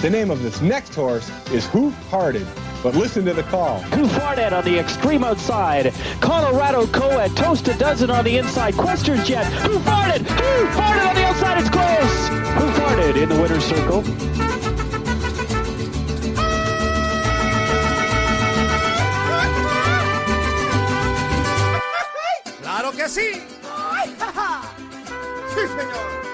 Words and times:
The 0.00 0.08
name 0.08 0.30
of 0.30 0.42
this 0.42 0.62
next 0.62 0.94
horse 0.94 1.30
is 1.52 1.66
Hoof 1.66 1.94
Hearted. 2.08 2.46
But 2.82 2.94
listen 2.94 3.22
to 3.26 3.34
the 3.34 3.42
call. 3.42 3.80
Who 3.80 4.06
farted 4.06 4.52
on 4.52 4.64
the 4.64 4.78
extreme 4.78 5.22
outside? 5.22 5.92
Colorado 6.20 6.86
Co-ed, 6.86 7.36
toast 7.36 7.68
a 7.68 7.74
dozen 7.74 8.10
on 8.10 8.24
the 8.24 8.38
inside. 8.38 8.74
Questions 8.78 9.28
Jet. 9.28 9.44
Who 9.44 9.78
farted? 9.80 10.20
Who 10.26 10.66
farted 10.68 11.06
on 11.06 11.14
the 11.14 11.24
outside? 11.26 11.60
It's 11.60 11.68
close. 11.68 12.28
Who 12.28 12.70
farted 12.80 13.22
in 13.22 13.28
the 13.28 13.42
winner's 13.42 13.62
circle? 13.62 14.02
¡Claro 22.62 22.92
que 22.92 23.06
sí! 23.06 23.42
¡Sí, 25.52 25.60
señor! 25.60 26.29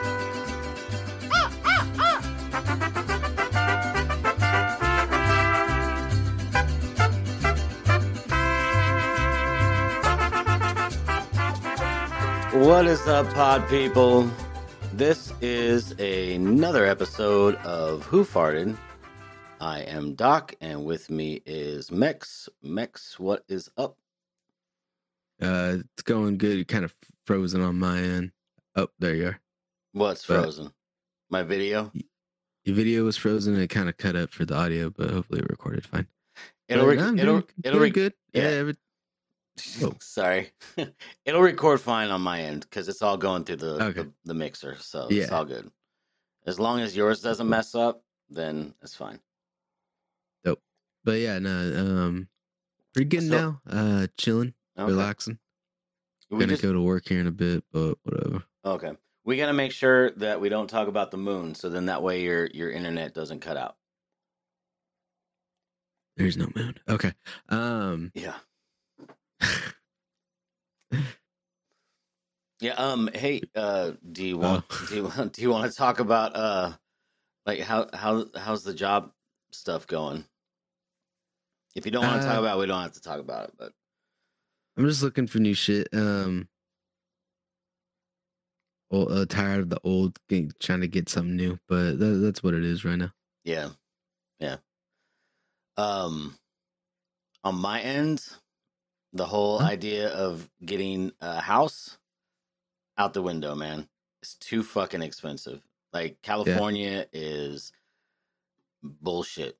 What 12.64 12.86
is 12.86 13.06
up, 13.06 13.28
pod 13.34 13.68
people? 13.68 14.30
This 14.94 15.32
is 15.40 15.92
another 16.00 16.84
episode 16.86 17.54
of 17.56 18.04
Who 18.04 18.24
Farted. 18.24 18.76
I 19.60 19.80
am 19.82 20.14
Doc, 20.14 20.54
and 20.60 20.84
with 20.84 21.10
me 21.10 21.42
is 21.46 21.90
Mex. 21.90 22.48
Mex, 22.62 23.18
what 23.18 23.44
is 23.48 23.70
up? 23.76 23.96
Uh, 25.40 25.78
it's 25.92 26.02
going 26.02 26.38
good. 26.38 26.56
You're 26.56 26.64
kind 26.64 26.84
of 26.84 26.94
frozen 27.24 27.60
on 27.62 27.78
my 27.78 27.98
end. 28.00 28.32
Oh, 28.74 28.88
there 28.98 29.14
you 29.14 29.26
are. 29.28 29.40
What's 29.92 30.26
But- 30.26 30.42
frozen? 30.42 30.72
My 31.30 31.42
video? 31.42 31.92
Your 32.64 32.74
video 32.76 33.04
was 33.04 33.16
frozen. 33.16 33.54
and 33.54 33.62
It 33.62 33.68
kind 33.68 33.88
of 33.88 33.96
cut 33.96 34.16
up 34.16 34.30
for 34.30 34.44
the 34.44 34.54
audio, 34.56 34.90
but 34.90 35.10
hopefully 35.10 35.40
it 35.40 35.48
recorded 35.50 35.84
fine. 35.86 36.06
It'll, 36.68 36.86
rec- 36.86 36.98
it'll, 36.98 37.14
doing- 37.14 37.44
it'll, 37.62 37.78
doing 37.78 37.82
rec- 37.82 37.92
good. 37.92 38.14
Yeah, 38.32 38.42
yeah. 38.42 38.48
every-. 38.48 38.76
sorry. 40.00 40.50
it'll 41.24 41.40
record 41.42 41.80
fine 41.80 42.10
on 42.10 42.20
my 42.20 42.40
end 42.42 42.62
because 42.62 42.88
it's 42.88 43.02
all 43.02 43.16
going 43.16 43.44
through 43.44 43.56
the, 43.56 43.84
Okay. 43.84 44.02
the, 44.02 44.12
the 44.24 44.34
mixer, 44.34 44.76
so 44.80 45.06
it's 45.10 45.30
all 45.32 45.44
good. 45.44 45.70
As 46.46 46.60
long 46.60 46.80
as 46.80 46.96
yours 46.96 47.20
doesn't 47.20 47.48
mess 47.48 47.74
up, 47.74 48.02
then 48.30 48.74
it's 48.82 48.94
fine. 48.94 49.18
Nope. 50.44 50.60
But 51.04 51.18
yeah, 51.20 51.38
no, 51.38 51.50
um, 51.76 52.28
pretty 52.94 53.08
good 53.08 53.28
So- 53.28 53.28
now. 53.36 53.60
Uh, 53.68 54.06
chilling, 54.16 54.54
Okay. 54.78 54.90
relaxing. 54.92 55.38
We 56.30 56.38
Gonna 56.40 56.52
just- 56.52 56.62
go 56.62 56.72
to 56.72 56.80
work 56.82 57.08
here 57.08 57.20
in 57.20 57.26
a 57.26 57.32
bit, 57.32 57.64
but 57.72 57.94
whatever. 58.02 58.44
Okay. 58.64 58.92
We 59.24 59.36
got 59.36 59.46
to 59.46 59.52
make 59.52 59.72
sure 59.72 60.10
that 60.12 60.40
we 60.40 60.48
don't 60.48 60.68
talk 60.70 60.86
about 60.86 61.10
the 61.10 61.16
moon, 61.16 61.54
so 61.56 61.68
then 61.68 61.86
that 61.86 62.00
way 62.02 62.22
your 62.22 62.46
your 62.54 62.70
internet 62.70 63.12
doesn't 63.12 63.40
cut 63.40 63.56
out. 63.56 63.76
There's 66.16 66.36
no 66.36 66.48
moon. 66.54 66.78
Okay. 66.88 67.12
Um, 67.48 68.12
Yeah. 68.14 68.36
Yeah. 72.60 72.72
Um. 72.72 73.10
Hey. 73.12 73.42
Uh. 73.54 73.92
Do 74.12 74.24
you 74.24 74.38
want? 74.38 74.64
Oh. 74.70 74.86
Do 74.88 74.96
you 74.96 75.04
want? 75.04 75.32
Do 75.34 75.42
you 75.42 75.50
want 75.50 75.70
to 75.70 75.76
talk 75.76 76.00
about? 76.00 76.34
Uh. 76.34 76.72
Like 77.44 77.60
how 77.60 77.88
how 77.92 78.26
how's 78.34 78.64
the 78.64 78.74
job 78.74 79.12
stuff 79.52 79.86
going? 79.86 80.24
If 81.74 81.84
you 81.84 81.92
don't 81.92 82.04
want 82.04 82.22
to 82.22 82.26
talk 82.26 82.38
Uh, 82.38 82.40
about, 82.40 82.56
it, 82.56 82.60
we 82.60 82.66
don't 82.66 82.82
have 82.82 82.92
to 82.94 83.00
talk 83.00 83.20
about 83.20 83.48
it. 83.48 83.54
But 83.58 83.72
I'm 84.76 84.88
just 84.88 85.02
looking 85.02 85.26
for 85.26 85.38
new 85.38 85.54
shit. 85.54 85.88
Um, 85.92 86.48
uh, 88.90 89.26
tired 89.28 89.60
of 89.60 89.68
the 89.70 89.80
old, 89.84 90.18
trying 90.58 90.80
to 90.80 90.88
get 90.88 91.08
something 91.10 91.36
new, 91.36 91.58
but 91.68 91.98
that, 91.98 92.20
that's 92.22 92.42
what 92.42 92.54
it 92.54 92.64
is 92.64 92.84
right 92.84 92.96
now. 92.96 93.12
yeah, 93.44 93.68
yeah. 94.40 94.56
Um. 95.76 96.36
On 97.44 97.54
my 97.54 97.80
end, 97.80 98.26
the 99.16 99.26
whole 99.26 99.58
Huh? 99.58 99.66
idea 99.66 100.08
of 100.10 100.48
getting 100.64 101.12
a 101.20 101.40
house 101.40 101.98
out 102.98 103.14
the 103.14 103.22
window, 103.22 103.54
man. 103.54 103.88
It's 104.22 104.34
too 104.34 104.62
fucking 104.62 105.02
expensive. 105.02 105.62
Like 105.92 106.20
California 106.22 107.06
is 107.12 107.72
bullshit. 108.82 109.58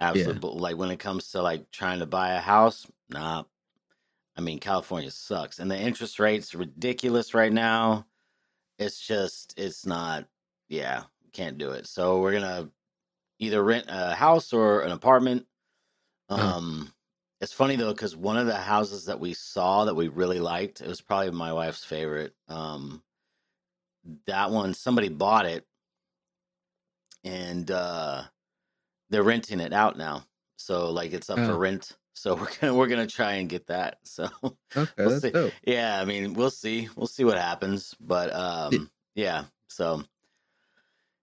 Absolute 0.00 0.34
Yeah. 0.34 0.38
bull. 0.40 0.58
Like 0.58 0.76
when 0.76 0.90
it 0.90 0.98
comes 0.98 1.30
to 1.32 1.42
like 1.42 1.70
trying 1.70 2.00
to 2.00 2.06
buy 2.06 2.32
a 2.34 2.40
house, 2.40 2.86
nah. 3.08 3.44
I 4.36 4.40
mean, 4.40 4.58
California 4.58 5.10
sucks, 5.12 5.58
and 5.60 5.70
the 5.70 5.78
interest 5.78 6.18
rate's 6.18 6.54
ridiculous 6.54 7.34
right 7.34 7.52
now. 7.52 8.06
It's 8.78 8.98
just, 9.00 9.54
it's 9.56 9.86
not. 9.86 10.26
Yeah, 10.68 11.04
can't 11.32 11.58
do 11.58 11.70
it. 11.70 11.86
So 11.86 12.20
we're 12.20 12.32
gonna 12.32 12.70
either 13.38 13.62
rent 13.62 13.86
a 13.88 14.14
house 14.14 14.52
or 14.52 14.80
an 14.80 14.90
apartment. 14.92 15.46
Uh-huh. 16.28 16.56
Um, 16.56 16.93
it's 17.44 17.54
funny 17.54 17.76
though 17.76 17.92
because 17.92 18.16
one 18.16 18.38
of 18.38 18.48
the 18.48 18.56
houses 18.56 19.06
that 19.06 19.20
we 19.20 19.34
saw 19.34 19.86
that 19.86 19.96
we 19.96 20.08
really 20.08 20.40
liked, 20.40 20.82
it 20.82 20.88
was 20.88 21.02
probably 21.02 21.32
my 21.32 21.54
wife's 21.54 21.84
favorite. 21.84 22.34
Um, 22.48 23.04
that 24.26 24.50
one 24.50 24.74
somebody 24.74 25.10
bought 25.10 25.46
it, 25.46 25.66
and 27.24 27.70
uh, 27.70 28.24
they're 29.10 29.22
renting 29.24 29.60
it 29.60 29.72
out 29.72 29.98
now. 29.98 30.24
So 30.56 30.90
like 30.90 31.12
it's 31.12 31.30
up 31.30 31.44
for 31.44 31.54
Oh. 31.54 31.58
rent. 31.58 31.92
So 32.14 32.34
we're 32.36 32.48
gonna 32.60 32.74
we're 32.74 32.88
gonna 32.88 33.06
try 33.06 33.34
and 33.34 33.48
get 33.48 33.68
that. 33.68 33.98
So 34.04 34.28
Okay, 34.76 34.92
We'll 35.04 35.10
that's 35.10 35.22
see. 35.22 35.32
dope. 35.32 35.54
yeah, 35.66 36.00
I 36.00 36.04
mean 36.06 36.34
we'll 36.34 36.50
see 36.50 36.88
we'll 36.96 37.06
see 37.08 37.24
what 37.24 37.38
happens. 37.38 37.94
But 38.00 38.34
um, 38.34 38.90
yeah. 39.14 39.44
So, 39.68 40.04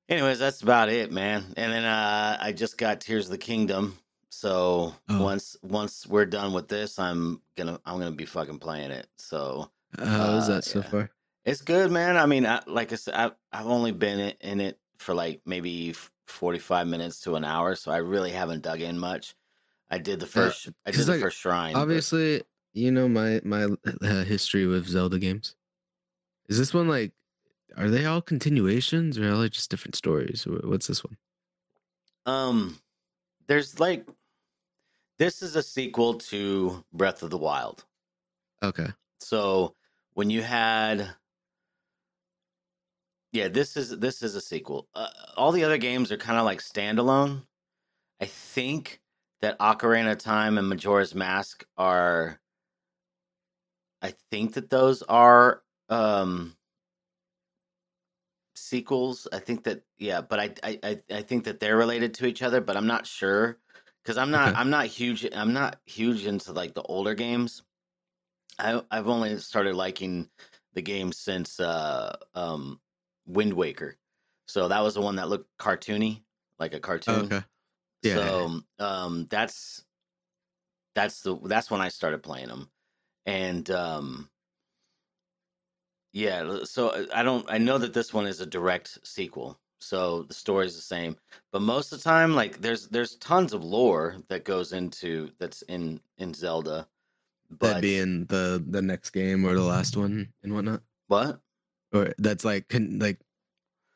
anyways, 0.10 0.40
that's 0.40 0.62
about 0.62 0.90
it, 0.90 1.12
man. 1.12 1.46
And 1.58 1.74
then 1.74 1.86
uh, 1.86 2.38
I 2.42 2.52
just 2.54 2.78
got 2.78 3.02
Tears 3.02 3.26
of 3.28 3.32
the 3.32 3.38
Kingdom. 3.40 3.98
So 4.34 4.96
Oh. 5.10 5.22
once 5.24 5.58
once 5.62 6.08
we're 6.08 6.26
done 6.26 6.54
with 6.54 6.70
this, 6.70 6.98
I'm 6.98 7.42
gonna 7.58 7.80
I'm 7.86 8.00
gonna 8.00 8.12
be 8.12 8.26
fucking 8.26 8.60
playing 8.60 8.92
it. 8.92 9.08
So 9.18 9.70
How 10.00 10.36
is 10.38 10.46
Uh, 10.50 10.56
that 10.56 10.64
so 10.64 10.80
yeah. 10.80 10.90
far? 10.90 11.12
it's 11.44 11.62
good, 11.62 11.92
man. 11.92 12.16
I 12.18 12.26
mean, 12.26 12.46
I, 12.46 12.62
like 12.66 12.94
I 12.94 12.96
said, 12.96 13.14
I've, 13.14 13.34
I've 13.52 13.68
only 13.68 13.92
been 13.92 14.34
in- 14.40 14.62
it 14.62 14.80
for 15.00 15.14
like 15.14 15.42
maybe 15.46 15.94
45 16.28 16.88
minutes 16.88 17.20
to 17.22 17.36
an 17.36 17.44
hour, 17.44 17.76
so 17.76 17.92
I 17.92 17.98
really 17.98 18.32
haven't 18.32 18.62
dug 18.62 18.80
in 18.80 18.98
much. 18.98 19.36
I 19.90 19.98
did 19.98 20.22
the 20.22 20.28
first, 20.28 20.70
I 20.86 20.92
did 20.92 21.06
the 21.06 21.12
like, 21.12 21.22
first 21.22 21.38
shrine. 21.38 21.74
but- 21.74 21.82
Obviously, 21.82 22.44
you 22.74 22.90
know 22.90 23.10
my 23.10 23.42
my 23.44 23.66
uh, 24.02 24.24
history 24.24 24.66
with 24.66 24.88
Zelda 24.88 25.20
games. 25.20 25.56
Is 26.48 26.58
this 26.58 26.74
one 26.74 26.88
like? 26.88 27.12
Are 27.78 27.90
they 27.90 28.06
all 28.06 28.22
continuations 28.22 29.18
or 29.18 29.30
are 29.34 29.38
they 29.42 29.50
just 29.50 29.70
different 29.70 29.96
stories? 29.96 30.46
What's 30.46 30.88
this 30.88 31.04
one? 31.06 31.18
Um, 32.26 32.80
there's 33.48 33.80
like, 33.80 34.06
this 35.22 35.44
is 35.44 35.56
a 35.56 35.62
sequel 35.62 36.16
to 36.16 36.84
Breath 36.94 37.22
of 37.22 37.30
the 37.30 37.38
Wild. 37.38 37.86
Okay. 38.64 38.88
So 39.20 39.76
when 40.16 40.32
you 40.32 40.42
had, 40.42 41.12
yeah, 43.32 43.48
this 43.48 43.78
is 43.78 44.00
this 44.00 44.24
is 44.24 44.34
a 44.34 44.42
sequel. 44.42 44.88
Uh, 44.96 45.10
all 45.38 45.52
the 45.52 45.64
other 45.64 45.78
games 45.78 46.12
are 46.12 46.18
kind 46.18 46.40
of 46.40 46.46
like 46.46 46.60
standalone. 46.60 47.44
I 48.20 48.26
think 48.26 49.00
that 49.42 49.60
Ocarina 49.60 50.14
of 50.14 50.18
Time 50.18 50.58
and 50.58 50.68
Majora's 50.68 51.14
Mask 51.14 51.64
are. 51.78 52.40
I 54.02 54.16
think 54.32 54.56
that 54.56 54.72
those 54.72 55.04
are 55.04 55.62
um 55.90 56.58
sequels. 58.56 59.28
I 59.32 59.38
think 59.38 59.66
that 59.66 59.84
yeah, 60.00 60.22
but 60.22 60.40
I 60.40 60.50
I 60.64 60.80
I, 60.82 61.00
I 61.18 61.22
think 61.22 61.44
that 61.44 61.60
they're 61.60 61.78
related 61.78 62.16
to 62.16 62.26
each 62.26 62.42
other, 62.42 62.60
but 62.60 62.76
I'm 62.76 62.88
not 62.88 63.06
sure 63.06 63.60
because 64.04 64.18
I'm 64.18 64.32
not 64.32 64.52
Okay. 64.52 64.60
I'm 64.60 64.70
not 64.70 64.86
huge 64.88 65.26
I'm 65.34 65.54
not 65.54 65.82
huge 65.86 66.26
into 66.26 66.54
like 66.54 66.74
the 66.74 66.84
older 66.84 67.16
games. 67.16 67.64
I 68.60 68.84
I've 68.92 69.08
only 69.08 69.38
started 69.40 69.76
liking 69.76 70.30
the 70.74 70.82
game 70.82 71.12
since 71.12 71.60
uh 71.60 72.18
um 72.34 72.82
Wind 73.26 73.54
Waker. 73.54 73.98
So 74.48 74.68
that 74.68 74.82
was 74.82 74.96
the 74.96 75.02
one 75.02 75.16
that 75.18 75.30
looked 75.30 75.58
cartoony, 75.58 76.24
like 76.60 76.74
a 76.74 76.80
cartoon. 76.80 77.26
Okay. 77.26 77.44
Yeah. 78.04 78.16
So 78.16 78.62
um 78.80 79.28
that's 79.28 79.86
that's 80.96 81.22
the 81.22 81.38
that's 81.38 81.72
when 81.72 81.82
I 81.82 81.90
started 81.90 82.24
playing 82.24 82.48
them. 82.50 82.72
And 83.26 83.70
um 83.72 84.32
yeah, 86.14 86.64
so 86.66 87.08
I 87.14 87.24
don't 87.24 87.50
I 87.50 87.58
know 87.58 87.78
that 87.78 87.94
this 87.94 88.14
one 88.14 88.28
is 88.28 88.42
a 88.42 88.46
direct 88.46 89.06
sequel. 89.08 89.61
So 89.82 90.24
the 90.24 90.34
story's 90.34 90.76
the 90.76 90.82
same. 90.82 91.16
But 91.52 91.62
most 91.64 91.92
of 91.92 92.00
the 92.00 92.04
time 92.04 92.36
like 92.36 92.62
there's 92.62 92.88
there's 92.88 93.16
tons 93.16 93.54
of 93.54 93.64
lore 93.64 94.18
that 94.30 94.46
goes 94.46 94.74
into 94.74 95.32
that's 95.40 95.62
in 95.64 96.00
in 96.18 96.34
Zelda. 96.34 96.88
But 97.50 97.74
that 97.76 97.82
being 97.82 98.26
the 98.26 98.64
the 98.66 98.82
next 98.82 99.10
game 99.10 99.44
or 99.46 99.54
the 99.56 99.62
last 99.64 99.98
one 99.98 100.32
and 100.44 100.54
whatnot, 100.54 100.82
what? 101.08 101.40
or 101.94 102.14
that's 102.20 102.46
like 102.46 102.70
con- 102.70 103.00
like 103.00 103.20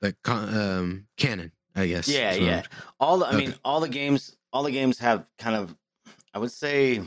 like 0.01 0.15
con- 0.23 0.53
um 0.53 1.07
canon, 1.17 1.51
I 1.75 1.87
guess. 1.87 2.07
Yeah, 2.07 2.33
yeah. 2.33 2.55
I'm- 2.57 2.65
All 2.99 3.19
the, 3.19 3.27
I 3.27 3.37
mean, 3.37 3.53
all 3.63 3.79
the 3.79 3.87
games, 3.87 4.35
all 4.51 4.63
the 4.63 4.71
games 4.71 4.99
have 4.99 5.25
kind 5.39 5.55
of, 5.55 5.73
I 6.33 6.39
would 6.39 6.51
say, 6.51 7.01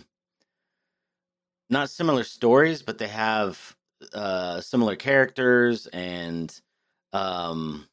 not 1.69 1.91
similar 1.91 2.25
stories, 2.25 2.83
but 2.83 2.99
they 2.99 3.09
have 3.09 3.77
uh 4.15 4.61
similar 4.61 4.97
characters 4.97 5.87
and, 5.89 6.59
um, 7.13 7.87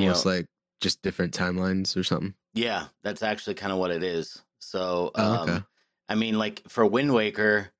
you 0.00 0.08
Almost 0.08 0.26
know- 0.26 0.32
like 0.32 0.46
just 0.80 1.02
different 1.02 1.34
timelines 1.34 1.96
or 1.96 2.04
something? 2.04 2.34
Yeah, 2.54 2.86
that's 3.02 3.22
actually 3.22 3.54
kind 3.54 3.72
of 3.72 3.78
what 3.78 3.90
it 3.90 4.02
is. 4.02 4.42
So, 4.60 5.10
Oh, 5.14 5.34
um, 5.42 5.50
okay. 5.50 5.64
I 6.08 6.14
mean, 6.14 6.38
like 6.38 6.62
for 6.68 6.86
Wind 6.86 7.12
Waker, 7.12 7.70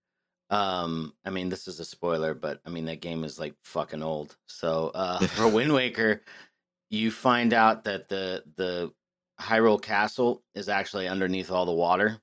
um, 0.50 1.12
I 1.24 1.30
mean, 1.30 1.48
this 1.48 1.66
is 1.66 1.80
a 1.80 1.84
spoiler, 1.84 2.34
but 2.34 2.60
I 2.64 2.70
mean 2.70 2.84
that 2.86 3.00
game 3.00 3.24
is 3.24 3.38
like 3.38 3.54
fucking 3.64 4.02
old. 4.02 4.36
So, 4.46 4.90
uh, 4.94 5.18
for 5.26 5.48
Wind 5.48 5.72
Waker, 5.72 6.22
you 6.90 7.10
find 7.10 7.52
out 7.52 7.84
that 7.84 8.08
the 8.08 8.44
the 8.56 8.92
Hyrule 9.40 9.80
Castle 9.80 10.42
is 10.54 10.69
actually 10.69 11.08
underneath 11.08 11.50
all 11.50 11.66
the 11.66 11.72
water. 11.72 12.20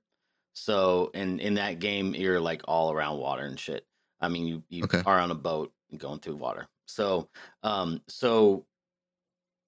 So, 0.53 1.11
in 1.13 1.39
in 1.39 1.55
that 1.55 1.79
game, 1.79 2.13
you're 2.15 2.39
like 2.39 2.61
all 2.65 2.91
around 2.91 3.17
water 3.19 3.43
and 3.43 3.59
shit. 3.59 3.85
I 4.21 4.29
mean, 4.29 4.45
you 4.47 4.63
you 4.69 4.83
Okay. 4.85 5.01
are 5.05 5.19
on 5.19 5.31
a 5.31 5.35
boat 5.35 5.73
and 5.91 5.99
going 5.99 6.19
through 6.19 6.35
water. 6.37 6.67
So, 6.87 7.29
um, 7.63 8.01
so 8.07 8.65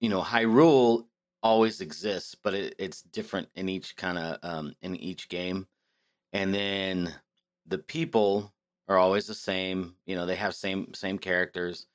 you 0.06 0.10
know, 0.10 0.22
Hyrule 0.22 1.04
always 1.42 1.80
exists, 1.80 2.36
but 2.36 2.54
it, 2.54 2.76
it's 2.78 3.02
different 3.02 3.48
in 3.56 3.68
each 3.68 3.96
kind 3.96 4.16
of 4.16 4.38
um, 4.44 4.72
in 4.80 4.94
each 4.94 5.28
game. 5.28 5.66
And 6.32 6.54
then 6.54 7.12
the 7.66 7.78
people 7.78 8.54
are 8.86 8.98
always 8.98 9.26
the 9.26 9.34
same. 9.34 9.96
You 10.06 10.14
know, 10.14 10.24
they 10.24 10.36
have 10.36 10.54
same 10.54 10.94
same 10.94 11.18
characters, 11.18 11.88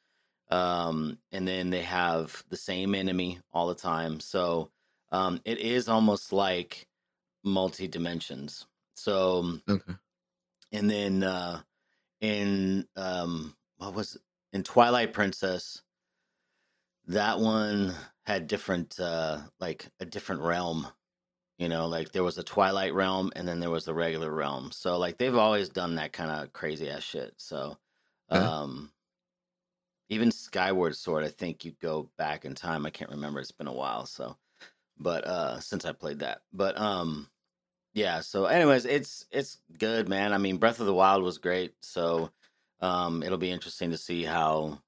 um, 0.50 1.19
and 1.31 1.48
then 1.48 1.69
they 1.69 1.84
have 1.84 2.44
the 2.50 2.58
same 2.58 2.96
enemy 2.96 3.40
all 3.54 3.69
the 3.69 3.75
time. 3.75 4.19
So 4.19 4.72
um, 5.13 5.40
it 5.46 5.60
is 5.60 5.88
almost 5.88 6.34
like 6.34 6.86
multi 7.46 7.88
dimensions. 7.88 8.68
So 8.96 9.58
Okay. 9.69 9.94
and 10.74 10.90
then 10.90 11.24
uh 11.24 11.62
in 12.19 12.86
um 12.98 13.56
what 13.78 13.94
was 13.94 14.16
it? 14.16 14.22
in 14.52 14.63
Twilight 14.63 15.13
Princess 15.13 15.81
that 17.07 17.39
one 17.39 17.95
had 18.25 18.48
different 18.48 19.00
uh 19.00 19.39
like 19.59 19.88
a 20.00 20.06
different 20.06 20.42
realm 20.42 20.88
you 21.57 21.69
know 21.69 21.88
like 21.88 22.12
there 22.12 22.24
was 22.24 22.38
a 22.38 22.44
twilight 22.44 22.94
realm 22.94 23.31
and 23.36 23.48
then 23.48 23.59
there 23.59 23.69
was 23.71 23.86
the 23.86 23.94
regular 23.94 24.31
realm. 24.33 24.71
So 24.71 24.98
like 24.98 25.18
they've 25.18 25.36
always 25.36 25.69
done 25.69 25.95
that 25.95 26.13
kind 26.13 26.31
of 26.31 26.53
crazy 26.53 26.89
ass 26.89 27.03
shit. 27.03 27.33
So 27.38 27.77
Okay. 28.31 28.50
um 28.50 28.92
even 30.09 30.31
skyward 30.31 30.95
sword 30.95 31.24
i 31.24 31.30
think 31.30 31.65
you 31.65 31.74
go 31.81 32.09
back 32.18 32.45
in 32.45 32.56
time 32.56 32.86
i 32.86 32.89
can't 32.89 33.12
remember 33.12 33.39
it's 33.39 33.51
been 33.51 33.68
a 33.68 33.74
while 33.74 34.06
so 34.06 34.38
but 34.98 35.25
uh 35.25 35.59
since 35.59 35.86
i 35.86 35.92
played 35.94 36.19
that. 36.19 36.42
But 36.53 36.77
um 36.80 37.30
yeah 37.94 38.21
so 38.21 38.45
anyways 38.45 38.86
it's 38.86 39.25
it's 39.31 39.62
good 39.77 40.09
man. 40.09 40.33
I 40.33 40.38
mean 40.38 40.57
breath 40.57 40.80
of 40.80 40.86
the 40.88 40.94
wild 40.94 41.24
was 41.24 41.38
great 41.39 41.75
so 41.81 42.31
um 42.81 43.24
it'll 43.24 43.38
be 43.38 43.51
interesting 43.51 43.92
to 43.92 43.98
see 43.98 44.24
how 44.24 44.81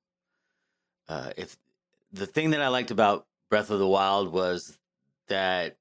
uh 1.09 1.31
if 1.37 1.57
the 2.13 2.25
thing 2.27 2.51
that 2.51 2.61
i 2.61 2.67
liked 2.67 2.91
about 2.91 3.25
breath 3.49 3.69
of 3.69 3.79
the 3.79 3.87
wild 3.87 4.31
was 4.31 4.77
that 5.27 5.77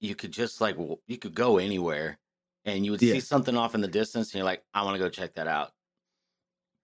you 0.00 0.14
could 0.14 0.32
just 0.32 0.60
like 0.60 0.76
you 1.06 1.16
could 1.18 1.34
go 1.34 1.58
anywhere 1.58 2.18
and 2.64 2.84
you 2.84 2.90
would 2.92 3.02
Yeah. 3.02 3.14
see 3.14 3.20
something 3.20 3.56
off 3.56 3.74
in 3.74 3.80
the 3.80 3.88
distance 3.88 4.28
and 4.28 4.34
you're 4.38 4.44
like 4.44 4.62
i 4.74 4.82
want 4.82 4.94
to 4.94 4.98
go 5.02 5.08
check 5.08 5.34
that 5.34 5.46
out. 5.48 5.72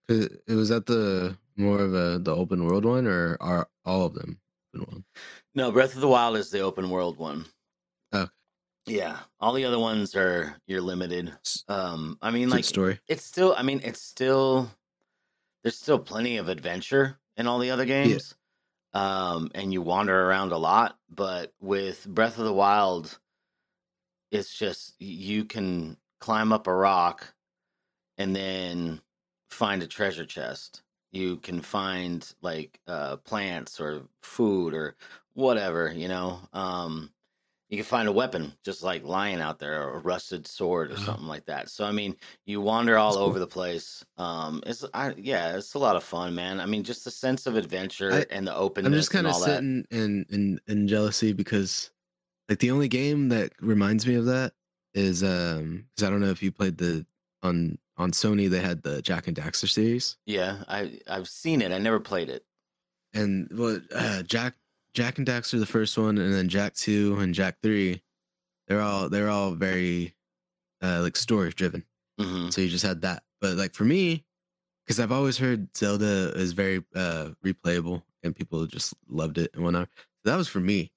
It 0.08 0.54
was 0.54 0.68
that 0.68 0.86
the 0.86 1.36
more 1.56 1.80
of 1.80 1.92
a 1.94 2.18
the 2.20 2.34
open 2.34 2.64
world 2.64 2.84
one, 2.84 3.06
or 3.08 3.36
are 3.40 3.68
all 3.84 4.06
of 4.06 4.14
them 4.14 4.38
open 4.74 4.86
world? 4.88 5.04
no 5.54 5.72
breath 5.72 5.94
of 5.94 6.00
the 6.00 6.08
wild 6.08 6.36
is 6.36 6.50
the 6.50 6.60
open 6.60 6.90
world 6.90 7.16
one 7.18 7.44
Okay. 8.14 8.30
yeah 8.86 9.18
all 9.40 9.52
the 9.52 9.64
other 9.64 9.78
ones 9.80 10.14
are 10.14 10.56
you're 10.68 10.80
limited 10.80 11.32
um 11.68 12.16
i 12.22 12.30
mean 12.30 12.50
like 12.50 12.64
story. 12.64 13.00
it's 13.08 13.24
still 13.24 13.54
i 13.58 13.62
mean 13.62 13.80
it's 13.82 14.00
still 14.02 14.70
there's 15.64 15.76
still 15.78 15.98
plenty 15.98 16.36
of 16.36 16.48
adventure 16.48 17.18
in 17.36 17.46
all 17.48 17.58
the 17.58 17.70
other 17.70 17.84
games 17.84 18.34
um 18.96 19.50
and 19.54 19.72
you 19.72 19.82
wander 19.82 20.28
around 20.28 20.52
a 20.52 20.58
lot 20.58 20.98
but 21.10 21.52
with 21.60 22.06
breath 22.08 22.38
of 22.38 22.44
the 22.44 22.52
wild 22.52 23.18
it's 24.30 24.54
just 24.56 24.94
you 25.00 25.44
can 25.44 25.96
climb 26.20 26.52
up 26.52 26.66
a 26.66 26.74
rock 26.74 27.34
and 28.18 28.34
then 28.34 29.00
find 29.50 29.82
a 29.82 29.86
treasure 29.86 30.26
chest. 30.26 30.82
You 31.12 31.36
can 31.38 31.60
find 31.60 32.28
like 32.42 32.80
uh 32.86 33.16
plants 33.18 33.80
or 33.80 34.02
food 34.22 34.74
or 34.74 34.96
whatever 35.34 35.92
you 35.92 36.08
know? 36.08 36.40
Um 36.52 37.10
you 37.68 37.76
can 37.76 37.84
find 37.84 38.06
a 38.08 38.12
weapon 38.12 38.52
just 38.64 38.82
like 38.84 39.02
lying 39.04 39.40
out 39.40 39.58
there 39.58 39.82
or 39.82 39.94
a 39.94 39.98
rusted 39.98 40.46
sword 40.46 40.92
or 40.92 40.94
Oh. 40.98 41.02
something 41.04 41.26
like 41.26 41.46
that. 41.46 41.68
So 41.68 41.84
i 41.84 41.92
mean 41.92 42.14
you 42.44 42.60
wander 42.60 42.96
all 42.96 43.14
cool. 43.14 43.24
over 43.24 43.38
the 43.38 43.46
place 43.46 44.04
um 44.18 44.62
it's 44.66 44.84
I, 44.94 45.14
yeah 45.16 45.56
it's 45.56 45.74
a 45.74 45.78
lot 45.78 45.96
of 45.96 46.04
fun 46.04 46.34
man. 46.34 46.60
I 46.60 46.66
mean 46.66 46.84
just 46.84 47.04
the 47.04 47.10
sense 47.10 47.46
of 47.46 47.56
adventure 47.56 48.12
I- 48.12 48.26
and 48.30 48.46
the 48.46 48.54
openness 48.54 48.86
I'm 48.86 48.94
just 48.94 49.10
kind 49.10 49.26
and 49.26 49.34
of 49.34 49.42
that. 49.42 49.46
sitting 49.56 49.84
in, 49.90 50.26
in 50.30 50.60
in 50.68 50.88
jealousy 50.88 51.32
because 51.32 51.90
like 52.48 52.60
the 52.60 52.70
only 52.70 52.88
game 52.88 53.30
that 53.30 53.52
reminds 53.60 54.06
me 54.06 54.14
of 54.14 54.26
that 54.26 54.52
is 54.94 55.22
um 55.24 55.86
because 55.94 56.06
I 56.06 56.10
don't 56.10 56.20
know 56.20 56.30
if 56.30 56.42
you 56.42 56.52
played 56.52 56.78
the 56.78 57.04
on 57.42 57.78
on 57.98 58.12
Sony 58.12 58.48
they 58.48 58.60
had 58.60 58.82
the 58.82 59.02
Jak 59.02 59.26
and 59.26 59.36
Daxter 59.36 59.68
series. 59.68 60.16
Yeah 60.26 60.62
i 60.68 61.00
i've 61.08 61.28
seen 61.28 61.62
it 61.62 61.72
i 61.72 61.78
never 61.78 61.98
played 61.98 62.28
it. 62.30 62.44
And 63.12 63.48
well 63.52 63.80
uh, 63.94 64.22
Jack 64.22 64.54
Jak 64.96 65.18
and 65.18 65.26
Daxter 65.26 65.60
the 65.60 65.66
first 65.66 65.96
one 65.98 66.18
and 66.18 66.32
then 66.34 66.48
Jak 66.48 66.74
two 66.74 67.16
and 67.20 67.34
Jak 67.34 67.56
three 67.62 68.02
they're 68.66 68.80
all 68.80 69.08
they're 69.08 69.28
all 69.28 69.52
very 69.52 70.14
uh 70.82 71.00
like 71.02 71.16
story 71.16 71.50
driven 71.50 71.84
hmm 72.18 72.48
so 72.48 72.62
you 72.62 72.68
just 72.68 72.84
had 72.84 73.02
that 73.02 73.22
but 73.40 73.56
like 73.56 73.74
for 73.74 73.84
me 73.84 74.24
because 74.86 75.00
I've 75.00 75.12
always 75.12 75.36
heard 75.36 75.68
Zelda 75.76 76.32
is 76.36 76.52
very 76.52 76.82
uh 76.94 77.30
replayable 77.44 78.02
and 78.22 78.34
people 78.34 78.64
just 78.66 78.94
loved 79.08 79.38
it 79.38 79.50
and 79.54 79.64
whatnot. 79.64 79.88
So 79.96 80.30
that 80.30 80.36
was 80.36 80.48
for 80.48 80.60
me. 80.60 80.92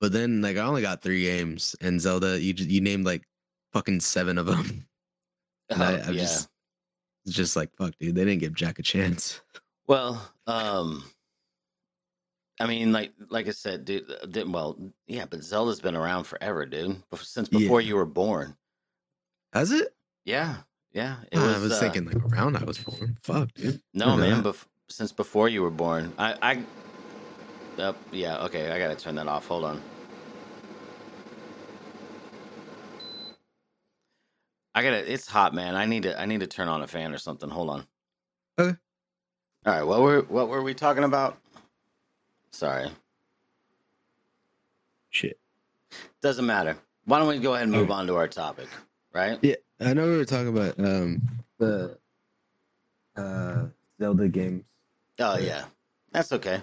But 0.00 0.12
then 0.12 0.40
like 0.40 0.56
I 0.56 0.60
only 0.60 0.82
got 0.82 1.02
three 1.02 1.22
games 1.22 1.76
and 1.80 2.00
Zelda 2.00 2.40
you 2.40 2.54
you 2.56 2.80
named 2.80 3.04
like 3.04 3.22
fucking 3.72 4.00
seven 4.00 4.38
of 4.38 4.46
them. 4.46 4.84
And 5.70 5.82
I, 5.82 5.98
I'm 5.98 6.14
yeah 6.14 6.22
just 6.22 6.48
just 7.26 7.54
like 7.54 7.70
fuck, 7.76 7.92
dude. 8.00 8.14
They 8.14 8.24
didn't 8.24 8.40
give 8.40 8.54
Jack 8.54 8.78
a 8.78 8.82
chance. 8.82 9.42
Well, 9.86 10.26
um, 10.46 11.04
I 12.60 12.66
mean, 12.66 12.92
like 12.92 13.12
like 13.28 13.46
I 13.46 13.52
said, 13.52 13.84
dude. 13.84 14.10
uh, 14.10 14.26
th- 14.26 14.46
Well, 14.46 14.76
yeah, 15.06 15.26
but 15.30 15.42
Zelda's 15.44 15.80
been 15.80 15.94
around 15.96 16.24
forever, 16.24 16.66
dude. 16.66 17.02
bef- 17.10 17.24
Since 17.24 17.48
before 17.48 17.80
Yeah. 17.80 17.88
you 17.88 17.96
were 17.96 18.04
born. 18.06 18.56
Has 19.52 19.70
it? 19.72 19.94
Yeah, 20.24 20.56
yeah. 20.92 21.16
It 21.30 21.38
was, 21.38 21.56
I 21.56 21.58
was 21.60 21.72
uh, 21.72 21.80
thinking 21.80 22.04
like 22.04 22.16
around 22.24 22.56
I 22.56 22.64
was 22.64 22.78
born. 22.78 23.16
Fuck, 23.22 23.54
dude. 23.54 23.80
No, 23.94 24.16
man. 24.16 24.42
that? 24.42 24.54
Bef- 24.54 24.66
since 24.88 25.12
before 25.12 25.48
you 25.48 25.62
were 25.62 25.70
born, 25.70 26.12
I, 26.18 26.34
I. 27.78 27.80
Uh, 27.80 27.92
yeah. 28.10 28.38
Okay, 28.44 28.70
I 28.72 28.78
gotta 28.78 28.96
turn 28.96 29.14
that 29.14 29.28
off. 29.28 29.46
Hold 29.46 29.64
on. 29.64 29.80
I 34.74 34.82
gotta. 34.82 35.10
It's 35.12 35.26
hot, 35.28 35.54
man. 35.54 35.74
I 35.76 35.86
need 35.86 36.04
to. 36.04 36.18
I 36.20 36.26
need 36.26 36.40
to 36.40 36.46
turn 36.46 36.68
on 36.68 36.82
a 36.82 36.86
fan 36.86 37.12
or 37.12 37.18
something. 37.18 37.48
Hold 37.48 37.70
on. 37.70 37.86
Okay. 38.58 38.76
All 39.66 39.72
right. 39.74 39.82
What 39.82 40.00
were 40.02 40.22
What 40.22 40.48
were 40.48 40.62
we 40.62 40.74
talking 40.74 41.04
about? 41.04 41.38
Sorry. 42.50 42.88
Shit. 45.10 45.38
Doesn't 46.20 46.46
matter. 46.46 46.76
Why 47.04 47.18
don't 47.18 47.28
we 47.28 47.38
go 47.38 47.54
ahead 47.54 47.64
and 47.64 47.72
move 47.72 47.84
Okay. 47.90 47.92
on 47.92 48.06
to 48.08 48.16
our 48.16 48.28
topic, 48.28 48.68
right? 49.14 49.38
Yeah, 49.42 49.54
I 49.80 49.94
know 49.94 50.04
we 50.06 50.16
were 50.16 50.24
talking 50.24 50.48
about 50.48 50.78
um 50.78 51.22
the 51.58 51.98
uh 53.16 53.66
Zelda 54.00 54.28
games. 54.28 54.64
Oh 55.18 55.36
yeah, 55.38 55.64
that's 56.12 56.32
okay. 56.32 56.60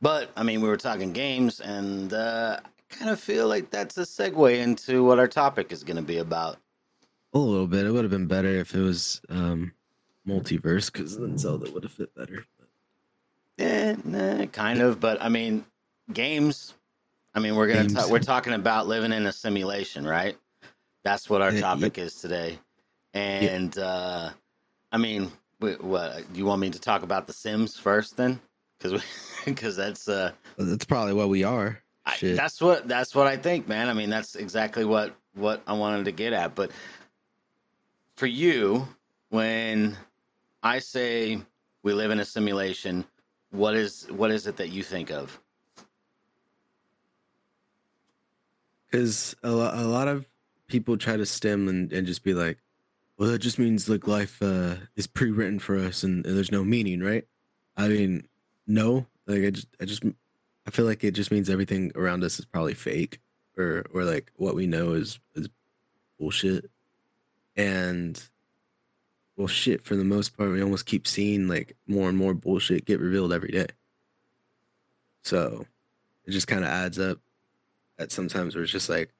But 0.00 0.30
I 0.36 0.42
mean, 0.42 0.60
we 0.60 0.68
were 0.68 0.76
talking 0.76 1.12
games, 1.12 1.60
and 1.60 2.12
uh, 2.12 2.58
I 2.64 2.94
kind 2.94 3.10
of 3.10 3.20
feel 3.20 3.46
like 3.46 3.70
that's 3.70 3.96
a 3.98 4.02
segue 4.02 4.58
into 4.58 5.04
what 5.04 5.20
our 5.20 5.28
topic 5.28 5.70
is 5.70 5.84
going 5.84 5.96
to 5.96 6.02
be 6.02 6.18
about. 6.18 6.56
A 7.34 7.38
little 7.38 7.68
bit. 7.68 7.86
It 7.86 7.92
would 7.92 8.02
have 8.04 8.10
been 8.10 8.26
better 8.26 8.48
if 8.48 8.74
it 8.74 8.80
was 8.80 9.20
um 9.28 9.72
multiverse 10.26 10.92
because 10.92 11.16
then 11.18 11.38
Zelda 11.38 11.70
would 11.70 11.84
have 11.84 11.92
fit 11.92 12.14
better. 12.16 12.44
Eh, 13.58 13.96
nah, 14.04 14.46
kind 14.46 14.80
of, 14.80 15.00
but 15.00 15.20
I 15.22 15.28
mean, 15.28 15.64
games. 16.12 16.74
I 17.34 17.40
mean, 17.40 17.54
we're 17.56 17.66
gonna 17.68 17.82
Games. 17.82 17.94
ta- 17.94 18.08
we're 18.08 18.18
talking 18.18 18.52
about 18.54 18.86
living 18.86 19.12
in 19.12 19.26
a 19.26 19.32
simulation, 19.32 20.06
right? 20.06 20.36
That's 21.04 21.28
what 21.30 21.42
our 21.42 21.48
Uh, 21.50 21.60
topic 21.60 21.98
is 21.98 22.14
today. 22.16 22.58
And 23.14 23.76
uh, 23.78 24.30
I 24.90 24.98
mean, 24.98 25.30
wh- 25.60 25.82
what 25.82 26.32
do 26.32 26.38
you 26.38 26.46
want 26.46 26.60
me 26.60 26.70
to 26.70 26.78
talk 26.78 27.02
about 27.02 27.26
the 27.26 27.32
Sims 27.32 27.76
first, 27.76 28.16
then? 28.16 28.40
Because 28.78 29.02
because 29.44 29.76
that's 29.82 30.08
uh, 30.08 30.32
That's 30.58 30.84
probably 30.84 31.14
what 31.14 31.28
we 31.28 31.44
are. 31.44 31.78
I, 32.04 32.16
Shit. 32.16 32.36
that's 32.36 32.60
what 32.60 32.88
that's 32.88 33.14
what 33.14 33.26
I 33.26 33.36
think, 33.36 33.68
man. 33.68 33.88
I 33.88 33.94
mean, 33.94 34.10
that's 34.10 34.34
exactly 34.34 34.84
what 34.84 35.14
what 35.34 35.62
I 35.66 35.72
wanted 35.74 36.04
to 36.06 36.12
get 36.12 36.32
at. 36.32 36.54
But 36.54 36.70
for 38.16 38.26
you, 38.26 38.88
when 39.30 39.96
I 40.62 40.78
say 40.80 41.40
we 41.82 41.92
live 41.92 42.10
in 42.10 42.18
a 42.20 42.24
simulation, 42.24 43.04
what 43.52 43.74
is 43.76 44.06
what 44.10 44.30
is 44.30 44.46
it 44.46 44.56
that 44.56 44.70
you 44.70 44.82
think 44.82 45.10
of? 45.10 45.38
Because 48.90 49.36
a, 49.42 49.50
lo- 49.50 49.70
a 49.72 49.84
lot 49.84 50.08
of 50.08 50.26
people 50.66 50.98
try 50.98 51.16
to 51.16 51.24
stem 51.24 51.68
and, 51.68 51.92
and 51.92 52.06
just 52.06 52.24
be 52.24 52.34
like, 52.34 52.58
well, 53.16 53.30
that 53.30 53.38
just 53.38 53.58
means 53.58 53.88
like 53.88 54.06
life 54.06 54.42
uh, 54.42 54.74
is 54.96 55.06
pre-written 55.06 55.58
for 55.58 55.78
us 55.78 56.02
and, 56.02 56.26
and 56.26 56.36
there's 56.36 56.52
no 56.52 56.64
meaning, 56.64 57.00
right? 57.00 57.26
I 57.76 57.88
mean, 57.88 58.26
no. 58.66 59.06
Like 59.26 59.44
I 59.44 59.50
just, 59.50 59.68
I 59.80 59.84
just, 59.84 60.04
I 60.66 60.70
feel 60.70 60.84
like 60.84 61.04
it 61.04 61.12
just 61.12 61.30
means 61.30 61.48
everything 61.48 61.92
around 61.94 62.24
us 62.24 62.38
is 62.38 62.44
probably 62.44 62.74
fake, 62.74 63.20
or 63.56 63.84
or 63.94 64.04
like 64.04 64.32
what 64.36 64.54
we 64.54 64.66
know 64.66 64.92
is 64.92 65.18
is 65.34 65.48
bullshit. 66.18 66.70
And 67.56 68.20
well, 69.42 69.48
shit. 69.48 69.82
For 69.82 69.96
the 69.96 70.04
most 70.04 70.36
part, 70.36 70.52
we 70.52 70.62
almost 70.62 70.86
keep 70.86 71.04
seeing 71.04 71.48
like 71.48 71.76
more 71.88 72.08
and 72.08 72.16
more 72.16 72.32
bullshit 72.32 72.84
get 72.84 73.00
revealed 73.00 73.32
every 73.32 73.48
day. 73.48 73.66
So 75.24 75.66
it 76.24 76.30
just 76.30 76.46
kind 76.46 76.62
of 76.62 76.70
adds 76.70 76.98
up. 76.98 77.18
At 77.98 78.12
sometimes 78.12 78.54
where 78.54 78.62
it's 78.62 78.72
just 78.72 78.88
like, 78.88 79.12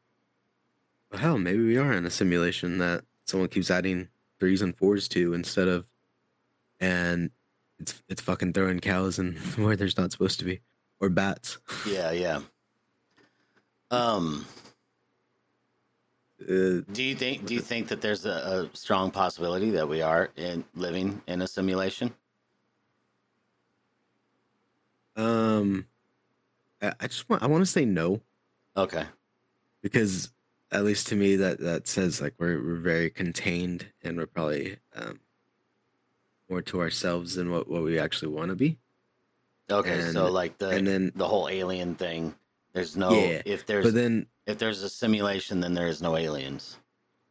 well, 1.10 1.20
hell, 1.20 1.38
maybe 1.38 1.64
we 1.64 1.76
are 1.76 1.92
in 1.92 2.06
a 2.06 2.10
simulation 2.10 2.78
that 2.78 3.04
someone 3.24 3.48
keeps 3.48 3.70
adding 3.70 4.08
threes 4.38 4.62
and 4.62 4.76
fours 4.76 5.08
to 5.08 5.34
instead 5.34 5.66
of, 5.66 5.86
and 6.80 7.30
it's 7.80 8.00
it's 8.08 8.22
fucking 8.22 8.52
throwing 8.52 8.78
cows 8.78 9.18
and 9.18 9.36
where 9.56 9.74
there's 9.74 9.98
not 9.98 10.12
supposed 10.12 10.38
to 10.38 10.44
be 10.44 10.60
or 11.00 11.08
bats. 11.08 11.58
Yeah, 11.86 12.12
yeah. 12.12 12.40
Um, 13.90 14.46
Uh, 16.42 16.82
do 16.92 17.02
you 17.02 17.14
think 17.14 17.46
do 17.46 17.54
you 17.54 17.60
think 17.60 17.88
that 17.88 18.00
there's 18.00 18.26
a, 18.26 18.68
a 18.72 18.76
strong 18.76 19.10
possibility 19.10 19.70
that 19.70 19.88
we 19.88 20.02
are 20.02 20.30
in 20.36 20.64
living 20.74 21.22
in 21.26 21.40
a 21.42 21.46
simulation? 21.46 22.12
um, 25.16 25.86
I, 26.80 26.92
I 27.00 27.06
just 27.06 27.28
want 27.28 27.42
I 27.42 27.46
want 27.46 27.62
to 27.62 27.70
say 27.70 27.84
no 27.84 28.20
Okay. 28.76 29.04
because 29.82 30.32
at 30.70 30.84
least 30.84 31.06
to 31.08 31.14
me 31.16 31.36
that 31.36 31.58
that 31.60 31.86
says 31.86 32.20
like 32.20 32.34
we're 32.38 32.62
we're 32.62 32.76
very 32.80 33.10
contained 33.10 33.86
and 34.02 34.16
we're 34.16 34.26
probably 34.26 34.78
um 34.96 35.20
more 36.48 36.62
to 36.62 36.80
ourselves 36.80 37.34
than 37.34 37.50
what 37.50 37.68
what 37.68 37.82
we 37.82 37.98
actually 37.98 38.32
want 38.32 38.48
to 38.48 38.56
be. 38.56 38.78
Okay, 39.70 40.00
so 40.12 40.30
like 40.30 40.58
the 40.58 40.70
and 40.70 40.86
then- 40.86 41.12
the 41.14 41.28
whole 41.28 41.48
alien 41.48 41.94
thing. 41.94 42.34
There's 42.72 42.96
no 42.96 43.10
Yeah, 43.10 43.42
if 43.44 43.66
there's 43.66 43.84
But 43.84 43.94
then 43.94 44.26
if 44.46 44.58
there's 44.58 44.82
a 44.82 44.88
simulation, 44.88 45.60
then 45.60 45.74
there 45.74 45.86
is 45.86 46.00
no 46.02 46.16
aliens. 46.16 46.78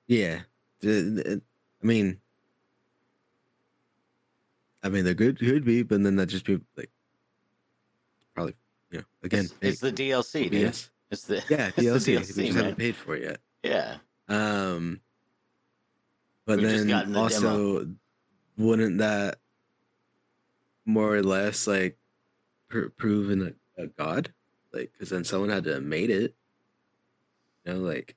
yeah, 0.08 0.42
I 0.84 1.40
mean, 1.82 2.20
I 4.84 4.90
mean 4.90 5.04
there 5.06 5.16
could 5.16 5.40
could 5.40 5.66
be, 5.66 5.84
but 5.84 6.04
then 6.04 6.16
that 6.18 6.28
just 6.28 6.46
be 6.46 6.60
like 6.78 6.90
probably 8.36 8.56
you 8.92 9.00
know 9.00 9.04
again 9.24 9.46
it's, 9.46 9.54
it's 9.62 9.80
the 9.82 9.92
DLC, 9.92 10.44
dude. 10.44 10.54
yes 10.54 10.90
It's 11.10 11.24
the 11.24 11.44
yeah 11.50 11.72
it's 11.76 11.76
the 11.76 11.84
DLC. 11.84 12.08
we 12.08 12.18
just 12.18 12.38
man. 12.38 12.54
haven't 12.54 12.78
paid 12.78 12.96
for 12.96 13.16
it 13.16 13.24
yet. 13.24 13.40
Yeah. 13.64 13.98
Um, 14.28 15.02
but 16.46 16.60
We've 16.60 16.70
then 16.88 17.12
the 17.12 17.20
also, 17.20 17.88
wouldn't 18.58 19.00
that 19.00 19.40
more 20.86 21.14
or 21.16 21.22
less 21.24 21.68
like 21.68 21.98
pr- 22.70 22.88
prove 22.98 23.30
in 23.30 23.54
a, 23.78 23.82
a 23.84 23.88
god? 23.88 24.34
Like, 24.74 24.92
because 24.94 25.10
then 25.10 25.24
someone 25.24 25.50
had 25.50 25.64
to 25.66 25.74
have 25.74 25.84
made 25.84 26.10
it. 26.10 26.34
You 27.66 27.74
know, 27.74 27.80
like 27.80 28.16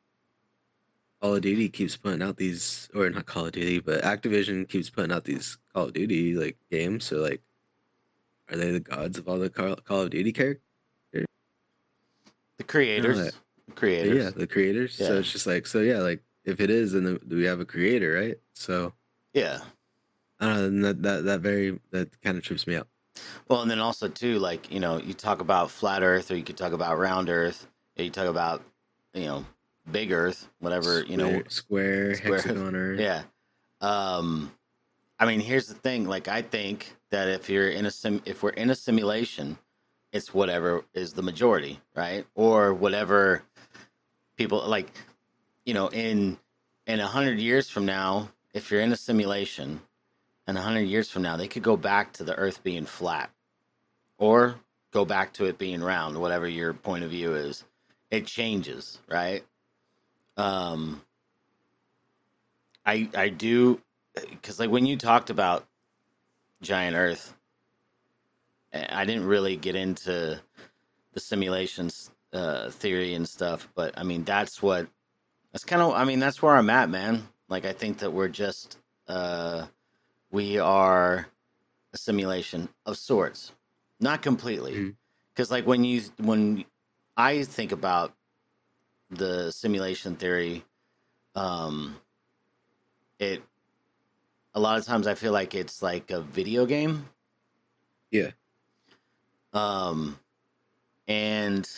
Call 1.20 1.34
of 1.36 1.42
Duty 1.42 1.68
keeps 1.68 1.96
putting 1.96 2.22
out 2.22 2.36
these, 2.36 2.88
or 2.94 3.08
not 3.10 3.26
Call 3.26 3.46
of 3.46 3.52
Duty, 3.52 3.80
but 3.80 4.02
Activision 4.02 4.68
keeps 4.68 4.90
putting 4.90 5.12
out 5.12 5.24
these 5.24 5.58
Call 5.72 5.86
of 5.86 5.92
Duty 5.92 6.34
like 6.34 6.56
games. 6.70 7.04
So, 7.04 7.16
like, 7.16 7.42
are 8.50 8.56
they 8.56 8.70
the 8.70 8.80
gods 8.80 9.18
of 9.18 9.28
all 9.28 9.38
the 9.38 9.50
Call, 9.50 9.76
Call 9.76 10.02
of 10.02 10.10
Duty 10.10 10.32
characters? 10.32 10.60
The 12.56 12.64
creators. 12.64 13.18
that- 13.18 13.34
The 13.66 13.72
creators. 13.72 14.16
Yeah, 14.24 14.30
the 14.30 14.46
creators. 14.46 14.94
So 14.94 15.18
it's 15.18 15.32
just 15.32 15.46
like, 15.46 15.66
so 15.66 15.80
yeah, 15.80 15.98
like 15.98 16.22
if 16.44 16.60
it 16.60 16.70
is, 16.70 16.92
then 16.92 17.04
the, 17.04 17.20
we 17.34 17.44
have 17.44 17.60
a 17.60 17.64
creator, 17.64 18.12
right? 18.14 18.38
So. 18.54 18.92
Yeah. 19.32 19.60
I 20.38 20.46
don't 20.46 20.56
know. 20.56 20.64
and 20.66 20.84
That 20.84 21.02
that 21.02 21.24
that 21.24 21.40
very 21.40 21.80
that 21.90 22.20
kind 22.22 22.36
of 22.38 22.44
trips 22.44 22.66
me 22.66 22.76
out. 22.76 22.86
Well, 23.48 23.62
and 23.62 23.70
then 23.70 23.80
also 23.80 24.08
too, 24.08 24.38
like 24.38 24.72
you 24.72 24.80
know, 24.80 24.98
you 24.98 25.14
talk 25.14 25.40
about 25.40 25.70
flat 25.70 26.02
Earth, 26.02 26.30
or 26.30 26.36
you 26.36 26.42
could 26.42 26.56
talk 26.56 26.72
about 26.72 26.98
round 26.98 27.28
Earth. 27.28 27.66
or 27.98 28.04
You 28.04 28.10
talk 28.10 28.26
about 28.26 28.62
you 29.12 29.26
know 29.26 29.46
big 29.90 30.12
Earth, 30.12 30.48
whatever 30.60 31.04
you 31.04 31.16
know. 31.16 31.42
square, 31.48 32.14
square, 32.14 32.32
hexagon, 32.34 32.74
or 32.74 32.94
Yeah. 32.94 33.22
Um, 33.80 34.52
I 35.18 35.26
mean, 35.26 35.40
here's 35.40 35.68
the 35.68 35.74
thing. 35.74 36.06
Like, 36.06 36.28
I 36.28 36.42
think 36.42 36.96
that 37.10 37.28
if 37.28 37.48
you're 37.48 37.68
in 37.68 37.86
a 37.86 37.90
sim, 37.90 38.22
if 38.24 38.42
we're 38.42 38.50
in 38.50 38.70
a 38.70 38.74
simulation, 38.74 39.58
it's 40.12 40.32
whatever 40.32 40.84
is 40.94 41.12
the 41.12 41.22
majority, 41.22 41.80
right? 41.94 42.26
Or 42.34 42.74
whatever 42.74 43.42
people 44.36 44.66
like. 44.66 44.90
You 45.66 45.72
know, 45.72 45.88
in 45.88 46.36
in 46.86 47.00
a 47.00 47.06
hundred 47.06 47.38
years 47.38 47.70
from 47.70 47.86
now, 47.86 48.28
if 48.52 48.70
you're 48.70 48.82
in 48.82 48.92
a 48.92 48.96
simulation, 48.96 49.80
and 50.46 50.58
a 50.58 50.62
hundred 50.62 50.82
years 50.82 51.10
from 51.10 51.22
now, 51.22 51.36
they 51.36 51.48
could 51.48 51.62
go 51.62 51.76
back 51.76 52.12
to 52.14 52.24
the 52.24 52.34
Earth 52.34 52.62
being 52.62 52.86
flat, 52.86 53.30
or 54.18 54.56
go 54.92 55.04
back 55.04 55.32
to 55.34 55.46
it 55.46 55.58
being 55.58 55.82
round, 55.82 56.18
whatever 56.18 56.46
your 56.48 56.72
point 56.74 57.04
of 57.04 57.10
view 57.10 57.34
is. 57.34 57.64
It 58.10 58.26
changes, 58.26 58.98
right? 59.08 59.44
Um, 60.36 61.02
I 62.86 63.08
I 63.16 63.28
do 63.28 63.80
because 64.14 64.60
like 64.60 64.70
when 64.70 64.86
you 64.86 64.96
talked 64.96 65.30
about 65.30 65.66
giant 66.62 66.96
Earth, 66.96 67.34
I 68.72 69.02
I 69.02 69.04
didn't 69.04 69.26
really 69.26 69.56
get 69.56 69.76
into 69.76 70.40
the 71.12 71.20
simulations 71.20 72.10
uh, 72.32 72.70
theory 72.70 73.14
and 73.14 73.28
stuff, 73.28 73.68
but 73.74 73.96
I 73.96 74.02
mean 74.02 74.24
that's 74.24 74.62
what 74.62 74.86
that's 75.52 75.64
kind 75.64 75.82
of 75.82 75.92
I 75.94 76.04
mean 76.04 76.18
that's 76.18 76.42
where 76.42 76.54
I'm 76.54 76.70
at, 76.70 76.90
man. 76.90 77.26
Like 77.48 77.64
I 77.64 77.72
think 77.72 77.98
that 77.98 78.12
we're 78.12 78.28
just 78.28 78.78
uh, 79.08 79.66
we 80.34 80.58
are 80.58 81.28
a 81.92 81.96
simulation 81.96 82.68
of 82.86 82.98
sorts, 82.98 83.52
not 84.00 84.20
completely, 84.20 84.72
Mhm. 84.72 84.96
because 85.32 85.52
like 85.52 85.64
when 85.64 85.84
you 85.84 86.02
when 86.18 86.64
I 87.16 87.44
think 87.44 87.70
about 87.70 88.16
the 89.10 89.52
simulation 89.52 90.16
theory, 90.16 90.64
um, 91.36 92.00
it 93.20 93.44
a 94.54 94.60
lot 94.60 94.76
of 94.76 94.84
times 94.84 95.06
I 95.06 95.14
feel 95.14 95.32
like 95.32 95.54
it's 95.54 95.82
like 95.82 96.10
a 96.10 96.20
video 96.20 96.66
game. 96.66 97.08
Yeah. 98.10 98.32
Um, 99.52 100.18
and 101.06 101.68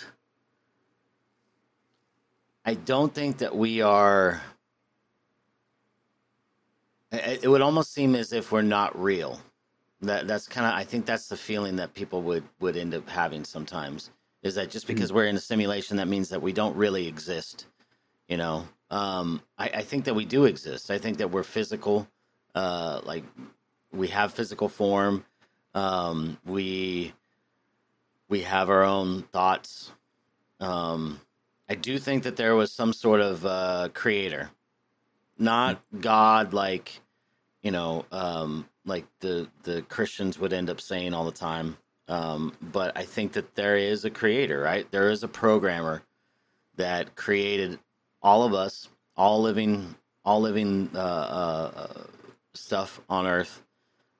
I 2.64 2.72
don't 2.72 3.14
think 3.14 3.38
that 3.38 3.54
we 3.54 3.82
are. 3.82 4.40
It 7.16 7.44
it 7.44 7.48
would 7.48 7.62
almost 7.62 7.92
seem 7.92 8.14
as 8.14 8.32
if 8.32 8.52
we're 8.52 8.62
not 8.62 8.98
real. 9.00 9.40
That 10.02 10.26
that's 10.26 10.48
kind 10.48 10.66
of. 10.66 10.74
I 10.74 10.84
think 10.84 11.06
that's 11.06 11.28
the 11.28 11.36
feeling 11.36 11.76
that 11.76 11.94
people 11.94 12.22
would 12.22 12.44
would 12.60 12.76
end 12.76 12.94
up 12.94 13.08
having 13.08 13.44
sometimes. 13.44 14.10
Is 14.42 14.54
that 14.54 14.70
just 14.70 14.86
because 14.86 15.12
we're 15.12 15.26
in 15.26 15.36
a 15.36 15.40
simulation, 15.40 15.96
that 15.96 16.08
means 16.08 16.28
that 16.28 16.42
we 16.42 16.52
don't 16.52 16.76
really 16.76 17.08
exist? 17.08 17.66
You 18.28 18.36
know, 18.36 18.68
um, 18.90 19.42
I, 19.58 19.68
I 19.68 19.82
think 19.82 20.04
that 20.04 20.14
we 20.14 20.24
do 20.24 20.44
exist. 20.44 20.90
I 20.90 20.98
think 20.98 21.18
that 21.18 21.30
we're 21.30 21.42
physical. 21.42 22.08
Uh, 22.54 23.00
like 23.04 23.24
we 23.92 24.08
have 24.08 24.32
physical 24.34 24.68
form. 24.68 25.24
Um, 25.74 26.38
we 26.44 27.12
we 28.28 28.42
have 28.42 28.70
our 28.70 28.82
own 28.82 29.22
thoughts. 29.22 29.92
Um, 30.60 31.20
I 31.68 31.74
do 31.74 31.98
think 31.98 32.22
that 32.24 32.36
there 32.36 32.54
was 32.54 32.72
some 32.72 32.92
sort 32.92 33.20
of 33.20 33.44
uh, 33.44 33.88
creator, 33.92 34.50
not 35.38 35.80
God, 36.00 36.52
like 36.52 37.00
you 37.66 37.72
know, 37.72 38.04
um, 38.12 38.64
like 38.84 39.06
the 39.18 39.48
the 39.64 39.82
Christians 39.82 40.38
would 40.38 40.52
end 40.52 40.70
up 40.70 40.80
saying 40.80 41.14
all 41.14 41.24
the 41.24 41.32
time. 41.32 41.76
Um, 42.06 42.52
but 42.62 42.96
I 42.96 43.02
think 43.02 43.32
that 43.32 43.56
there 43.56 43.76
is 43.76 44.04
a 44.04 44.10
creator, 44.10 44.60
right? 44.60 44.88
There 44.92 45.10
is 45.10 45.24
a 45.24 45.28
programmer 45.28 46.04
that 46.76 47.16
created 47.16 47.80
all 48.22 48.44
of 48.44 48.54
us, 48.54 48.88
all 49.16 49.42
living, 49.42 49.96
all 50.24 50.42
living 50.42 50.90
uh, 50.94 50.98
uh, 50.98 51.72
uh, 51.74 52.02
stuff 52.54 53.00
on 53.10 53.26
Earth. 53.26 53.60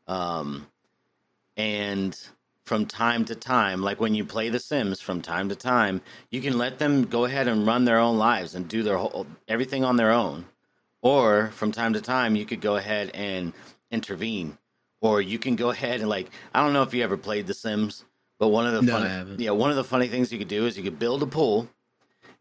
Um, 0.09 0.67
and 1.57 2.19
from 2.65 2.85
time 2.87 3.25
to 3.27 3.37
time, 3.37 3.81
like 3.81 4.01
when 4.01 4.17
you 4.17 4.25
play 4.25 4.49
The 4.49 4.59
Sims, 4.59 5.01
from 5.01 5.23
time 5.23 5.51
to 5.51 5.55
time, 5.55 6.03
you 6.33 6.41
can 6.41 6.59
let 6.59 6.81
them 6.81 7.05
go 7.05 7.27
ahead 7.27 7.47
and 7.47 7.65
run 7.65 7.85
their 7.85 8.01
own 8.01 8.19
lives 8.19 8.57
and 8.57 8.67
do 8.67 8.83
their 8.83 8.97
whole 8.97 9.29
everything 9.47 9.85
on 9.85 9.95
their 9.95 10.11
own. 10.11 10.47
Or 11.07 11.51
from 11.51 11.71
time 11.71 11.93
to 11.93 12.01
time, 12.01 12.35
you 12.35 12.45
could 12.45 12.61
go 12.61 12.77
ahead 12.77 13.11
and 13.15 13.53
intervene. 13.91 14.59
Or 15.01 15.21
you 15.21 15.39
can 15.39 15.55
go 15.55 15.71
ahead 15.71 16.01
and 16.01 16.09
like 16.09 16.31
I 16.53 16.63
don't 16.63 16.73
know 16.73 16.83
if 16.83 16.93
you 16.95 17.05
ever 17.05 17.17
played 17.17 17.47
The 17.47 17.55
Sims, 17.55 18.05
but 18.39 18.49
one 18.49 18.67
of 18.67 18.73
the 18.73 18.83
No, 18.83 18.93
funny, 18.93 19.45
yeah 19.45 19.51
one 19.51 19.71
of 19.71 19.77
the 19.77 19.85
funny 19.85 20.09
things 20.09 20.33
you 20.33 20.39
could 20.39 20.49
do 20.49 20.67
is 20.67 20.77
you 20.77 20.83
could 20.83 20.99
build 20.99 21.23
a 21.23 21.27
pool, 21.27 21.69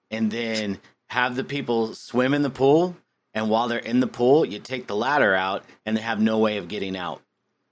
and 0.09 0.31
then 0.31 0.79
have 1.09 1.35
the 1.35 1.43
people 1.43 1.93
swim 1.93 2.33
in 2.33 2.41
the 2.41 2.49
pool. 2.49 2.95
And 3.35 3.49
while 3.49 3.67
they're 3.67 3.79
in 3.79 3.99
the 3.99 4.07
pool, 4.07 4.45
you 4.45 4.59
take 4.59 4.87
the 4.87 4.95
ladder 4.95 5.35
out, 5.35 5.65
and 5.85 5.95
they 5.95 6.01
have 6.01 6.21
no 6.21 6.39
way 6.39 6.57
of 6.57 6.69
getting 6.69 6.95
out. 6.95 7.21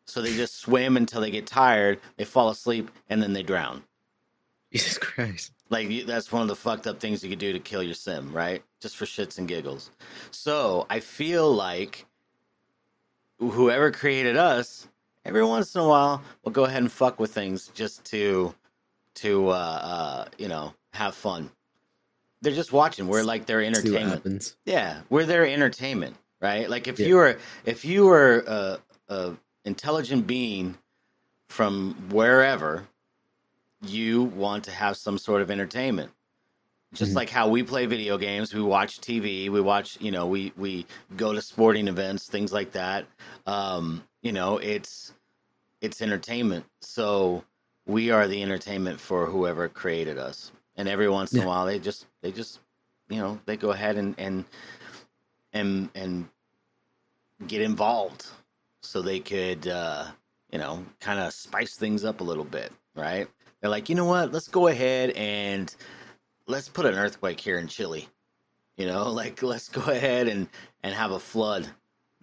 So 0.05 0.21
they 0.21 0.35
just 0.35 0.59
swim 0.59 0.97
until 0.97 1.21
they 1.21 1.31
get 1.31 1.47
tired, 1.47 2.01
they 2.17 2.25
fall 2.25 2.49
asleep, 2.49 2.91
and 3.09 3.23
then 3.23 3.31
they 3.31 3.43
drown. 3.43 3.83
Jesus 4.73 4.97
Christ. 4.97 5.51
Like 5.69 5.89
you- 5.89 6.05
that's 6.05 6.31
one 6.31 6.41
of 6.41 6.47
the 6.47 6.55
fucked 6.55 6.87
up 6.87 6.99
things 6.99 7.23
you 7.23 7.29
could 7.29 7.39
do 7.39 7.53
to 7.53 7.59
kill 7.59 7.83
your 7.83 7.93
sim, 7.93 8.33
right? 8.33 8.63
Just 8.81 8.97
for 8.97 9.05
shits 9.05 9.37
and 9.37 9.47
giggles. 9.47 9.91
So 10.31 10.85
I 10.89 10.99
feel 10.99 11.53
like 11.53 12.05
whoever 13.39 13.91
created 13.91 14.37
us, 14.37 14.87
every 15.25 15.43
once 15.45 15.75
in 15.75 15.81
a 15.81 15.87
while, 15.87 16.21
will 16.43 16.51
go 16.51 16.65
ahead 16.65 16.81
and 16.81 16.91
fuck 16.91 17.19
with 17.19 17.33
things 17.33 17.69
just 17.73 18.03
to 18.05 18.53
to 19.15 19.49
uh, 19.49 19.51
uh, 19.53 20.25
you 20.37 20.47
know 20.47 20.73
have 20.93 21.15
fun. 21.15 21.51
They're 22.41 22.53
just 22.55 22.73
watching. 22.73 23.07
We're 23.07 23.23
like 23.23 23.45
their 23.45 23.61
entertainment. 23.61 24.55
Yeah, 24.65 25.01
we're 25.09 25.25
their 25.25 25.45
entertainment, 25.47 26.15
right? 26.41 26.69
Like 26.69 26.87
if 26.87 26.99
Yeah. 26.99 27.07
you 27.07 27.15
were 27.15 27.37
if 27.65 27.85
you 27.85 28.05
were 28.05 28.43
a, 28.47 28.79
a 29.07 29.33
intelligent 29.65 30.27
being 30.27 30.77
from 31.47 31.93
wherever, 32.09 32.87
you 33.83 34.23
want 34.23 34.65
to 34.65 34.71
have 34.71 34.97
some 34.97 35.17
sort 35.17 35.41
of 35.41 35.51
entertainment. 35.51 36.11
Just 36.93 37.15
Mhm. 37.15 37.17
like 37.17 37.29
how 37.29 37.49
we 37.49 37.63
play 37.63 37.85
video 37.87 38.17
games, 38.17 38.53
we 38.53 38.61
watch 38.61 39.01
TV, 39.01 39.49
we 39.49 39.61
watch, 39.61 39.99
you 40.01 40.11
know, 40.11 40.27
we 40.27 40.53
we 40.57 40.85
go 41.17 41.33
to 41.33 41.41
sporting 41.41 41.87
events, 41.87 42.27
things 42.29 42.53
like 42.53 42.71
that. 42.73 43.07
Um, 43.47 44.03
you 44.23 44.31
know, 44.31 44.57
it's 44.59 45.13
it's 45.81 46.01
entertainment. 46.01 46.65
So 46.81 47.45
we 47.87 48.11
are 48.11 48.27
the 48.27 48.43
entertainment 48.43 48.99
for 48.99 49.27
whoever 49.27 49.69
created 49.69 50.17
us. 50.17 50.51
And 50.77 50.87
every 50.89 51.09
once 51.09 51.37
in 51.37 51.41
Yeah. 51.41 51.45
a 51.45 51.47
while 51.47 51.65
they 51.65 51.79
just 51.79 52.07
they 52.21 52.31
just 52.31 52.59
you 53.09 53.17
know, 53.19 53.39
they 53.45 53.57
go 53.57 53.71
ahead 53.71 53.97
and 53.97 54.15
and 54.19 54.45
and 55.53 55.89
and 55.95 56.29
get 57.47 57.61
involved 57.61 58.27
so 58.81 59.01
they 59.01 59.19
could 59.19 59.67
uh 59.67 60.11
you 60.51 60.59
know, 60.59 60.85
kind 60.99 61.19
of 61.19 61.33
spice 61.33 61.77
things 61.77 62.05
up 62.05 62.21
a 62.21 62.23
little 62.23 62.43
bit, 62.45 62.71
right? 62.95 63.27
They're 63.63 63.71
like, 63.71 63.87
"You 63.87 63.95
know 63.95 64.03
what? 64.03 64.33
Let's 64.33 64.49
go 64.49 64.67
ahead 64.67 65.11
and 65.11 65.73
let's 66.47 66.67
put 66.67 66.85
an 66.85 66.95
earthquake 66.95 67.39
here 67.39 67.57
in 67.57 67.69
Chile." 67.69 68.09
You 68.75 68.87
know, 68.87 69.09
like 69.09 69.41
let's 69.41 69.69
go 69.69 69.89
ahead 69.89 70.27
and 70.27 70.49
and 70.83 70.93
have 70.93 71.11
a 71.11 71.19
flood 71.19 71.69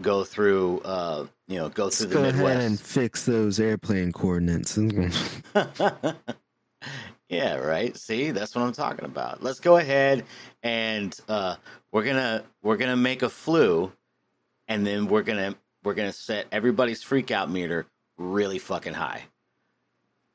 go 0.02 0.22
through 0.22 0.80
uh, 0.80 1.26
you 1.48 1.56
know, 1.56 1.70
go 1.70 1.84
Let's 1.84 1.98
through 1.98 2.08
the 2.08 2.14
go 2.14 2.24
ahead 2.24 2.60
and 2.60 2.78
fix 2.78 3.24
those 3.24 3.58
airplane 3.58 4.12
coordinates. 4.12 4.76
yeah, 7.28 7.56
right. 7.56 7.96
See, 7.96 8.32
that's 8.32 8.54
what 8.54 8.62
I'm 8.62 8.72
talking 8.72 9.06
about. 9.06 9.42
Let's 9.42 9.60
go 9.60 9.78
ahead 9.78 10.26
and 10.62 11.18
uh, 11.26 11.56
we're 11.90 12.04
gonna 12.04 12.44
we're 12.62 12.76
gonna 12.76 12.96
make 12.96 13.22
a 13.22 13.30
flu, 13.30 13.90
and 14.68 14.86
then 14.86 15.06
we're 15.06 15.22
gonna 15.22 15.54
we're 15.84 15.94
gonna 15.94 16.12
set 16.12 16.48
everybody's 16.52 17.02
freak 17.02 17.30
out 17.30 17.50
meter 17.50 17.86
really 18.18 18.58
fucking 18.58 18.92
high. 18.92 19.22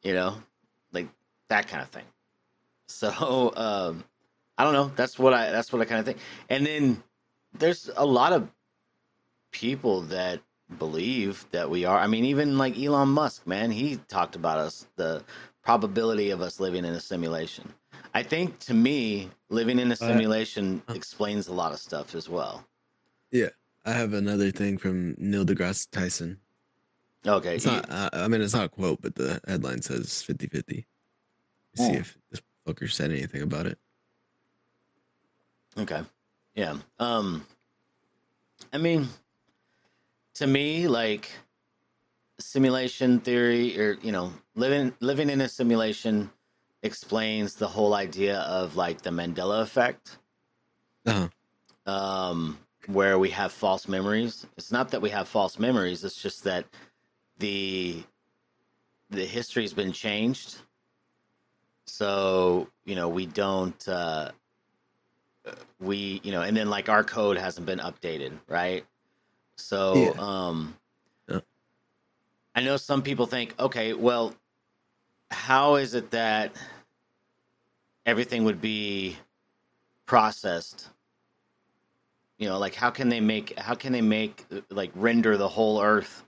You 0.02 0.14
know, 0.14 0.38
that 1.50 1.68
kind 1.68 1.82
of 1.82 1.90
thing. 1.90 2.06
So 2.88 3.54
um, 3.56 4.04
I 4.58 4.64
don't 4.64 4.74
know. 4.74 4.92
That's 4.96 5.20
what 5.20 5.34
I 5.34 5.52
that's 5.52 5.72
what 5.72 5.82
I 5.82 5.86
kind 5.86 6.00
of 6.00 6.06
think. 6.06 6.20
And 6.50 6.66
then 6.66 7.04
there's 7.58 7.90
a 7.96 8.06
lot 8.06 8.34
of 8.34 8.50
people 9.52 10.02
that 10.02 10.42
believe 10.80 11.46
that 11.52 11.70
we 11.70 11.86
are. 11.86 11.98
I 11.98 12.08
mean, 12.08 12.26
even 12.26 12.58
like 12.58 12.78
Elon 12.78 13.10
Musk, 13.10 13.46
man, 13.48 13.72
he 13.72 13.98
talked 14.08 14.36
about 14.36 14.58
us 14.58 14.88
the 14.96 15.24
probability 15.64 16.30
of 16.30 16.42
us 16.42 16.60
living 16.60 16.86
in 16.86 16.94
a 16.94 17.00
simulation. 17.00 17.74
I 18.14 18.24
think 18.24 18.60
to 18.60 18.74
me, 18.74 19.30
living 19.50 19.80
in 19.80 19.92
a 19.92 19.96
simulation 19.96 20.82
explains 20.90 21.48
a 21.48 21.54
lot 21.54 21.74
of 21.74 21.80
stuff 21.80 22.16
as 22.16 22.30
well. 22.30 22.66
yeah, 23.32 23.50
I 23.86 23.92
have 23.92 24.14
another 24.14 24.52
thing 24.52 24.78
from 24.78 25.16
Neil 25.18 25.46
deGrasse 25.46 25.90
Tyson. 25.92 26.40
Okay, 27.28 27.56
It's 27.56 27.66
not. 27.66 27.90
Uh, 27.90 28.10
I 28.14 28.28
mean, 28.28 28.42
it's 28.42 28.54
not 28.54 28.66
a 28.66 28.70
quote, 28.70 29.02
but 29.02 29.16
the 29.16 29.42
headline 29.48 29.82
says 29.82 30.24
50-50. 30.28 30.86
See 31.76 31.94
Hmm. 31.94 32.00
if 32.00 32.18
this 32.32 32.42
fucker 32.68 32.90
said 32.92 33.12
anything 33.12 33.42
about 33.42 33.66
it. 33.66 33.78
Okay. 35.78 36.04
Yeah. 36.56 36.78
Um 37.00 37.46
I 38.74 38.78
mean 38.78 39.08
to 40.36 40.48
me 40.48 40.88
like 40.88 41.30
simulation 42.40 43.20
theory 43.20 43.80
or 43.80 43.94
you 44.02 44.12
know 44.12 44.34
living 44.56 44.94
living 45.00 45.30
in 45.30 45.42
a 45.42 45.50
simulation 45.50 46.30
explains 46.84 47.56
the 47.56 47.68
whole 47.68 47.94
idea 47.94 48.40
of 48.42 48.76
like 48.76 49.02
the 49.02 49.10
Mandela 49.10 49.62
effect 49.62 50.18
Uh-huh. 51.06 51.30
um 51.86 52.58
where 52.88 53.18
we 53.18 53.32
have 53.32 53.52
false 53.52 53.88
memories. 53.88 54.46
It's 54.58 54.72
not 54.72 54.90
that 54.92 55.02
we 55.02 55.10
have 55.10 55.28
false 55.28 55.58
memories, 55.58 56.04
it's 56.04 56.22
just 56.22 56.44
that 56.44 56.66
the 57.40 58.04
the 59.10 59.26
history's 59.26 59.74
been 59.74 59.92
changed. 59.92 60.58
So, 61.88 62.70
you 62.86 62.96
know, 62.96 63.10
we 63.10 63.26
don't 63.28 63.88
uh 63.88 64.32
we 65.80 66.22
you 66.24 66.32
know 66.32 66.42
and 66.42 66.56
then 66.56 66.70
like 66.70 66.90
our 66.90 67.04
code 67.04 67.38
hasn't 67.38 67.66
been 67.66 67.80
updated 67.80 68.32
right 68.48 68.86
so 69.58 70.16
Yeah. 70.16 70.22
um 70.22 70.76
Yeah. 71.28 71.40
i 72.56 72.62
know 72.62 72.78
some 72.78 73.02
people 73.02 73.26
think 73.26 73.54
okay 73.60 73.94
well 73.94 74.34
how 75.32 75.76
is 75.76 75.94
it 75.94 76.12
that 76.12 76.54
everything 78.06 78.44
would 78.44 78.62
be 78.62 79.18
processed 80.06 80.90
you 82.38 82.48
know 82.48 82.60
like 82.60 82.76
how 82.76 82.90
can 82.90 83.10
they 83.10 83.20
make 83.22 83.58
how 83.60 83.76
can 83.76 83.92
they 83.94 84.02
make 84.02 84.46
like 84.70 84.92
render 84.96 85.38
the 85.38 85.48
whole 85.48 85.82
earth 85.82 86.24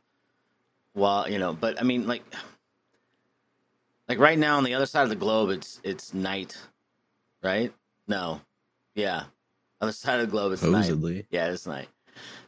while 0.94 1.30
you 1.30 1.40
know 1.40 1.54
but 1.54 1.80
i 1.80 1.84
mean 1.84 2.08
like 2.08 2.24
like 4.08 4.20
right 4.20 4.38
now 4.40 4.58
on 4.58 4.64
the 4.64 4.74
other 4.74 4.86
side 4.86 5.04
of 5.04 5.10
the 5.10 5.16
globe 5.16 5.50
it's 5.50 5.80
it's 5.84 6.14
night 6.14 6.58
right 7.44 7.74
no 8.08 8.42
yeah 8.96 9.24
other 9.82 9.92
side 10.04 10.20
of 10.20 10.28
the 10.28 10.32
globe 10.32 10.54
it's 10.54 10.64
night 10.64 10.86
supposedly. 10.86 11.26
yeah, 11.30 11.48
it's 11.52 11.68
night. 11.68 11.88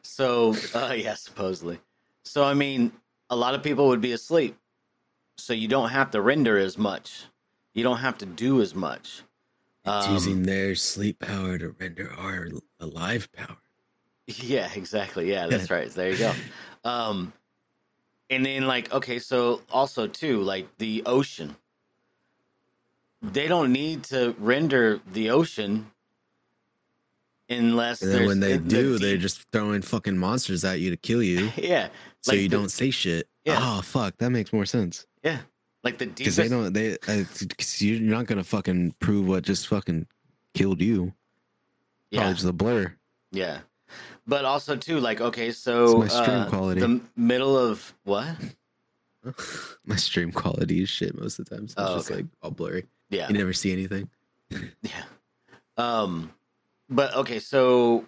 So, 0.02 0.56
uh, 0.74 0.94
yeah, 0.98 1.14
supposedly. 1.14 1.80
So, 2.26 2.44
I 2.44 2.56
mean, 2.56 2.92
a 3.30 3.36
lot 3.36 3.54
of 3.54 3.62
people 3.62 3.88
would 3.90 4.02
be 4.02 4.14
asleep. 4.14 4.58
So 5.38 5.54
you 5.54 5.68
don't 5.68 5.90
have 5.90 6.10
to 6.12 6.22
render 6.22 6.58
as 6.58 6.76
much. 6.78 7.26
You 7.76 7.84
don't 7.84 8.00
have 8.00 8.18
to 8.20 8.26
do 8.26 8.62
as 8.62 8.74
much. 8.74 9.22
It's 9.86 10.08
Um, 10.08 10.14
using 10.14 10.44
their 10.44 10.74
sleep 10.74 11.20
power 11.20 11.60
to 11.60 11.76
render 11.80 12.12
our 12.18 12.48
alive 12.80 13.30
power. 13.32 13.58
Yeah, 14.26 14.70
exactly. 14.76 15.30
Yeah, 15.30 15.46
that's 15.48 15.70
right. 15.70 15.90
There 15.92 16.12
you 16.12 16.18
go. 16.18 16.34
Um, 16.84 17.32
and 18.30 18.46
then 18.46 18.68
like, 18.68 18.92
okay, 18.94 19.20
so 19.20 19.62
also 19.72 20.08
too, 20.08 20.42
like 20.42 20.68
the 20.78 21.04
ocean. 21.06 21.56
They 23.22 23.48
don't 23.48 23.74
need 23.74 24.04
to 24.06 24.34
render 24.40 25.02
the 25.12 25.30
ocean 25.32 25.92
unless 27.50 28.02
And 28.02 28.12
then 28.12 28.18
there's 28.20 28.28
when 28.28 28.40
they 28.40 28.54
in 28.54 28.64
the 28.64 28.70
do, 28.70 28.98
they're 28.98 29.14
deep- 29.14 29.22
just 29.22 29.46
throwing 29.52 29.82
fucking 29.82 30.18
monsters 30.18 30.64
at 30.64 30.80
you 30.80 30.90
to 30.92 30.98
kill 30.98 31.22
you, 31.24 31.52
yeah, 31.58 31.90
so 32.22 32.32
like 32.32 32.42
you 32.42 32.50
the- 32.50 32.56
don't 32.56 32.70
say 32.70 32.92
shit. 32.92 33.28
Yeah. 33.46 33.58
Oh 33.62 33.82
fuck, 33.82 34.18
that 34.18 34.30
makes 34.30 34.54
more 34.54 34.66
sense. 34.66 35.06
yeah, 35.24 35.40
like 35.84 35.98
the 35.98 36.06
Because 36.06 36.36
deepest. 36.36 36.38
they 36.38 36.48
don't. 36.50 36.74
They 36.74 36.94
uh, 36.94 37.24
'cause 37.58 37.82
you're 37.82 38.00
not 38.02 38.26
gonna 38.28 38.44
fucking 38.44 38.94
prove 39.00 39.28
what 39.28 39.44
just 39.44 39.68
fucking 39.68 40.06
killed 40.54 40.82
you. 40.82 41.14
yeah, 42.12 42.32
just 42.32 42.46
a 42.46 42.54
blur. 42.54 42.94
Yeah. 43.32 43.60
But 44.30 44.46
also 44.46 44.76
too, 44.76 45.00
like, 45.00 45.22
okay, 45.22 45.52
so 45.52 46.04
It's 46.04 46.14
my 46.14 46.22
stream 46.24 46.40
uh, 46.42 46.50
quality. 46.50 46.82
the 46.82 47.02
middle 47.16 47.58
of 47.58 47.94
what? 48.04 48.28
My 49.86 49.96
stream 49.98 50.32
quality 50.32 50.84
is 50.84 50.90
shit 50.90 51.18
most 51.20 51.40
of 51.40 51.46
the 51.50 51.56
time. 51.56 51.68
So 51.68 51.82
it's 51.82 51.92
Oh, 51.92 51.96
just 51.96 52.12
okay. 52.12 52.22
like 52.22 52.26
all 52.42 52.52
blurry. 52.52 52.86
Yeah. 53.10 53.28
You 53.28 53.38
never 53.38 53.54
see 53.54 53.72
anything. 53.74 54.10
Yeah. 54.82 55.04
Um 55.78 56.32
but 56.90 57.14
okay, 57.16 57.40
so 57.40 58.06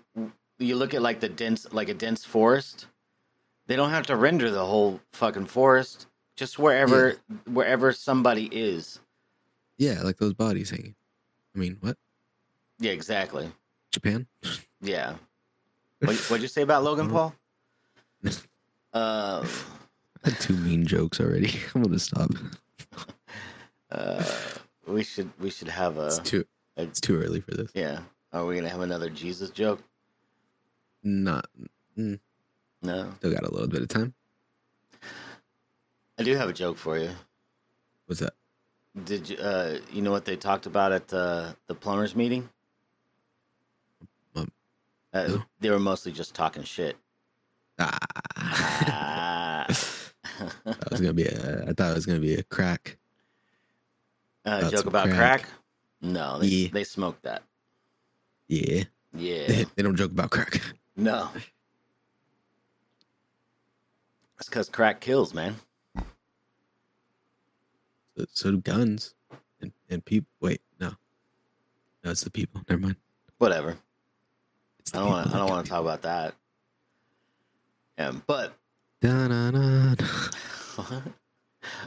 you 0.59 0.75
look 0.75 0.93
at 0.93 1.01
like 1.01 1.19
the 1.19 1.29
dense 1.29 1.67
like 1.73 1.89
a 1.89 1.93
dense 1.93 2.23
forest. 2.23 2.85
They 3.67 3.75
don't 3.75 3.89
have 3.89 4.05
to 4.07 4.15
render 4.15 4.49
the 4.51 4.65
whole 4.65 4.99
fucking 5.13 5.47
forest. 5.47 6.07
Just 6.35 6.57
wherever 6.59 7.15
wherever 7.51 7.91
somebody 7.93 8.45
is. 8.51 8.99
Yeah, 9.77 10.01
like 10.03 10.17
those 10.17 10.33
bodies 10.33 10.69
hanging. 10.69 10.95
I 11.55 11.59
mean, 11.59 11.77
what? 11.81 11.97
Yeah, 12.79 12.91
exactly. 12.91 13.51
Japan? 13.91 14.27
Yeah. 14.81 15.15
What, 16.01 16.15
what'd 16.29 16.41
you 16.41 16.47
say 16.47 16.61
about 16.63 16.83
Logan 16.83 17.09
Paul? 17.09 17.33
Uh, 18.93 19.47
two 20.41 20.53
mean 20.57 20.85
jokes 20.85 21.21
already. 21.21 21.49
I'm 21.75 21.81
gonna 21.83 21.97
stop. 21.97 22.29
uh, 23.89 24.21
we 24.85 25.01
should 25.03 25.29
we 25.39 25.49
should 25.49 25.69
have 25.69 25.97
a, 25.97 26.07
It's 26.07 26.19
too. 26.19 26.43
a 26.75 26.81
It's 26.83 26.99
too 26.99 27.15
early 27.15 27.39
for 27.39 27.51
this. 27.51 27.71
yeah. 27.73 28.01
Are 28.33 28.45
we 28.45 28.55
gonna 28.55 28.67
have 28.67 28.81
another 28.81 29.09
Jesus 29.09 29.49
joke? 29.49 29.81
Not. 31.03 31.47
No. 31.95 32.13
Still 33.19 33.31
got 33.33 33.43
a 33.43 33.51
little 33.51 33.69
bit 33.69 33.81
of 33.81 33.87
time. 33.87 34.13
I 36.19 36.23
do 36.23 36.35
have 36.35 36.49
a 36.49 36.53
joke 36.53 36.77
for 36.77 36.97
you. 36.97 37.11
What's 38.07 38.19
that? 38.19 38.33
Did 39.05 39.29
you 39.29 39.37
uh 39.37 39.77
you 39.93 40.01
know 40.01 40.11
what 40.11 40.25
they 40.25 40.35
talked 40.35 40.65
about 40.65 40.91
at 40.91 41.07
the 41.07 41.55
the 41.67 41.75
plumbers 41.75 42.13
meeting? 42.13 42.49
Uh, 45.13 45.27
no. 45.27 45.43
They 45.59 45.69
were 45.69 45.79
mostly 45.79 46.11
just 46.11 46.33
talking 46.33 46.63
shit. 46.63 46.97
Ah. 47.79 47.97
Ah. 48.37 49.65
that 50.65 50.91
was 50.91 51.01
gonna 51.01 51.13
be 51.13 51.25
a. 51.25 51.65
I 51.67 51.73
thought 51.73 51.91
it 51.91 51.95
was 51.95 52.05
gonna 52.05 52.19
be 52.19 52.35
a 52.35 52.43
crack. 52.43 52.97
uh, 54.45 54.69
joke 54.69 54.85
about 54.85 55.05
crack? 55.07 55.17
crack. 55.43 55.49
No, 56.01 56.39
they, 56.39 56.47
Yeah. 56.47 56.69
they 56.73 56.83
smoked 56.83 57.23
that. 57.23 57.43
Yeah. 58.47 58.83
Yeah, 59.13 59.65
they 59.75 59.83
don't 59.83 59.95
joke 59.97 60.11
about 60.11 60.29
crack. 60.31 60.61
no. 60.95 61.29
That's 64.37 64.49
because 64.49 64.69
crack 64.69 65.01
kills, 65.01 65.33
man. 65.33 65.55
So, 68.17 68.25
so 68.31 68.51
do 68.51 68.57
guns. 68.61 69.13
and, 69.61 69.71
and 69.89 70.03
people. 70.03 70.27
Wait, 70.39 70.61
no, 70.79 70.93
no, 72.03 72.11
it's 72.11 72.23
the 72.23 72.31
people. 72.31 72.61
Never 72.69 72.81
mind. 72.81 72.95
Whatever. 73.37 73.77
I 74.93 74.99
don't 74.99 75.09
want. 75.09 75.33
I 75.33 75.37
don't 75.37 75.49
want 75.49 75.65
to 75.65 75.69
talk 75.69 75.81
about 75.81 76.01
that. 76.03 76.35
Yeah, 77.97 78.13
but 78.27 78.53
okay. 80.79 81.05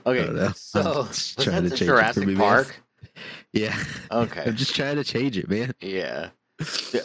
I 0.07 0.27
don't 0.27 0.37
know. 0.37 0.53
So 0.55 0.81
I'm 0.81 0.87
was 1.09 1.09
just 1.09 1.37
that 1.39 1.45
trying 1.45 1.63
to 1.65 1.69
the 1.71 1.77
change 1.77 1.83
it 1.83 1.85
for 1.87 1.97
Jurassic 1.97 2.27
me, 2.27 2.35
man. 2.35 2.43
Park? 2.43 2.81
Yeah. 3.53 3.77
Okay. 4.11 4.43
I'm 4.45 4.57
just 4.57 4.75
trying 4.75 4.97
to 4.97 5.05
change 5.05 5.39
it, 5.39 5.49
man. 5.49 5.73
Yeah. 5.81 6.31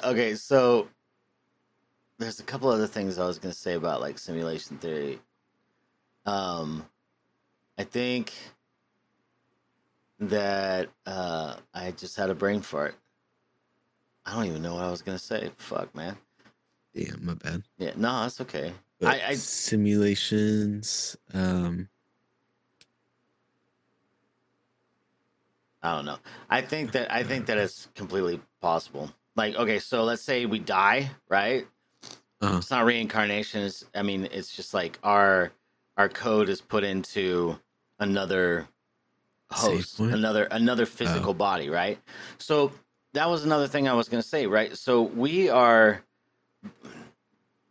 Okay, 0.04 0.34
so 0.34 0.88
there's 2.18 2.40
a 2.40 2.44
couple 2.44 2.70
other 2.70 2.88
things 2.88 3.20
I 3.20 3.26
was 3.26 3.38
gonna 3.38 3.54
say 3.54 3.76
about 3.76 4.02
like 4.02 4.18
simulation 4.18 4.78
theory. 4.80 5.20
Um, 6.26 6.88
I 7.78 7.84
think 7.84 8.34
that 10.20 10.90
uh, 11.06 11.56
I 11.74 11.92
just 11.92 12.16
had 12.16 12.32
a 12.32 12.36
brain 12.36 12.62
fart. 12.62 12.96
I 14.30 14.36
don't 14.36 14.46
even 14.46 14.62
know 14.62 14.76
what 14.76 14.84
I 14.84 14.92
was 14.92 15.02
gonna 15.02 15.18
say. 15.18 15.50
Fuck, 15.58 15.96
man. 15.96 16.16
Damn, 16.94 17.26
my 17.26 17.34
bad. 17.34 17.64
Yeah, 17.78 17.94
no, 17.96 18.22
that's 18.22 18.40
okay. 18.42 18.74
But 19.00 19.08
I- 19.10 19.30
I- 19.30 19.36
simulations. 19.36 21.18
Um, 21.34 21.90
I 25.82 25.96
don't 25.96 26.06
know. 26.06 26.18
I 26.50 26.62
think 26.62 26.92
that 26.92 27.12
I 27.12 27.24
think 27.24 27.48
that 27.48 27.58
it's 27.58 27.88
completely 27.96 28.40
possible. 28.62 29.12
Like, 29.36 29.56
okay, 29.56 29.80
so 29.80 30.04
let's 30.04 30.22
say 30.22 30.46
we 30.46 30.60
die, 30.60 31.12
right? 31.30 31.66
uh, 32.42 32.56
it's 32.58 32.72
not 32.72 32.86
reincarnation 32.86 33.64
it's, 33.64 33.84
i 33.94 34.02
mean 34.02 34.26
it's 34.32 34.56
just 34.56 34.74
like 34.74 34.98
our 35.04 35.52
our 35.98 36.08
code 36.08 36.48
is 36.48 36.62
put 36.62 36.86
into 36.86 37.60
another 38.00 38.66
host 39.52 40.00
another 40.14 40.46
another 40.46 40.86
physical 40.86 41.34
body 41.34 41.70
right 41.70 42.00
so 42.38 42.72
that 43.14 43.30
was 43.30 43.44
another 43.46 43.68
thing 43.68 43.88
i 43.88 43.94
was 43.94 44.10
going 44.10 44.22
to 44.22 44.28
say 44.28 44.48
right? 44.48 44.76
So 44.78 45.02
we 45.02 45.50
are 45.50 46.02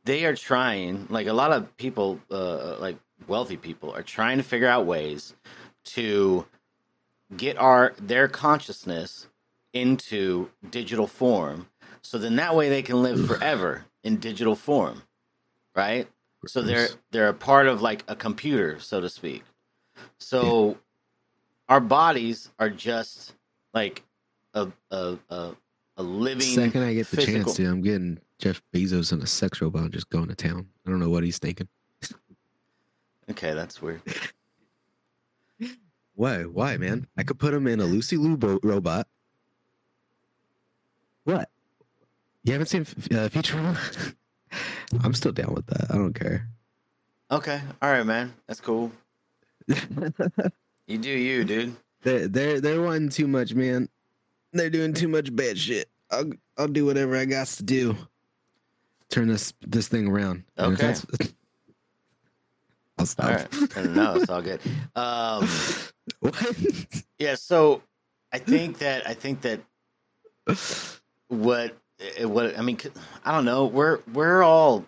they 0.05 0.25
are 0.25 0.35
trying 0.35 1.07
like 1.11 1.27
a 1.27 1.33
lot 1.33 1.53
of 1.53 1.77
people 1.77 2.21
uh 2.31 2.77
like 2.79 2.97
wealthy 3.27 3.57
people 3.57 3.93
are 3.93 4.03
trying 4.03 4.39
to 4.39 4.45
figure 4.45 4.69
out 4.69 4.87
ways 4.87 5.35
to 5.85 6.47
get 7.37 7.59
our 7.59 7.95
their 8.01 8.29
consciousness 8.29 9.29
into 9.75 10.51
digital 10.71 11.07
form 11.07 11.69
so 12.03 12.17
then 12.19 12.37
that 12.37 12.57
way 12.57 12.69
they 12.69 12.83
can 12.83 13.03
live 13.03 13.27
forever 13.27 13.85
in 14.03 14.17
digital 14.17 14.55
form 14.57 15.03
right? 15.75 16.09
So 16.47 16.63
they're 16.63 16.89
they're 17.13 17.29
a 17.29 17.35
part 17.35 17.67
of 17.67 17.83
like 17.83 18.05
a 18.09 18.17
computer 18.17 18.81
so 18.81 19.01
to 19.01 19.09
speak. 19.09 19.45
So 20.19 20.79
our 21.69 21.81
bodies 21.81 22.51
are 22.59 22.71
just 22.71 23.35
like 23.75 24.03
a 24.59 24.73
a 24.95 25.19
a, 25.31 25.55
a 25.99 26.03
living 26.03 26.41
second 26.41 26.83
I 26.83 26.95
get 26.95 27.07
the 27.09 27.17
physical- 27.17 27.45
chance 27.45 27.57
to, 27.57 27.67
I'm 27.67 27.83
getting 27.83 28.19
Jeff 28.39 28.63
Bezos 28.75 29.13
in 29.13 29.21
a 29.23 29.27
sex 29.27 29.61
robot 29.61 29.83
and 29.85 29.93
just 29.93 30.09
going 30.11 30.29
to 30.29 30.35
town. 30.35 30.69
I 30.87 30.91
don't 30.91 31.01
know 31.01 31.11
what 31.11 31.25
he's 31.25 31.39
thinking. 31.39 31.69
okay 33.31 33.53
that's 33.55 33.81
weird 33.83 34.01
Why? 36.15 36.43
Why, 36.43 36.77
man? 36.77 37.07
I 37.17 37.23
could 37.23 37.39
put 37.39 37.55
him 37.55 37.69
in 37.69 37.79
a 37.79 37.85
Lucy 37.85 38.17
Liu 38.17 38.37
bo- 38.37 38.59
robot. 38.65 39.07
What? 41.23 41.49
You 42.43 42.53
haven't 42.55 42.67
seen 42.67 42.83
uh, 42.83 43.29
Futurama? 43.29 44.15
I'm 45.05 45.15
still 45.15 45.31
down 45.33 45.55
with 45.55 45.67
that. 45.67 45.87
I 45.91 45.95
don't 45.95 46.15
care. 46.15 46.49
okay 47.31 47.61
all 47.83 47.91
right 47.91 48.07
man 48.07 48.33
that's 48.47 48.61
cool 48.61 48.91
you 50.87 50.97
do 50.99 51.11
you 51.11 51.45
dude 51.45 51.77
they're 52.03 52.27
they're 52.27 52.61
they're 52.61 52.81
wanting 52.81 53.11
too 53.11 53.27
much, 53.29 53.53
man. 53.55 53.89
They're 54.59 54.71
doing 54.71 54.93
too 54.93 55.09
much 55.09 55.35
bad 55.35 55.57
shit. 55.59 55.89
I'll 56.11 56.31
I'll 56.57 56.69
do 56.69 56.85
whatever 56.85 57.17
I 57.17 57.25
got 57.25 57.47
to 57.47 57.63
do. 57.63 57.97
Turn 59.09 59.29
this 59.29 59.53
this 59.61 59.89
thing 59.89 60.09
around. 60.09 60.45
Okay. 60.59 60.95
I'll 62.99 63.07
stop. 63.07 63.27
all 63.27 63.33
right 63.33 63.91
no 63.91 64.17
it's 64.17 64.29
all 64.29 64.43
good 64.43 64.61
um 64.97 65.49
what? 66.19 66.57
yeah 67.21 67.37
so 67.37 67.81
i 68.33 68.39
think 68.39 68.79
that 68.79 69.07
i 69.09 69.15
think 69.15 69.41
that 69.43 69.61
what 71.29 71.77
eh, 72.01 72.25
what 72.25 72.59
I 72.59 72.63
mean 72.63 72.79
I 73.25 73.33
don't 73.33 73.45
know 73.45 73.67
we're 73.67 74.01
we're 74.13 74.43
all 74.43 74.85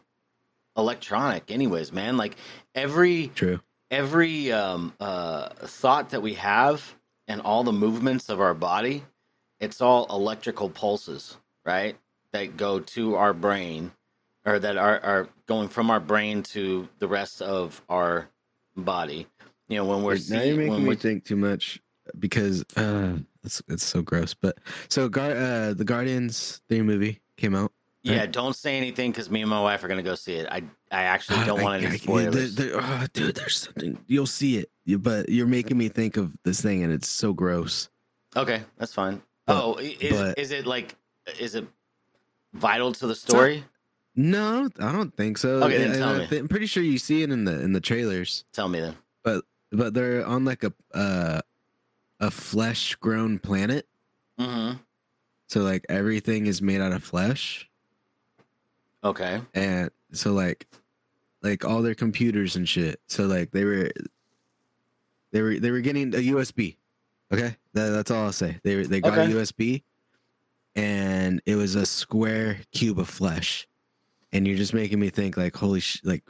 electronic 0.76 1.50
anyways 1.50 1.92
man 1.92 2.16
like 2.16 2.36
every 2.74 3.28
True. 3.28 3.60
every 3.90 4.50
um 4.50 4.92
uh 4.98 5.50
thought 5.50 6.10
that 6.10 6.22
we 6.22 6.34
have 6.34 6.96
and 7.28 7.40
all 7.40 7.62
the 7.62 7.72
movements 7.72 8.28
of 8.28 8.40
our 8.40 8.54
body 8.54 9.04
it's 9.60 9.80
all 9.80 10.06
electrical 10.10 10.68
pulses 10.70 11.36
right 11.64 11.96
that 12.32 12.56
go 12.56 12.80
to 12.80 13.14
our 13.16 13.32
brain 13.32 13.92
or 14.44 14.58
that 14.58 14.76
are 14.76 14.98
are 15.00 15.28
going 15.46 15.68
from 15.68 15.90
our 15.90 16.00
brain 16.00 16.42
to 16.42 16.88
the 16.98 17.06
rest 17.08 17.42
of 17.42 17.82
our 17.88 18.28
body 18.76 19.26
you 19.68 19.76
know 19.76 19.84
when 19.84 20.02
we're 20.02 20.14
now 20.14 20.18
seeing 20.20 20.46
you're 20.48 20.56
making 20.56 20.70
when 20.72 20.82
me 20.82 20.88
we 20.90 20.96
think 20.96 21.24
too 21.24 21.36
much 21.36 21.80
because 22.18 22.64
uh, 22.76 23.16
it's 23.44 23.62
it's 23.68 23.84
so 23.84 24.02
gross. 24.02 24.34
But 24.34 24.58
so 24.88 25.08
Gar 25.08 25.30
uh, 25.30 25.74
the 25.74 25.84
Guardians 25.84 26.60
three 26.68 26.82
movie 26.82 27.20
came 27.36 27.54
out. 27.54 27.72
Yeah, 28.02 28.26
don't 28.26 28.56
say 28.56 28.76
anything 28.78 29.12
because 29.12 29.30
me 29.30 29.42
and 29.42 29.50
my 29.50 29.60
wife 29.62 29.84
are 29.84 29.88
gonna 29.88 30.02
go 30.02 30.16
see 30.16 30.34
it. 30.34 30.48
I 30.50 30.62
I 30.90 31.02
actually 31.04 31.44
don't 31.44 31.60
Uh, 31.60 31.62
want 31.62 31.84
any 31.84 31.98
spoilers. 31.98 32.56
there- 32.56 32.70
there- 32.70 32.80
oh, 32.82 33.06
dude, 33.12 33.36
there's 33.36 33.58
something 33.58 33.98
you'll 34.08 34.26
see 34.26 34.56
it, 34.58 34.70
but 35.02 35.28
you're 35.28 35.46
making 35.46 35.78
me 35.78 35.88
think 35.88 36.16
of 36.16 36.36
this 36.42 36.60
thing, 36.60 36.82
and 36.82 36.92
it's 36.92 37.06
so 37.08 37.32
gross. 37.32 37.88
Okay, 38.34 38.62
that's 38.76 38.92
fine. 38.94 39.22
But- 39.50 39.64
oh, 39.64 39.78
i- 39.78 39.96
is 40.00 40.12
but- 40.18 40.38
is 40.38 40.50
it 40.50 40.66
like 40.66 40.94
is 41.38 41.54
it 41.54 41.66
vital 42.54 42.92
to 42.94 43.06
the 43.06 43.14
story? 43.14 43.64
No, 44.16 44.68
I 44.80 44.92
don't 44.92 45.14
think 45.16 45.38
so. 45.38 45.62
Okay, 45.62 45.78
then 45.78 45.90
And 45.92 45.98
tell 45.98 46.08
I 46.08 46.18
me. 46.18 46.26
thi- 46.26 46.38
I'm 46.38 46.48
pretty 46.48 46.66
sure 46.66 46.82
you 46.82 46.98
see 46.98 47.22
it 47.22 47.30
in 47.30 47.44
the 47.44 47.60
in 47.60 47.72
the 47.72 47.80
trailers, 47.80 48.44
Tell 48.52 48.68
me 48.68 48.80
then. 48.80 48.96
but 49.22 49.44
but 49.70 49.94
they're 49.94 50.26
on 50.26 50.44
like 50.44 50.64
a 50.64 50.72
uh, 50.92 51.40
a 52.18 52.30
flesh 52.30 52.94
grown 52.96 53.38
planet, 53.38 53.86
Mm-hmm. 54.38 54.78
so 55.46 55.60
like 55.62 55.86
everything 55.88 56.46
is 56.46 56.60
made 56.60 56.80
out 56.80 56.92
of 56.92 57.02
flesh. 57.04 57.68
Okay. 59.02 59.40
and 59.54 59.90
so 60.12 60.32
like 60.32 60.66
like 61.42 61.64
all 61.64 61.80
their 61.80 61.94
computers 61.94 62.54
and 62.56 62.68
shit 62.68 63.00
so 63.06 63.24
like 63.26 63.50
they 63.52 63.64
were 63.64 63.90
they 65.32 65.40
were 65.40 65.58
they 65.58 65.70
were 65.70 65.80
getting 65.80 66.12
a 66.14 66.18
usb 66.34 66.76
okay 67.32 67.56
that, 67.74 67.88
that's 67.90 68.10
all 68.10 68.24
i'll 68.24 68.32
say 68.32 68.58
they 68.64 68.82
they 68.84 69.00
got 69.00 69.12
Okay. 69.18 69.32
a 69.32 69.34
usb 69.36 69.82
and 70.76 71.40
it 71.46 71.56
was 71.56 71.74
a 71.74 71.86
square 71.86 72.58
cube 72.72 72.98
of 72.98 73.08
flesh 73.08 73.66
and 74.32 74.46
you're 74.46 74.56
just 74.56 74.74
making 74.74 74.98
me 75.00 75.10
think 75.10 75.36
like 75.36 75.54
holy 75.56 75.80
sh 75.80 76.00
like 76.04 76.22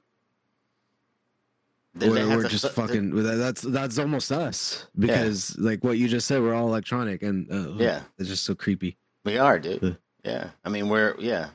they 1.95 2.09
we're, 2.09 2.29
we're 2.29 2.43
to 2.45 2.49
just 2.49 2.71
fucking 2.71 3.11
that- 3.23 3.37
that's 3.37 3.63
that's 3.63 3.99
almost 3.99 4.31
us 4.31 4.87
because 4.99 5.59
like 5.59 5.83
what 5.83 5.99
you 5.99 6.07
just 6.09 6.27
said 6.27 6.41
we're 6.41 6.55
all 6.55 6.69
electronic 6.69 7.23
and 7.23 7.51
uh, 7.51 7.73
Yeah, 7.77 8.03
it's 8.19 8.29
just 8.29 8.45
so 8.45 8.55
creepy 8.55 8.97
we 9.25 9.37
are, 9.39 9.59
dude. 9.59 9.83
Uh. 9.85 9.91
Yeah, 10.25 10.51
I 10.65 10.69
mean 10.69 10.89
we're 10.89 11.15
yeah, 11.19 11.49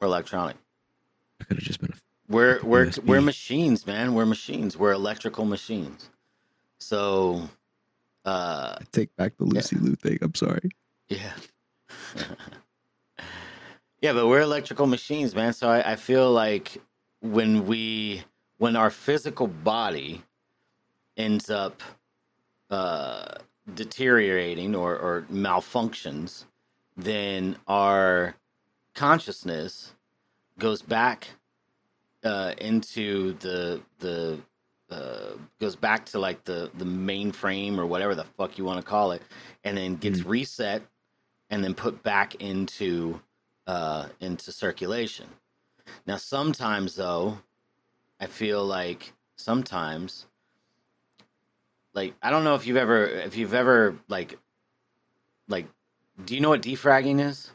we're 0.00 0.06
electronic. 0.08 0.56
i 1.40 1.44
could 1.44 1.56
have 1.56 1.64
just 1.64 1.80
been 1.80 1.92
a 1.92 1.96
We're 2.32 2.60
we're 2.62 2.86
USB. 2.86 3.04
we're 3.04 3.20
machines, 3.20 3.86
man. 3.86 4.14
We're 4.14 4.26
machines. 4.26 4.76
We're 4.76 4.92
electrical 4.92 5.44
machines. 5.44 6.10
So, 6.78 7.48
uh, 8.24 8.76
I 8.80 8.84
take 8.92 9.14
back 9.16 9.36
the 9.38 9.44
Lucy 9.44 9.76
Liu 9.76 9.94
thing 9.96 10.18
i'm 10.22 10.34
sorry 10.34 10.70
Yeah. 11.08 11.32
yeah, 14.02 14.12
but 14.12 14.26
we're 14.28 14.40
electrical 14.42 14.86
machines, 14.86 15.34
man. 15.34 15.52
So 15.52 15.68
I, 15.68 15.92
I 15.92 15.96
feel 15.96 16.30
like 16.32 16.78
when 17.20 17.66
we 17.66 18.24
when 18.58 18.76
our 18.76 18.90
physical 18.90 19.46
body 19.46 20.22
ends 21.16 21.50
up 21.50 21.82
uh 22.70 23.34
deteriorating 23.74 24.74
or, 24.76 24.96
or 24.96 25.26
malfunctions, 25.32 26.44
then 26.96 27.56
our 27.68 28.34
consciousness 28.94 29.94
goes 30.58 30.82
back 30.82 31.28
uh 32.24 32.54
into 32.58 33.34
the 33.40 33.80
the 34.00 34.40
uh, 34.90 35.32
goes 35.60 35.76
back 35.76 36.04
to 36.06 36.18
like 36.18 36.44
the 36.44 36.70
the 36.74 36.84
mainframe 36.84 37.78
or 37.78 37.86
whatever 37.86 38.14
the 38.14 38.24
fuck 38.36 38.58
you 38.58 38.64
want 38.64 38.80
to 38.80 38.86
call 38.86 39.12
it, 39.12 39.22
and 39.64 39.76
then 39.76 39.96
gets 39.96 40.24
reset 40.24 40.82
and 41.50 41.62
then 41.62 41.74
put 41.74 42.02
back 42.02 42.36
into 42.36 43.20
uh, 43.66 44.08
into 44.20 44.52
circulation. 44.52 45.26
Now, 46.06 46.16
sometimes 46.16 46.94
though, 46.94 47.38
I 48.20 48.26
feel 48.26 48.64
like 48.64 49.12
sometimes, 49.36 50.26
like 51.94 52.14
I 52.22 52.30
don't 52.30 52.44
know 52.44 52.54
if 52.54 52.66
you've 52.66 52.76
ever 52.76 53.06
if 53.06 53.36
you've 53.36 53.54
ever 53.54 53.96
like 54.08 54.38
like, 55.48 55.66
do 56.24 56.34
you 56.34 56.40
know 56.40 56.50
what 56.50 56.62
defragging 56.62 57.20
is? 57.20 57.50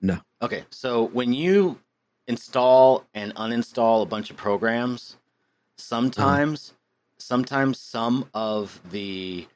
No. 0.00 0.20
Okay, 0.42 0.64
so 0.70 1.04
when 1.06 1.32
you 1.32 1.78
install 2.26 3.04
and 3.14 3.34
uninstall 3.36 4.02
a 4.02 4.06
bunch 4.06 4.30
of 4.30 4.36
programs, 4.36 5.16
sometimes 5.76 6.74
sometimes 7.18 7.78
some 7.78 8.28
of 8.34 8.80
the 8.90 9.46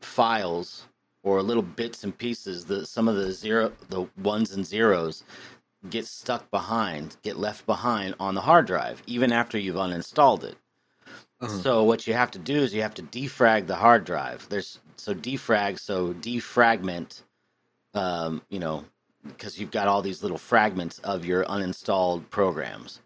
files 0.00 0.86
or 1.22 1.42
little 1.42 1.62
bits 1.62 2.04
and 2.04 2.16
pieces, 2.16 2.64
the 2.64 2.86
some 2.86 3.08
of 3.08 3.16
the 3.16 3.32
zero, 3.32 3.72
the 3.88 4.06
ones 4.22 4.52
and 4.52 4.64
zeros, 4.64 5.24
get 5.90 6.06
stuck 6.06 6.50
behind, 6.50 7.16
get 7.22 7.36
left 7.36 7.66
behind 7.66 8.14
on 8.20 8.34
the 8.34 8.40
hard 8.40 8.66
drive, 8.66 9.02
even 9.06 9.32
after 9.32 9.58
you've 9.58 9.76
uninstalled 9.76 10.44
it. 10.44 10.56
Uh-huh. 11.40 11.52
So 11.58 11.84
what 11.84 12.06
you 12.06 12.14
have 12.14 12.30
to 12.32 12.38
do 12.38 12.56
is 12.56 12.74
you 12.74 12.82
have 12.82 12.94
to 12.94 13.02
defrag 13.02 13.66
the 13.66 13.76
hard 13.76 14.04
drive. 14.04 14.46
There's 14.48 14.80
so 14.96 15.14
defrag, 15.14 15.78
so 15.78 16.14
defragment, 16.14 17.22
um, 17.94 18.42
you 18.48 18.58
know, 18.58 18.84
because 19.26 19.58
you've 19.58 19.70
got 19.70 19.88
all 19.88 20.02
these 20.02 20.22
little 20.22 20.38
fragments 20.38 20.98
of 21.00 21.24
your 21.24 21.44
uninstalled 21.44 22.28
programs. 22.30 23.00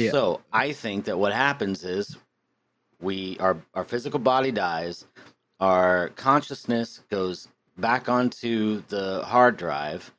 Yeah. 0.00 0.10
So 0.10 0.40
I 0.52 0.72
think 0.72 1.04
that 1.04 1.18
what 1.18 1.32
happens 1.32 1.84
is 1.84 2.16
we 3.00 3.36
our 3.38 3.58
our 3.74 3.84
physical 3.84 4.20
body 4.20 4.50
dies, 4.50 5.06
our 5.60 6.08
consciousness 6.10 7.02
goes 7.10 7.48
back 7.78 8.08
onto 8.08 8.82
the 8.88 9.22
hard 9.24 9.56
drive, 9.56 10.12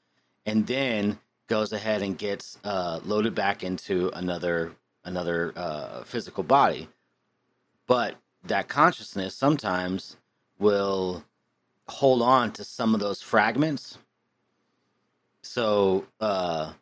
and 0.45 0.65
then 0.67 1.19
goes 1.47 1.73
ahead 1.73 2.01
and 2.01 2.17
gets 2.17 2.57
uh, 2.63 2.99
loaded 3.03 3.35
back 3.35 3.63
into 3.63 4.09
another 4.15 4.73
another 5.03 5.53
uh, 5.55 6.03
physical 6.03 6.43
body. 6.43 6.87
But 7.87 8.15
that 8.45 8.67
consciousness 8.67 9.35
sometimes 9.35 10.17
will 10.59 11.23
hold 11.87 12.21
on 12.21 12.51
to 12.53 12.63
some 12.63 12.93
of 12.93 12.99
those 13.01 13.21
fragments. 13.21 13.97
So 15.41 16.05
uh, 16.19 16.73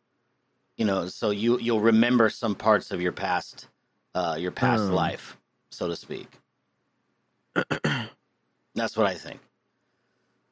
you 0.79 0.85
know, 0.85 1.07
so 1.07 1.31
you 1.31 1.59
you'll 1.59 1.81
remember 1.81 2.29
some 2.29 2.55
parts 2.55 2.89
of 2.91 3.01
your 3.01 3.11
past 3.11 3.67
uh, 4.15 4.37
your 4.39 4.51
past 4.51 4.89
Oh. 4.89 4.95
life, 4.95 5.37
so 5.71 5.87
to 5.89 5.95
speak. 5.95 6.27
That's 8.75 8.95
what 8.95 9.05
I 9.05 9.13
think. 9.15 9.39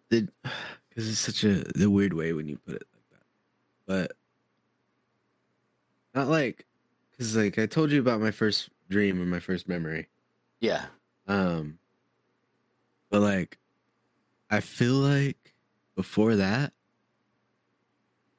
because 0.09 0.29
it's 0.95 1.17
such 1.19 1.43
a 1.45 1.63
the 1.75 1.89
weird 1.89 2.13
way 2.13 2.33
when 2.33 2.47
you 2.49 2.57
put 2.57 2.75
it 2.75 2.87
like 2.93 3.09
that, 3.11 3.25
but 3.85 4.11
not 6.13 6.27
like 6.27 6.65
because 7.11 7.35
like 7.37 7.57
I 7.57 7.65
told 7.65 7.91
you 7.91 8.01
about 8.01 8.19
my 8.19 8.31
first 8.31 8.69
dream 8.89 9.21
and 9.21 9.31
my 9.31 9.39
first 9.39 9.67
memory, 9.69 10.07
Yeah. 10.59 10.85
um, 11.27 11.79
but 13.09 13.21
like 13.21 13.57
I 14.49 14.59
feel 14.59 14.95
like 14.95 15.53
before 15.95 16.35
that, 16.35 16.73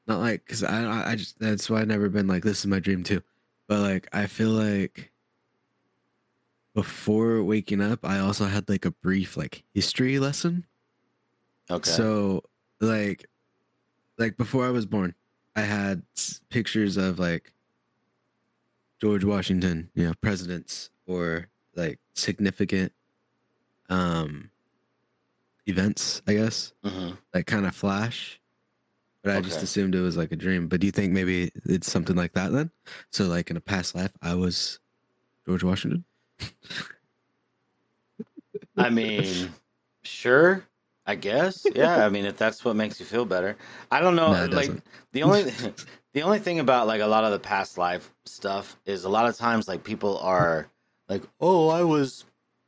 not 0.08 0.20
like 0.20 0.44
because 0.44 0.64
I 0.64 1.12
I 1.12 1.14
just 1.16 1.38
that's 1.38 1.68
why 1.68 1.80
I've 1.80 1.88
never 1.88 2.08
been 2.08 2.26
like 2.26 2.42
this 2.42 2.60
is 2.60 2.66
my 2.66 2.80
dream 2.80 3.04
too, 3.04 3.22
but 3.68 3.80
like 3.80 4.08
I 4.12 4.26
feel 4.26 4.50
like 4.50 5.12
before 6.74 7.42
waking 7.42 7.80
up, 7.80 8.04
I 8.04 8.18
also 8.20 8.46
had 8.46 8.68
like 8.68 8.84
a 8.84 8.90
brief 8.90 9.36
like 9.36 9.64
history 9.74 10.18
lesson. 10.18 10.64
Okay. 11.70 11.90
So, 11.90 12.44
like, 12.80 13.26
like 14.16 14.36
before 14.36 14.64
I 14.64 14.70
was 14.70 14.86
born, 14.86 15.14
I 15.56 15.62
had 15.62 16.02
pictures 16.50 16.96
of 16.96 17.18
like 17.18 17.52
George 19.00 19.24
Washington, 19.24 19.90
you 19.94 20.06
know, 20.06 20.12
presidents 20.22 20.90
or 21.06 21.48
like 21.74 21.98
significant 22.14 22.92
um 23.90 24.50
events, 25.66 26.22
I 26.26 26.34
guess, 26.34 26.72
hmm 26.84 27.10
like 27.34 27.46
kind 27.46 27.66
of 27.66 27.74
flash. 27.74 28.37
But 29.28 29.36
I 29.36 29.40
just 29.42 29.62
assumed 29.62 29.94
it 29.94 30.00
was 30.00 30.16
like 30.16 30.32
a 30.32 30.36
dream. 30.36 30.68
But 30.68 30.80
do 30.80 30.86
you 30.86 30.90
think 30.92 31.12
maybe 31.12 31.52
it's 31.64 31.90
something 31.90 32.16
like 32.16 32.32
that 32.32 32.50
then? 32.52 32.70
So, 33.10 33.24
like 33.24 33.50
in 33.50 33.56
a 33.56 33.60
past 33.60 33.94
life, 33.94 34.12
I 34.22 34.34
was 34.34 34.78
George 35.46 35.62
Washington. 35.64 36.04
I 38.76 38.90
mean, 38.90 39.50
sure. 40.02 40.64
I 41.06 41.14
guess. 41.14 41.66
Yeah. 41.74 42.04
I 42.04 42.08
mean, 42.10 42.26
if 42.26 42.36
that's 42.36 42.64
what 42.64 42.76
makes 42.76 43.00
you 43.00 43.06
feel 43.06 43.24
better. 43.24 43.56
I 43.90 44.00
don't 44.00 44.14
know. 44.16 44.32
No, 44.32 44.40
like 44.44 44.66
doesn't. 44.66 44.82
the 45.12 45.22
only 45.22 45.42
the 46.12 46.22
only 46.22 46.38
thing 46.38 46.60
about 46.60 46.86
like 46.86 47.00
a 47.00 47.06
lot 47.06 47.24
of 47.24 47.32
the 47.32 47.38
past 47.38 47.78
life 47.78 48.10
stuff 48.26 48.76
is 48.84 49.04
a 49.04 49.08
lot 49.08 49.26
of 49.28 49.36
times 49.36 49.68
like 49.68 49.82
people 49.84 50.18
are 50.18 50.68
like, 51.08 51.22
"Oh, 51.40 51.68
I 51.68 51.82
was 51.82 52.24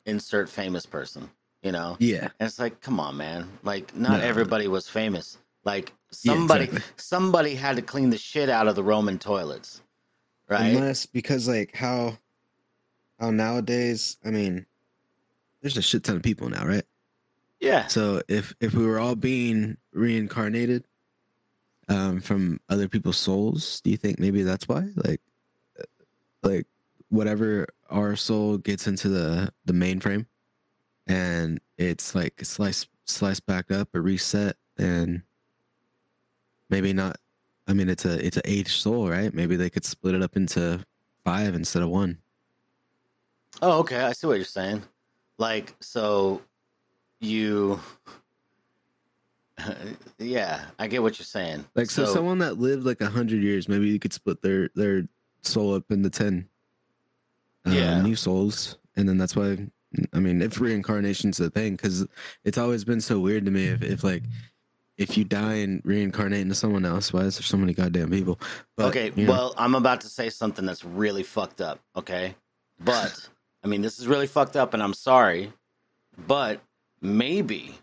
insert 0.07 0.49
famous 0.49 0.87
person," 0.87 1.29
you 1.63 1.71
know. 1.73 1.97
yeah, 2.01 2.29
And 2.41 2.47
it's 2.49 2.59
like, 2.59 2.81
come 2.81 2.99
on, 2.99 3.17
man. 3.19 3.47
Like, 3.63 3.95
not 3.95 4.21
No. 4.21 4.27
everybody 4.27 4.67
was 4.69 4.89
famous. 4.89 5.37
Like, 5.65 5.93
Yeah, 6.23 6.35
somebody, 6.35 6.65
exactly. 6.65 6.93
somebody 6.97 7.55
had 7.55 7.77
to 7.77 7.83
clean 7.83 8.11
the 8.11 8.19
shit 8.19 8.49
out 8.49 8.67
of 8.69 8.75
the 8.77 8.83
Roman 8.83 9.19
toilets, 9.19 9.83
right? 10.49 10.75
Unless 10.75 11.07
because 11.07 11.47
like 11.49 11.75
how 11.75 12.19
how 13.19 13.31
nowadays, 13.31 14.17
I 14.25 14.31
mean, 14.31 14.67
there's 15.61 15.77
a 15.77 15.83
shit 15.83 16.05
ton 16.05 16.17
of 16.17 16.23
people 16.23 16.49
now, 16.49 16.65
right? 16.65 16.85
yeah, 17.61 17.87
So 17.89 18.23
if 18.29 18.55
if 18.61 18.75
we 18.75 18.87
were 18.87 18.99
all 18.99 19.15
being 19.15 19.77
reincarnated 19.93 20.85
um 21.89 22.21
from 22.21 22.61
other 22.69 22.89
people's 22.89 23.19
souls, 23.19 23.81
do 23.83 23.91
you 23.91 23.97
think 23.99 24.19
maybe 24.19 24.43
that's 24.43 24.67
why? 24.67 24.89
Like 24.97 25.21
uh, 25.79 25.85
like 26.43 26.67
whatever 27.11 27.67
our 27.91 28.17
soul 28.17 28.57
gets 28.57 28.87
into 28.87 29.09
the 29.11 29.53
the 29.67 29.75
mainframe 29.75 30.25
and 31.07 31.61
it's 31.77 32.15
like 32.15 32.43
sliced 32.45 32.89
sliced 33.05 33.45
back 33.45 33.71
up 33.71 33.95
or 33.95 34.01
reset 34.01 34.57
and 34.79 35.23
maybe 36.71 36.93
not 36.93 37.17
I 37.69 37.73
mean 37.75 37.89
it's 37.89 38.05
a 38.05 38.25
it's 38.25 38.37
an 38.37 38.43
aged 38.47 38.81
soul, 38.81 39.09
right? 39.09 39.33
Maybe 39.35 39.57
they 39.57 39.71
could 39.71 39.85
split 39.85 40.15
it 40.15 40.23
up 40.23 40.37
into 40.37 40.85
five 41.25 41.55
instead 41.55 41.83
of 41.83 41.89
one. 41.91 42.19
Oh, 43.63 43.81
okay. 43.81 44.01
I 44.01 44.13
see 44.13 44.27
what 44.27 44.37
you're 44.37 44.45
saying. 44.45 44.83
Like, 45.39 45.75
so 45.81 46.41
you, 47.21 47.81
yeah, 50.19 50.63
I 50.79 50.87
get 50.87 51.03
what 51.03 51.19
you're 51.19 51.25
saying. 51.25 51.65
Like 51.75 51.91
so, 51.91 52.07
someone 52.07 52.39
that 52.39 52.59
lived 52.59 52.85
like 52.87 53.01
a 53.01 53.11
hundred 53.11 53.43
years, 53.43 53.69
maybe 53.69 53.89
you 53.89 53.99
could 53.99 54.13
split 54.13 54.41
their 54.43 54.71
their 54.75 55.07
soul 55.43 55.75
up 55.75 55.91
into 55.91 56.11
ten. 56.11 56.49
uh, 57.67 57.71
Yeah. 57.71 58.01
new 58.03 58.17
souls, 58.17 58.79
and 58.97 59.09
then 59.09 59.19
that's 59.19 59.37
why. 59.37 59.67
I 60.13 60.21
mean, 60.21 60.41
if 60.41 60.61
reincarnation's 60.61 61.41
a 61.41 61.51
thing, 61.51 61.75
because 61.75 62.07
it's 62.45 62.59
always 62.59 62.85
been 62.85 63.01
so 63.01 63.19
weird 63.19 63.45
to 63.47 63.51
me. 63.51 63.67
If, 63.67 63.83
if 63.83 64.05
like, 64.05 64.23
if 65.01 65.17
you 65.17 65.25
die 65.25 65.55
and 65.55 65.81
reincarnate 65.83 66.43
into 66.43 66.55
someone 66.55 66.85
else, 66.85 67.11
why 67.11 67.23
is 67.23 67.39
there 67.39 67.43
so 67.43 67.57
many 67.57 67.73
goddamn 67.73 68.11
people? 68.11 68.39
But, 68.77 68.89
okay, 68.89 69.11
you 69.17 69.25
know, 69.25 69.33
well, 69.33 69.55
I'm 69.57 69.75
about 69.75 70.03
to 70.03 70.09
say 70.09 70.29
something 70.29 70.67
that's 70.67 70.85
really 70.85 71.23
fucked 71.23 71.63
up. 71.63 71.81
Okay, 71.97 72.35
but 72.79 73.29
I 73.65 73.67
mean, 73.67 73.81
this 73.81 73.99
is 73.99 74.07
really 74.07 74.27
fucked 74.27 74.57
up, 74.57 74.75
and 74.75 74.83
I'm 74.83 74.93
sorry, 74.93 75.55
but 76.27 76.61
maybe, 77.01 77.75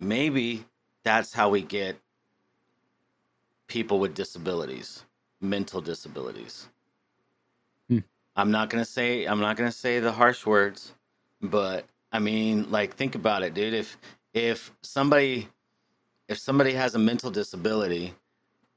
maybe 0.00 0.64
that's 1.04 1.34
how 1.34 1.50
we 1.50 1.60
get 1.60 1.98
people 3.66 4.00
with 4.00 4.14
disabilities, 4.14 5.04
mental 5.42 5.82
disabilities. 5.82 6.66
Hmm. 7.90 7.98
I'm 8.36 8.50
not 8.50 8.70
gonna 8.70 8.86
say 8.86 9.26
I'm 9.26 9.40
not 9.40 9.58
gonna 9.58 9.70
say 9.70 10.00
the 10.00 10.12
harsh 10.12 10.46
words, 10.46 10.94
but 11.42 11.84
I 12.10 12.20
mean, 12.20 12.70
like, 12.70 12.94
think 12.94 13.16
about 13.16 13.42
it, 13.42 13.52
dude. 13.52 13.74
If 13.74 13.98
if 14.32 14.72
somebody 14.80 15.48
if 16.32 16.38
somebody 16.38 16.72
has 16.72 16.94
a 16.94 16.98
mental 16.98 17.30
disability, 17.30 18.14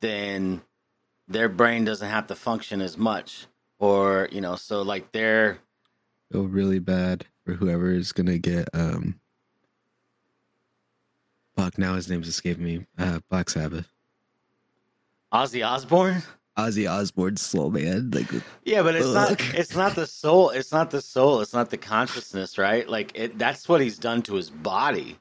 then 0.01 0.61
their 1.27 1.49
brain 1.49 1.85
doesn't 1.85 2.09
have 2.09 2.27
to 2.27 2.35
function 2.35 2.81
as 2.81 2.97
much, 2.97 3.47
or 3.79 4.29
you 4.31 4.41
know, 4.41 4.55
so 4.55 4.83
like 4.83 5.11
they're 5.11 5.57
feel 6.31 6.47
really 6.47 6.79
bad 6.79 7.25
for 7.43 7.53
whoever 7.53 7.89
is 7.91 8.11
gonna 8.11 8.37
get 8.37 8.69
um. 8.73 9.19
Fuck! 11.55 11.77
Now 11.77 11.95
his 11.95 12.09
name's 12.09 12.27
escaping 12.27 12.65
me. 12.65 12.85
Uh, 12.97 13.19
Black 13.29 13.49
Sabbath. 13.49 13.87
Ozzy 15.33 15.65
Osbourne. 15.65 16.21
Ozzy 16.57 16.89
Osbourne's 16.89 17.41
slow 17.41 17.69
man. 17.69 18.11
Like, 18.11 18.27
Yeah, 18.63 18.83
but 18.83 18.95
it's 18.95 19.13
not. 19.13 19.31
Ugh. 19.31 19.41
It's 19.53 19.75
not 19.75 19.95
the 19.95 20.05
soul. 20.05 20.49
It's 20.49 20.71
not 20.71 20.91
the 20.91 21.01
soul. 21.01 21.41
It's 21.41 21.53
not 21.53 21.69
the 21.69 21.77
consciousness, 21.77 22.57
right? 22.57 22.87
Like 22.87 23.11
it. 23.15 23.37
That's 23.37 23.69
what 23.69 23.81
he's 23.81 23.97
done 23.97 24.21
to 24.23 24.35
his 24.35 24.49
body, 24.49 25.17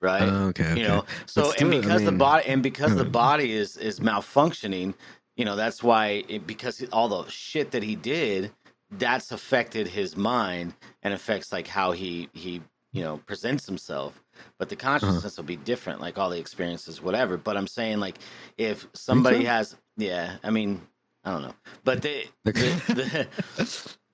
right? 0.00 0.22
oh, 0.22 0.48
okay, 0.48 0.64
okay. 0.64 0.80
you 0.80 0.84
know 0.84 1.04
so 1.26 1.42
But 1.42 1.54
still, 1.54 1.68
and 1.68 1.70
I 1.84 1.88
because 1.88 2.02
the 2.04 2.12
mean, 2.12 2.18
body 2.18 2.44
and 2.48 2.62
because 2.62 2.94
the 2.96 3.04
uh, 3.04 3.04
body 3.04 3.52
is 3.52 3.76
is 3.76 4.00
malfunctioning 4.00 4.94
you 5.36 5.44
know 5.44 5.56
that's 5.56 5.82
why 5.82 6.24
it, 6.28 6.46
because 6.46 6.82
all 6.92 7.08
the 7.08 7.28
shit 7.30 7.70
that 7.72 7.82
he 7.82 7.96
did 7.96 8.52
that's 8.92 9.32
affected 9.32 9.88
his 9.88 10.16
mind 10.16 10.74
and 11.02 11.14
affects 11.14 11.52
like 11.52 11.66
how 11.68 11.92
he 11.92 12.28
he 12.34 12.62
you 12.92 13.02
know 13.02 13.18
presents 13.26 13.66
himself 13.66 14.22
but 14.58 14.68
the 14.68 14.76
Uh-huh. 14.76 14.86
consciousness 14.90 15.36
will 15.36 15.44
be 15.44 15.56
different 15.56 16.00
like 16.00 16.18
all 16.18 16.30
the 16.30 16.38
experiences 16.38 17.02
whatever 17.02 17.36
but 17.36 17.56
i'm 17.56 17.66
saying 17.68 18.00
like 18.00 18.18
if 18.58 18.88
somebody 18.94 19.44
so? 19.44 19.44
has 19.44 19.76
yeah 19.96 20.36
i 20.44 20.50
mean 20.50 20.80
i 21.24 21.32
don't 21.32 21.42
know 21.42 21.54
but 21.84 22.02
they 22.02 22.26
the, 22.44 22.70
the 22.94 23.28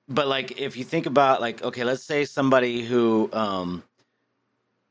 but 0.09 0.29
like 0.29 0.61
if 0.61 0.77
you 0.77 0.85
think 0.85 1.07
about 1.07 1.41
like 1.41 1.63
okay 1.63 1.85
let's 1.85 2.05
say 2.05 2.25
somebody 2.25 2.85
who 2.85 3.31
um 3.33 3.83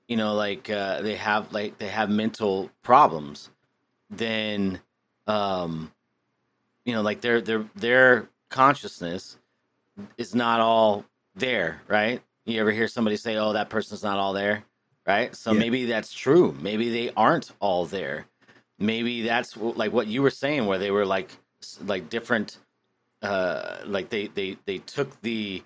you 0.07 0.17
know 0.17 0.35
like 0.35 0.69
uh 0.69 1.01
they 1.01 1.15
have 1.15 1.51
like 1.53 1.77
they 1.79 1.87
have 1.87 2.09
mental 2.09 2.69
problems 2.83 3.49
then 4.09 4.79
um 5.27 5.91
you 6.85 6.93
know 6.93 7.01
like 7.01 7.21
their 7.21 7.41
their 7.41 7.65
their 7.75 8.29
consciousness 8.49 9.37
is 10.17 10.35
not 10.35 10.59
all 10.61 11.05
there 11.35 11.81
right 11.87 12.21
you 12.45 12.59
ever 12.61 12.71
hear 12.71 12.87
somebody 12.87 13.17
say 13.17 13.37
oh 13.37 13.53
that 13.53 13.69
person's 13.69 14.03
not 14.03 14.17
all 14.19 14.33
there 14.33 14.63
right? 15.07 15.35
So 15.35 15.53
Yeah. 15.53 15.59
maybe 15.59 15.85
that's 15.85 16.13
true. 16.13 16.55
Maybe 16.59 16.89
they 16.89 17.11
aren't 17.15 17.51
all 17.59 17.85
there. 17.85 18.25
Maybe 18.79 19.23
that's 19.23 19.55
like 19.57 19.93
what 19.93 20.07
you 20.07 20.21
were 20.21 20.29
saying, 20.31 20.65
where 20.65 20.79
they 20.79 20.91
were 20.91 21.05
like 21.05 21.31
like 21.85 22.09
different, 22.09 22.59
uh, 23.21 23.79
like 23.85 24.09
they 24.09 24.27
they 24.27 24.57
they 24.65 24.79
took 24.79 25.21
the 25.21 25.63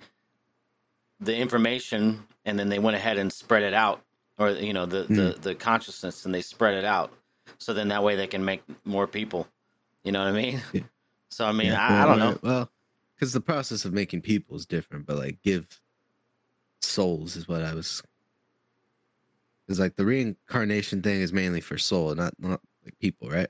the 1.20 1.36
information 1.36 2.28
and 2.46 2.60
then 2.60 2.70
they 2.70 2.80
went 2.80 2.98
ahead 2.98 3.18
and 3.18 3.32
spread 3.34 3.64
it 3.64 3.74
out, 3.74 4.02
or 4.40 4.52
you 4.52 4.74
know 4.74 4.86
the 4.86 5.04
the 5.04 5.32
hmm. 5.34 5.42
the 5.42 5.54
consciousness 5.54 6.26
and 6.26 6.34
they 6.34 6.42
spread 6.42 6.74
it 6.74 6.86
out. 6.86 7.12
So 7.58 7.74
then 7.74 7.90
that 7.90 8.04
way 8.04 8.16
they 8.16 8.28
can 8.28 8.44
make 8.44 8.64
more 8.86 9.06
people. 9.06 9.48
You 10.04 10.14
know 10.14 10.20
what 10.20 10.30
I 10.30 10.32
mean? 10.32 10.62
Yeah. 10.74 10.82
So 11.32 11.46
I 11.46 11.52
mean, 11.52 11.68
Yeah, 11.68 11.80
I, 11.80 12.02
I 12.02 12.06
well, 12.06 12.08
don't 12.08 12.20
know. 12.20 12.26
right, 12.32 12.44
Well, 12.44 12.72
because 13.14 13.34
the 13.34 13.40
process 13.40 13.86
of 13.86 13.94
making 13.94 14.22
people 14.22 14.58
is 14.58 14.66
different, 14.66 15.06
but 15.06 15.16
like 15.16 15.38
give 15.44 15.80
souls 16.82 17.36
is 17.36 17.48
what 17.48 17.62
I 17.64 17.76
was. 17.76 18.02
Because 19.68 19.80
like 19.80 19.96
the 19.96 20.06
reincarnation 20.06 21.04
thing 21.04 21.22
is 21.22 21.32
mainly 21.32 21.62
for 21.62 21.78
soul, 21.78 22.16
not 22.16 22.34
not 22.40 22.62
like 22.84 22.98
people, 22.98 23.30
right? 23.30 23.50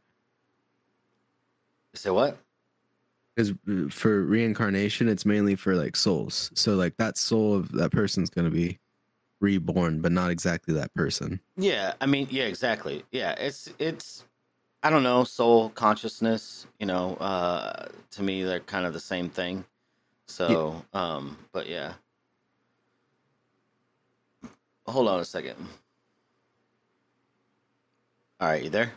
Say 1.94 2.10
what? 2.10 2.38
Because 3.34 3.52
uh, 3.52 3.88
for 3.90 4.26
reincarnation, 4.26 5.08
it's 5.08 5.26
mainly 5.26 5.56
for 5.56 5.74
like 5.74 5.96
souls. 5.96 6.52
So 6.54 6.76
like 6.76 6.98
that 6.98 7.18
soul 7.18 7.56
of 7.56 7.72
that 7.72 7.92
person's 7.92 8.30
gonna 8.30 8.50
be 8.50 8.78
reborn, 9.40 10.02
but 10.02 10.12
not 10.12 10.32
exactly 10.32 10.74
that 10.76 10.94
person. 10.94 11.40
Yeah, 11.58 11.94
I 12.02 12.06
mean, 12.06 12.28
yeah, 12.30 12.46
exactly. 12.46 13.04
Yeah, 13.12 13.32
it's 13.34 13.70
it's 13.80 14.24
I 14.84 14.90
don't 14.90 15.04
know, 15.04 15.24
soul 15.24 15.70
consciousness, 15.70 16.68
you 16.80 16.86
know, 16.86 17.16
uh 17.16 17.88
to 18.12 18.24
me 18.24 18.44
they're 18.44 18.60
kind 18.62 18.86
of 18.86 18.94
the 18.94 19.00
same 19.00 19.30
thing. 19.30 19.66
So, 20.28 20.84
um 20.94 21.38
but 21.52 21.68
yeah. 21.68 21.94
Hold 24.88 25.08
on 25.08 25.20
a 25.20 25.26
second. 25.26 25.56
All 28.40 28.48
right, 28.50 28.64
you 28.64 28.70
there? 28.70 28.94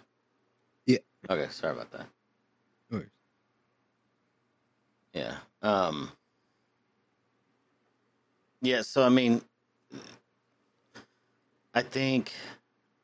Yeah. 0.86 0.98
Okay, 1.28 1.50
sorry 1.50 1.74
about 1.74 1.90
that. 1.92 2.06
No 2.90 2.98
worries. 2.98 3.10
Yeah. 5.12 5.36
Um 5.62 6.12
Yeah, 8.60 8.82
so 8.82 9.04
I 9.04 9.08
mean 9.08 9.42
I 11.74 11.82
think 11.82 12.32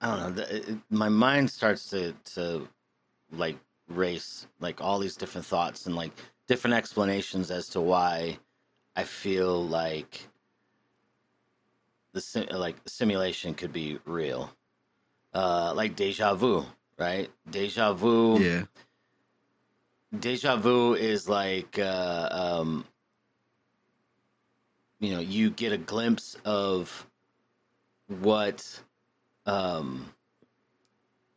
I 0.01 0.07
don't 0.09 0.21
know. 0.21 0.31
The, 0.45 0.57
it, 0.57 0.79
my 0.91 1.09
mind 1.09 1.51
starts 1.51 1.91
to 1.91 2.15
to 2.35 2.69
like 3.33 3.57
race 3.89 4.47
like 4.61 4.81
all 4.81 4.99
these 4.99 5.17
different 5.17 5.47
thoughts 5.47 5.87
and 5.87 5.97
like 5.97 6.13
different 6.47 6.75
explanations 6.75 7.51
as 7.51 7.69
to 7.71 7.81
why 7.81 8.39
I 8.97 9.05
feel 9.05 9.65
like 9.67 10.29
the 12.13 12.21
sim- 12.21 12.49
like 12.51 12.77
simulation 12.87 13.55
could 13.55 13.73
be 13.73 13.99
real. 14.05 14.51
Uh, 15.35 15.73
like 15.75 15.97
deja 15.97 16.35
vu, 16.35 16.65
right? 16.99 17.31
Deja 17.51 17.93
vu. 17.93 18.41
Yeah. 18.41 18.65
Deja 20.19 20.57
vu 20.57 20.95
is 20.95 21.29
like 21.29 21.79
uh, 21.79 22.29
um, 22.31 22.85
you 25.01 25.13
know 25.13 25.21
you 25.21 25.51
get 25.51 25.73
a 25.73 25.79
glimpse 25.79 26.37
of 26.45 27.08
what 28.09 28.81
um 29.47 30.13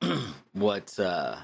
what 0.54 0.98
uh 1.00 1.38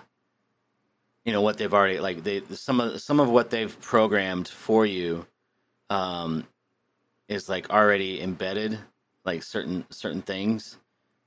you 1.25 1.33
know 1.33 1.41
what 1.41 1.57
they've 1.57 1.73
already 1.73 1.99
like 1.99 2.23
they 2.23 2.41
some 2.53 2.81
of 2.81 3.01
some 3.01 3.19
of 3.19 3.29
what 3.29 3.49
they've 3.51 3.79
programmed 3.81 4.47
for 4.47 4.85
you 4.85 5.25
um 5.89 6.45
is 7.29 7.49
like 7.49 7.69
already 7.71 8.21
embedded 8.21 8.79
like 9.25 9.43
certain 9.43 9.85
certain 9.91 10.21
things 10.23 10.75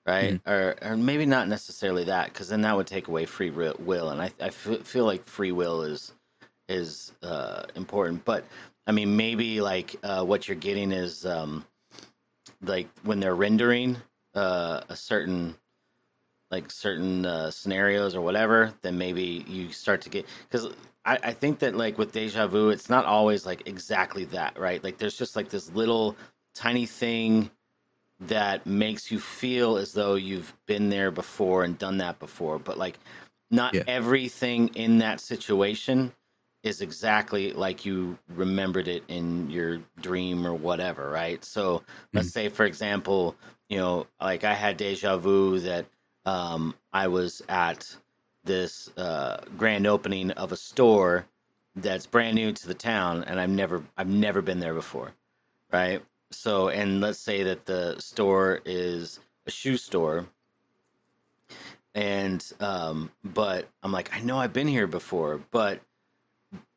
right? 0.07 0.39
Or 0.47 0.77
or 0.83 0.97
maybe 0.97 1.27
not 1.27 1.49
necessarily 1.49 2.05
that 2.05 2.27
because 2.33 2.49
then 2.49 2.63
that 2.63 2.77
would 2.77 2.87
take 2.87 3.09
away 3.09 3.27
free 3.27 3.51
ri- 3.51 3.75
will 3.79 4.11
and 4.11 4.21
i 4.21 4.27
i 4.41 4.47
f- 4.47 4.83
feel 4.85 5.05
like 5.05 5.27
free 5.27 5.53
will 5.53 5.83
is 5.83 6.13
is 6.69 7.13
uh 7.23 7.65
important. 7.77 8.25
But 8.25 8.45
i 8.87 8.93
mean 8.93 9.17
maybe 9.17 9.61
like 9.61 9.97
uh 10.05 10.25
what 10.25 10.49
you're 10.49 10.57
getting 10.57 10.93
is 10.93 11.27
um 11.27 11.65
like 12.63 12.89
when 13.03 13.21
they're 13.21 13.35
rendering 13.35 13.97
uh, 14.35 14.83
a 14.89 14.97
certain 14.97 15.57
like 16.51 16.71
certain 16.71 17.27
uh, 17.27 17.51
scenarios 17.51 18.15
or 18.15 18.21
whatever, 18.23 18.75
then 18.83 18.99
maybe 18.99 19.45
you 19.49 19.73
start 19.73 20.03
to 20.03 20.11
get 20.11 20.27
because 20.49 20.69
I, 21.05 21.19
I 21.23 21.33
think 21.33 21.61
that 21.61 21.77
like 21.77 21.99
with 21.99 22.13
deja 22.13 22.47
vu, 22.47 22.71
it's 22.71 22.91
not 22.91 23.05
always 23.05 23.47
like 23.47 23.69
exactly 23.69 24.25
that, 24.27 24.59
right? 24.59 24.83
Like 24.83 24.99
there's 24.99 25.17
just 25.19 25.37
like 25.37 25.51
this 25.51 25.71
little 25.73 26.17
tiny 26.55 26.87
thing 26.87 27.51
that 28.21 28.67
makes 28.67 29.11
you 29.11 29.21
feel 29.21 29.77
as 29.77 29.93
though 29.93 30.15
you've 30.15 30.55
been 30.67 30.91
there 30.91 31.11
before 31.11 31.65
and 31.65 31.79
done 31.79 31.99
that 31.99 32.19
before, 32.19 32.59
but 32.59 32.79
like 32.79 32.99
not 33.51 33.75
Yeah. 33.75 33.85
everything 33.87 34.69
in 34.75 34.99
that 34.99 35.21
situation 35.21 36.13
is 36.63 36.83
exactly 36.83 37.53
like 37.53 37.85
you 37.87 38.19
remembered 38.29 38.87
it 38.89 39.03
in 39.09 39.51
your 39.51 39.81
dream 40.01 40.47
or 40.47 40.55
whatever, 40.55 41.11
right? 41.11 41.43
So 41.45 41.83
let's 42.13 42.31
say, 42.31 42.49
for 42.49 42.67
example, 42.67 43.35
you 43.69 43.79
know, 43.79 44.07
like 44.21 44.45
I 44.45 44.55
had 44.55 44.77
deja 44.77 45.17
vu 45.17 45.59
that 45.61 45.87
um, 46.27 46.75
I 46.93 47.09
was 47.09 47.43
at 47.49 47.95
this 48.45 48.91
uh, 48.97 49.39
grand 49.57 49.87
opening 49.87 50.31
of 50.33 50.53
a 50.53 50.57
store 50.57 51.25
that's 51.77 52.07
brand 52.07 52.35
new 52.35 52.53
to 52.53 52.69
the 52.69 52.75
town, 52.75 53.25
and 53.25 53.41
I've 53.41 53.51
never 53.51 53.83
I've 53.97 54.09
never 54.09 54.43
been 54.43 54.61
there 54.61 54.75
before, 54.75 55.13
right? 55.73 56.03
So, 56.31 56.69
and 56.69 57.01
let's 57.01 57.19
say 57.19 57.43
that 57.45 57.65
the 57.67 57.99
store 57.99 58.61
is 58.65 59.21
a 59.47 59.51
shoe 59.51 59.77
store, 59.77 60.27
and 61.95 62.45
um, 62.61 63.11
but 63.25 63.67
I'm 63.83 63.93
like, 63.93 64.15
I 64.15 64.21
know 64.21 64.39
I've 64.39 64.53
been 64.53 64.69
here 64.69 64.87
before, 64.87 65.41
but 65.51 65.81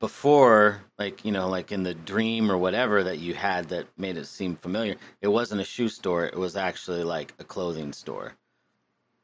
before 0.04 0.82
like 1.00 1.24
you 1.24 1.32
know 1.32 1.48
like 1.48 1.72
in 1.72 1.82
the 1.82 1.94
dream 1.94 2.52
or 2.52 2.58
whatever 2.58 3.04
that 3.06 3.20
you 3.20 3.34
had 3.34 3.70
that 3.70 3.88
made 3.98 4.18
it 4.18 4.26
seem 4.26 4.54
familiar 4.58 4.98
it 5.22 5.30
wasn't 5.30 5.62
a 5.62 5.64
shoe 5.64 5.88
store 5.88 6.26
it 6.26 6.36
was 6.36 6.58
actually 6.58 7.06
like 7.06 7.34
a 7.40 7.44
clothing 7.46 7.94
store 7.94 8.34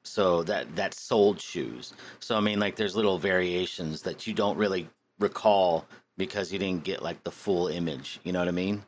so 0.04 0.42
that 0.42 0.74
that 0.78 0.94
sold 0.94 1.38
shoes 1.38 1.92
so 2.22 2.38
i 2.38 2.40
mean 2.40 2.62
like 2.62 2.78
there's 2.78 2.96
little 2.96 3.18
variations 3.20 4.02
that 4.02 4.26
you 4.26 4.34
don't 4.34 4.58
really 4.58 4.88
recall 5.20 5.86
because 6.16 6.50
you 6.54 6.58
didn't 6.58 6.86
get 6.86 7.04
like 7.04 7.22
the 7.26 7.32
full 7.32 7.68
image 7.68 8.22
you 8.24 8.32
know 8.32 8.40
what 8.40 8.48
i 8.48 8.52
mean 8.52 8.82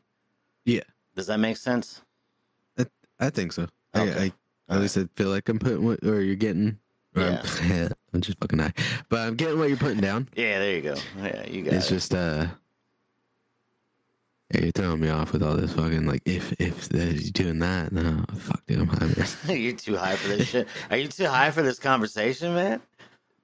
Yeah. 0.64 0.88
does 1.14 1.28
that 1.28 1.40
make 1.40 1.58
sense 1.58 2.00
I 2.80 2.86
I 3.20 3.30
think 3.32 3.52
so. 3.52 3.68
Okay. 3.94 4.32
I, 4.70 4.74
I 4.74 4.76
at 4.76 4.82
least 4.82 4.98
I 4.98 5.10
feel 5.18 5.28
like 5.28 5.50
I'm 5.50 5.60
putting 5.60 5.84
what 5.84 6.02
or 6.06 6.22
you're 6.22 6.36
getting. 6.36 6.80
Or 7.16 7.24
I'm, 7.24 7.90
I'm 8.14 8.22
just 8.22 8.40
fucking 8.40 8.60
high, 8.60 8.74
but 9.10 9.20
I'm 9.20 9.36
getting 9.36 9.60
what 9.60 9.68
you're 9.70 9.78
putting 9.78 10.00
down. 10.02 10.30
yeah 10.36 10.60
there 10.60 10.76
you 10.76 10.82
go 10.82 10.96
yeah 11.24 11.46
you 11.48 11.64
got 11.64 11.74
It's 11.74 11.88
it 11.88 11.94
just 11.96 12.14
uh, 12.14 12.48
yeah, 14.54 14.62
you're 14.64 14.72
throwing 14.72 15.00
me 15.00 15.10
off 15.10 15.32
with 15.32 15.44
all 15.44 15.56
this 15.56 15.74
fucking 15.74 16.06
like 16.06 16.22
if 16.26 16.52
if 16.60 16.90
he's 16.92 17.32
doing 17.32 17.60
that. 17.60 17.92
No, 17.94 18.24
fuck, 18.36 18.66
dude, 18.66 18.80
I'm 18.80 18.88
high. 18.88 19.54
you're 19.54 19.74
too 19.76 19.96
high 19.96 20.16
for 20.16 20.28
this 20.30 20.50
shit 20.50 20.68
are 20.90 20.98
you 20.98 21.08
too 21.08 21.26
high 21.28 21.52
for 21.52 21.62
this 21.62 21.80
conversation 21.80 22.54
man 22.54 22.82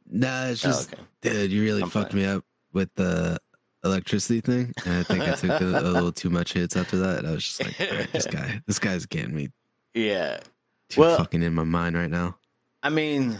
nah, 0.09 0.47
it's 0.47 0.65
Oh, 0.65 0.69
just 0.69 0.93
okay 0.93 1.03
dude, 1.21 1.51
you 1.51 1.63
really 1.63 1.83
I'm 1.83 1.89
fucked 1.89 2.11
fine. 2.11 2.21
me 2.21 2.27
up 2.27 2.43
with 2.73 2.93
the 2.95 3.39
electricity 3.83 4.41
thing, 4.41 4.73
and 4.85 4.95
I 4.99 5.03
think 5.03 5.21
I 5.23 5.31
took 5.35 5.61
a, 5.61 5.65
a 5.65 5.89
little 5.91 6.11
too 6.11 6.29
much 6.29 6.51
hits 6.53 6.75
after 6.75 6.97
that. 6.97 7.19
And 7.19 7.27
I 7.27 7.31
was 7.31 7.43
just 7.43 7.63
like, 7.63 7.79
right, 7.79 8.11
this 8.11 8.25
guy, 8.29 8.61
this 8.67 8.79
guy's 8.79 9.05
getting 9.05 9.33
me 9.33 9.49
yeah 9.93 10.39
too 10.89 11.01
Well- 11.01 11.17
fucking 11.17 11.41
in 11.41 11.53
my 11.53 11.63
mind 11.63 11.95
right 11.95 12.09
now. 12.09 12.37
I 12.83 12.89
mean, 12.89 13.37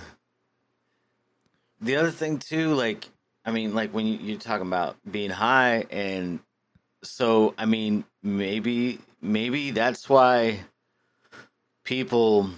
the 1.82 1.96
other 1.96 2.12
thing 2.12 2.40
too, 2.40 2.74
like, 2.74 3.08
I 3.46 3.52
mean, 3.52 3.74
like 3.74 3.94
when 3.94 4.08
you, 4.08 4.18
you're 4.18 4.40
talking 4.40 4.68
about 4.68 4.98
being 5.10 5.30
high, 5.30 5.86
and 5.90 6.40
so 7.04 7.54
I 7.58 7.65
mean, 7.65 8.06
maybe, 8.23 9.00
maybe 9.21 9.71
that's 9.71 10.10
why 10.10 10.60
people, 11.84 12.50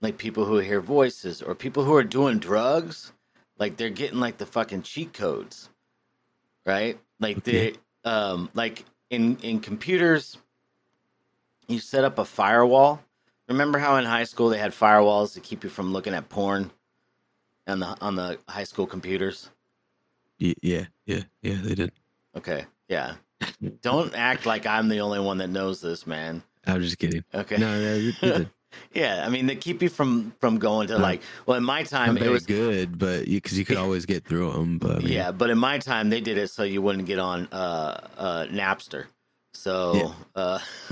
like 0.00 0.18
people 0.18 0.44
who 0.44 0.58
hear 0.58 0.80
voices 0.80 1.42
or 1.42 1.54
people 1.54 1.84
who 1.84 1.94
are 1.94 2.04
doing 2.04 2.38
drugs, 2.38 3.12
like 3.58 3.76
they're 3.76 3.90
getting 3.90 4.20
like 4.20 4.38
the 4.38 4.46
fucking 4.46 4.82
cheat 4.82 5.12
codes, 5.12 5.68
right? 6.66 6.98
Like 7.20 7.44
they, 7.44 7.74
um, 8.04 8.50
like 8.54 8.84
in 9.10 9.36
in 9.38 9.60
computers, 9.60 10.36
you 11.68 11.78
set 11.78 12.04
up 12.04 12.18
a 12.18 12.24
firewall. 12.24 13.02
Remember 13.48 13.78
how 13.78 13.96
in 13.96 14.04
high 14.04 14.24
school 14.24 14.48
they 14.48 14.58
had 14.58 14.72
firewalls 14.72 15.34
to 15.34 15.40
keep 15.40 15.64
you 15.64 15.70
from 15.70 15.92
looking 15.92 16.14
at 16.14 16.28
porn 16.28 16.70
on 17.66 17.80
the 17.80 17.96
on 18.00 18.16
the 18.16 18.38
high 18.48 18.64
school 18.64 18.86
computers? 18.86 19.50
Y- 20.40 20.54
Yeah, 20.62 20.86
yeah, 21.06 21.22
yeah. 21.42 21.58
They 21.62 21.74
did. 21.74 21.92
Okay, 22.36 22.66
yeah. 22.88 23.14
Don't 23.82 24.14
act 24.14 24.46
like 24.46 24.66
I'm 24.66 24.88
the 24.88 25.00
only 25.00 25.20
one 25.20 25.38
that 25.38 25.48
knows 25.48 25.80
this, 25.80 26.06
man. 26.06 26.42
I 26.66 26.74
was 26.76 26.86
just 26.86 26.98
kidding. 26.98 27.24
Okay. 27.34 27.56
No, 27.58 27.76
you, 27.96 28.12
you 28.20 28.32
did. 28.32 28.50
yeah, 28.94 29.24
I 29.26 29.28
mean 29.28 29.46
they 29.46 29.56
keep 29.56 29.82
you 29.82 29.88
from 29.88 30.32
from 30.40 30.58
going 30.58 30.88
to 30.88 30.98
like. 30.98 31.22
Well, 31.46 31.56
in 31.56 31.64
my 31.64 31.82
time 31.82 32.16
I'm 32.16 32.22
it 32.22 32.28
was 32.28 32.46
good, 32.46 32.98
but 32.98 33.28
you 33.28 33.40
because 33.40 33.58
you 33.58 33.64
could 33.64 33.76
always 33.84 34.06
get 34.06 34.24
through 34.24 34.52
them. 34.52 34.78
But 34.78 34.96
I 34.96 34.98
mean, 35.00 35.12
yeah, 35.12 35.32
but 35.32 35.50
in 35.50 35.58
my 35.58 35.78
time 35.78 36.10
they 36.10 36.20
did 36.20 36.38
it 36.38 36.48
so 36.48 36.62
you 36.62 36.82
wouldn't 36.82 37.06
get 37.06 37.18
on 37.18 37.48
uh, 37.52 38.08
uh, 38.16 38.46
Napster, 38.50 39.06
so 39.52 40.14
uh, 40.34 40.58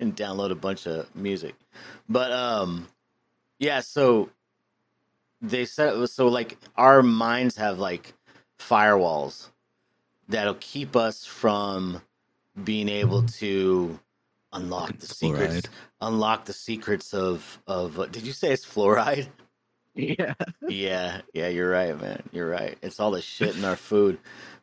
and 0.00 0.14
download 0.16 0.50
a 0.50 0.54
bunch 0.54 0.86
of 0.86 1.14
music. 1.14 1.54
But 2.08 2.32
um, 2.32 2.88
Yeah, 3.58 3.80
so 3.80 4.30
they 5.42 5.64
said 5.64 5.92
it 5.92 5.96
was 5.98 6.12
so 6.12 6.28
like 6.28 6.56
our 6.76 7.02
minds 7.02 7.56
have 7.56 7.78
like 7.78 8.14
firewalls 8.58 9.48
that'll 10.28 10.54
keep 10.60 10.96
us 10.96 11.24
from 11.24 12.00
being 12.64 12.88
able 12.88 13.22
to 13.24 13.98
unlock 14.52 14.96
the 14.98 15.06
secrets 15.06 15.54
Fluoride. 15.56 15.66
unlock 16.00 16.44
the 16.46 16.52
secrets 16.52 17.12
of 17.12 17.58
of 17.66 17.98
uh, 18.00 18.06
did 18.06 18.26
you 18.26 18.32
say 18.32 18.52
it's 18.52 18.64
fluoride 18.64 19.28
Yeah. 19.94 20.34
yeah 20.68 21.20
yeah 21.34 21.48
you're 21.48 21.70
right 21.70 22.00
man 22.00 22.22
you're 22.32 22.48
right 22.48 22.78
it's 22.82 22.98
all 23.00 23.10
the 23.10 23.20
shit 23.20 23.56
in 23.56 23.64
our 23.64 23.76
food 23.76 24.18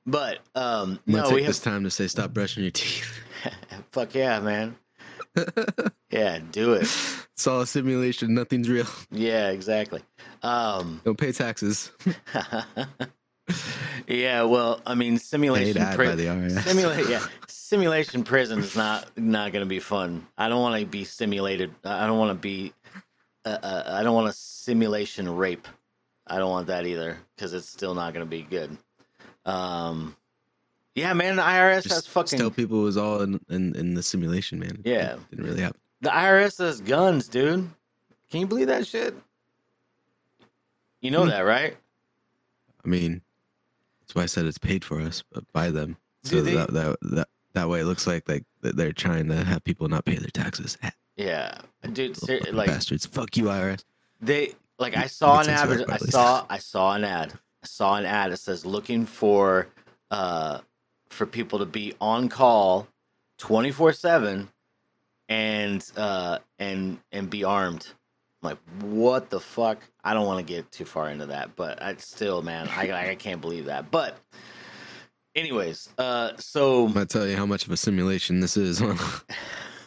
but 0.06 0.40
um 0.56 1.00
I'm 1.08 1.14
gonna 1.14 1.24
no 1.24 1.30
take 1.30 1.36
we 1.36 1.44
this 1.44 1.64
have 1.64 1.74
time 1.74 1.84
to 1.84 1.92
say 1.92 2.08
stop 2.08 2.34
brushing 2.34 2.64
your 2.64 2.72
teeth. 2.72 3.20
fuck 3.92 4.16
yeah 4.16 4.40
man 4.40 4.76
yeah 6.12 6.40
do 6.52 6.74
it 6.74 6.82
it's 7.36 7.48
all 7.48 7.62
a 7.62 7.68
simulation. 7.68 8.36
Nothing's 8.36 8.70
real. 8.70 8.86
yeah 9.12 9.50
exactly 9.50 10.02
um 10.44 11.02
Don't 11.04 11.18
pay 11.18 11.32
taxes. 11.32 11.92
yeah, 14.08 14.44
well, 14.44 14.82
I 14.86 14.96
mean, 14.96 15.18
simulation 15.18 15.84
pri- 15.96 16.08
by 16.08 16.16
the 16.16 16.26
IRS. 16.26 16.60
simula- 16.60 17.10
yeah, 17.10 17.26
simulation 17.48 18.24
prison 18.24 18.60
is 18.60 18.76
not 18.76 19.18
not 19.18 19.52
going 19.52 19.64
to 19.66 19.70
be 19.70 19.80
fun. 19.80 20.26
I 20.38 20.50
don't 20.50 20.62
want 20.62 20.80
to 20.80 20.86
be 20.86 21.04
simulated. 21.04 21.74
I 21.84 22.06
don't 22.08 22.18
want 22.18 22.30
to 22.32 22.36
be. 22.42 22.74
Uh, 23.46 23.58
uh, 23.62 23.84
I 23.88 24.04
don't 24.04 24.14
want 24.16 24.30
a 24.30 24.34
simulation 24.34 25.34
rape. 25.36 25.68
I 26.26 26.38
don't 26.38 26.52
want 26.52 26.68
that 26.68 26.86
either 26.86 27.18
because 27.36 27.54
it's 27.54 27.68
still 27.68 27.94
not 27.94 28.14
going 28.14 28.26
to 28.26 28.30
be 28.30 28.44
good. 28.44 28.78
Um, 29.46 30.16
yeah, 30.96 31.14
man, 31.14 31.36
the 31.38 31.42
IRS 31.42 31.74
has 31.76 31.84
Just 31.86 32.10
fucking 32.10 32.38
tell 32.40 32.52
people 32.52 32.82
it 32.82 32.84
was 32.86 32.98
all 32.98 33.22
in, 33.22 33.40
in, 33.50 33.76
in 33.76 33.94
the 33.96 34.04
simulation, 34.04 34.60
man. 34.60 34.82
It 34.84 34.90
Yeah. 34.92 35.16
didn't 35.30 35.46
really 35.46 35.62
happen. 35.62 35.80
the 36.02 36.10
IRS 36.10 36.58
has 36.60 36.82
guns, 36.82 37.28
dude. 37.28 37.70
Can 38.30 38.40
you 38.42 38.48
believe 38.48 38.68
that 38.68 38.86
shit? 38.88 39.16
You 41.02 41.12
know 41.12 41.24
Hmm. 41.24 41.30
that, 41.30 41.42
right? 41.42 41.76
I 42.84 42.88
mean, 42.88 43.22
that's 44.02 44.16
why 44.16 44.24
I 44.24 44.26
said 44.26 44.46
it's 44.46 44.58
paid 44.58 44.84
for 44.84 45.00
us 45.00 45.24
but 45.32 45.44
by 45.54 45.72
them. 45.72 45.98
So 46.24 46.42
they- 46.42 46.56
that, 46.56 46.72
that 46.74 46.98
that 47.02 47.28
that 47.54 47.70
way 47.70 47.82
it 47.82 47.86
looks 47.86 48.08
like 48.08 48.28
like 48.28 48.44
that 48.62 48.76
they're 48.76 48.92
trying 48.94 49.28
to 49.30 49.44
have 49.44 49.64
people 49.64 49.88
not 49.88 50.06
pay 50.06 50.16
their 50.16 50.30
taxes. 50.30 50.78
Yeah, 51.16 51.60
dude. 51.84 51.98
Little 52.22 52.28
Ser- 52.28 52.40
fucking 52.40 52.56
like 52.56 52.68
bastards. 52.68 53.06
Fuck 53.06 53.38
you, 53.38 53.46
IRS. 53.46 53.84
They 54.22 54.56
like 54.80 54.98
I 54.98 55.06
saw 55.08 55.40
an 55.42 55.50
ad. 55.50 55.70
I 55.70 55.74
at 55.94 56.02
least. 56.02 56.12
saw 56.12 56.46
I 56.50 56.58
saw 56.58 56.96
an 56.96 57.04
ad. 57.04 57.34
I 57.64 57.68
saw 57.68 57.96
an 57.98 58.06
ad 58.06 58.32
that 58.32 58.38
says 58.38 58.66
looking 58.66 59.06
for 59.06 59.68
uh 60.12 60.60
for 61.14 61.26
people 61.26 61.60
to 61.60 61.66
be 61.66 61.94
on 62.02 62.30
call 62.30 62.88
twenty 63.38 63.72
four 63.72 63.94
seven 63.94 64.50
and 65.30 65.90
uh 65.96 66.40
and 66.60 67.00
and 67.12 67.30
be 67.30 67.44
armed. 67.44 67.88
I'm 68.42 68.50
like, 68.50 68.58
what 68.82 69.30
the 69.30 69.40
fuck? 69.40 69.80
I 70.04 70.14
don't 70.14 70.26
want 70.26 70.46
to 70.46 70.54
get 70.54 70.70
too 70.72 70.86
far 70.86 71.10
into 71.10 71.28
that, 71.28 71.56
but 71.56 71.82
I 71.82 71.96
still, 71.96 72.42
man, 72.42 72.68
I 72.68 73.12
I 73.12 73.16
can't 73.16 73.40
believe 73.40 73.66
that. 73.66 73.90
But 73.92 74.18
anyways, 75.36 75.90
uh 75.98 76.32
so 76.38 76.86
I'm 76.86 76.94
gonna 76.94 77.06
tell 77.06 77.28
you 77.28 77.38
how 77.38 77.46
much 77.46 77.66
of 77.66 77.72
a 77.72 77.78
simulation 77.78 78.40
this 78.40 78.58
is. 78.58 78.82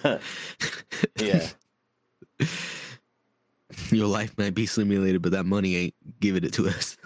yeah. 1.18 1.48
Your 3.90 4.06
life 4.06 4.36
might 4.38 4.54
be 4.54 4.66
simulated, 4.66 5.22
but 5.22 5.32
that 5.32 5.44
money 5.44 5.76
ain't 5.76 5.94
giving 6.20 6.44
it 6.44 6.52
to 6.54 6.68
us. 6.68 6.96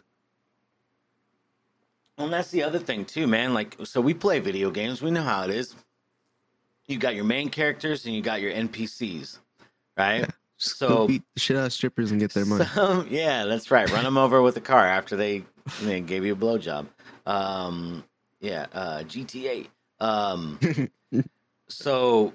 And 2.20 2.32
that's 2.32 2.50
the 2.50 2.62
other 2.62 2.78
thing 2.78 3.04
too, 3.04 3.26
man. 3.26 3.54
Like, 3.54 3.76
so 3.84 4.00
we 4.00 4.14
play 4.14 4.38
video 4.40 4.70
games. 4.70 5.00
We 5.02 5.10
know 5.10 5.22
how 5.22 5.42
it 5.44 5.50
is. 5.50 5.74
You 6.86 6.98
got 6.98 7.14
your 7.14 7.24
main 7.24 7.48
characters 7.48 8.04
and 8.04 8.14
you 8.14 8.20
got 8.22 8.40
your 8.40 8.52
NPCs, 8.52 9.38
right? 9.96 10.28
Just 10.58 10.76
So- 10.78 11.06
beat 11.06 11.22
the 11.34 11.40
shit 11.40 11.56
out 11.56 11.66
of 11.66 11.72
strippers 11.72 12.10
and 12.10 12.20
get 12.20 12.32
their 12.34 12.44
money. 12.44 12.64
Yeah, 13.10 13.44
that's 13.46 13.70
right. 13.70 13.90
Run 13.90 14.04
them 14.04 14.18
over 14.18 14.42
with 14.42 14.56
a 14.56 14.60
car 14.60 14.84
after 14.86 15.16
they, 15.16 15.44
they 15.82 16.00
gave 16.00 16.24
you 16.24 16.32
a 16.32 16.36
blowjob. 16.36 16.86
Um, 17.26 18.04
yeah, 18.40 18.66
uh, 18.72 18.98
GTA. 19.04 19.68
Um, 20.00 20.58
so, 21.68 22.32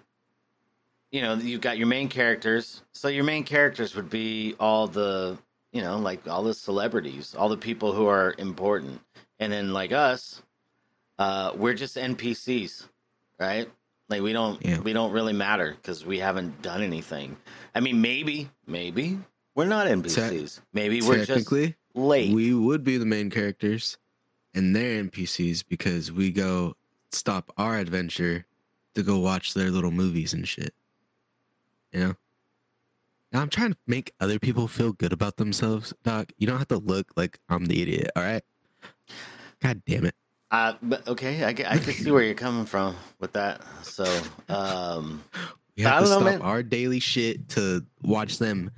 you 1.12 1.22
know, 1.22 1.34
you've 1.36 1.62
got 1.62 1.78
your 1.78 1.88
main 1.88 2.08
characters. 2.10 2.82
So 2.94 3.08
your 3.08 3.24
main 3.24 3.44
characters 3.44 3.96
would 3.96 4.10
be 4.10 4.56
all 4.60 4.88
the, 4.88 5.38
you 5.72 5.82
know, 5.82 5.98
like 5.98 6.28
all 6.28 6.44
the 6.44 6.54
celebrities, 6.54 7.36
all 7.38 7.50
the 7.50 7.58
people 7.58 7.92
who 7.94 8.08
are 8.08 8.34
important. 8.38 9.02
And 9.40 9.52
then 9.52 9.74
like 9.74 9.92
us, 9.92 10.42
uh, 11.20 11.52
we're 11.56 11.74
just 11.74 11.98
NPCs, 11.98 12.88
right? 13.40 13.70
Like 14.10 14.22
we 14.22 14.34
don't 14.34 14.64
Yeah. 14.66 14.80
we 14.80 14.94
don't 14.94 15.12
really 15.12 15.34
matter 15.34 15.76
because 15.76 16.06
we 16.06 16.20
haven't 16.20 16.62
done 16.62 16.82
anything. 16.82 17.36
I 17.74 17.80
mean, 17.80 18.02
maybe, 18.02 18.50
maybe 18.68 19.20
we're 19.56 19.66
not 19.66 19.88
NPCs. 19.88 20.62
maybe 20.74 21.02
we're 21.02 21.18
just 21.26 21.28
Technically, 21.30 21.76
late. 21.94 22.34
we 22.34 22.54
would 22.54 22.84
be 22.84 22.98
the 22.98 23.06
main 23.06 23.30
characters, 23.30 23.98
and 24.54 24.76
they're 24.76 25.04
NPCs 25.04 25.64
because 25.68 26.12
we 26.12 26.32
go 26.32 26.76
stop 27.12 27.52
our 27.58 27.78
adventure 27.78 28.46
to 28.94 29.04
go 29.04 29.20
watch 29.20 29.54
their 29.54 29.70
little 29.72 29.92
movies 29.92 30.34
and 30.34 30.48
shit. 30.48 30.74
You 31.92 32.00
know. 32.00 32.16
Now 33.32 33.42
I'm 33.42 33.50
trying 33.50 33.72
to 33.72 33.78
make 33.88 34.14
other 34.22 34.40
people 34.40 34.68
feel 34.70 34.94
good 34.94 35.12
about 35.12 35.36
themselves, 35.38 35.94
Doc. 36.04 36.32
You 36.38 36.48
don't 36.48 36.58
have 36.60 36.68
to 36.70 36.78
look 36.78 37.12
like 37.18 37.40
I'm 37.50 37.66
the 37.66 37.82
idiot. 37.82 38.12
All 38.16 38.24
right. 38.24 38.44
God 39.62 39.82
damn 39.86 40.06
it. 40.06 40.16
Uh, 40.52 40.74
but 40.82 41.08
okay, 41.08 41.44
I, 41.44 41.50
I 41.50 41.54
can 41.54 41.80
see 41.94 42.12
where 42.12 42.24
you're 42.24 42.34
coming 42.36 42.66
from 42.66 42.96
with 43.20 43.34
that. 43.34 43.62
So, 43.84 44.06
um, 44.50 45.24
We 45.76 45.84
have 45.84 46.04
to 46.04 46.10
know, 46.10 46.16
stop 46.20 46.24
man. 46.24 46.42
our 46.42 46.64
daily 46.64 47.00
shit 47.00 47.50
to 47.50 47.86
watch 48.04 48.38
them 48.38 48.72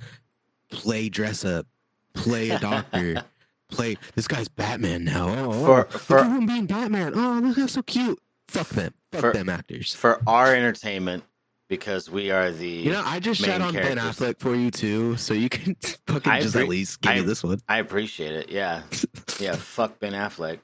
play 0.70 1.08
dress 1.08 1.44
up, 1.44 1.66
play 2.14 2.50
a 2.50 2.58
doctor, 2.58 3.22
play. 3.70 3.96
This 4.14 4.26
guy's 4.26 4.48
Batman 4.48 5.04
now. 5.04 5.28
Oh, 5.28 5.52
oh, 5.52 5.82
For- 5.98 6.16
look 6.16 6.26
at 6.26 6.36
him 6.36 6.46
being 6.46 6.66
Batman. 6.66 7.12
Oh, 7.14 7.40
look 7.42 7.56
how 7.58 7.66
so 7.66 7.82
cute. 7.82 8.18
Fuck 8.48 8.68
them. 8.70 8.94
Fuck 9.12 9.20
For- 9.20 9.32
them 9.32 9.48
actors. 9.48 9.94
for 9.94 10.20
our 10.26 10.54
entertainment, 10.54 11.22
because 11.68 12.10
we 12.10 12.30
are 12.30 12.50
the 12.50 12.66
You 12.68 12.92
know, 12.92 13.02
I 13.04 13.20
just 13.20 13.40
shat 13.42 13.60
on 13.60 13.74
Ben. 13.74 13.98
Affleck 13.98 14.38
for 14.40 14.54
you 14.54 14.70
too, 14.70 15.16
so 15.18 15.34
you 15.34 15.48
can 15.50 15.76
fucking 16.06 16.32
I 16.32 16.40
just 16.40 16.54
agree. 16.54 16.62
at 16.64 16.68
least 16.70 17.00
give 17.02 17.12
I- 17.12 17.14
me 17.16 17.22
this 17.22 17.44
one. 17.44 17.60
I 17.68 17.78
appreciate 17.78 18.32
it. 18.34 18.48
Yeah, 18.50 18.82
yeah. 19.38 19.54
Fuck 19.54 20.00
Ben 20.00 20.14
Affleck. 20.14 20.58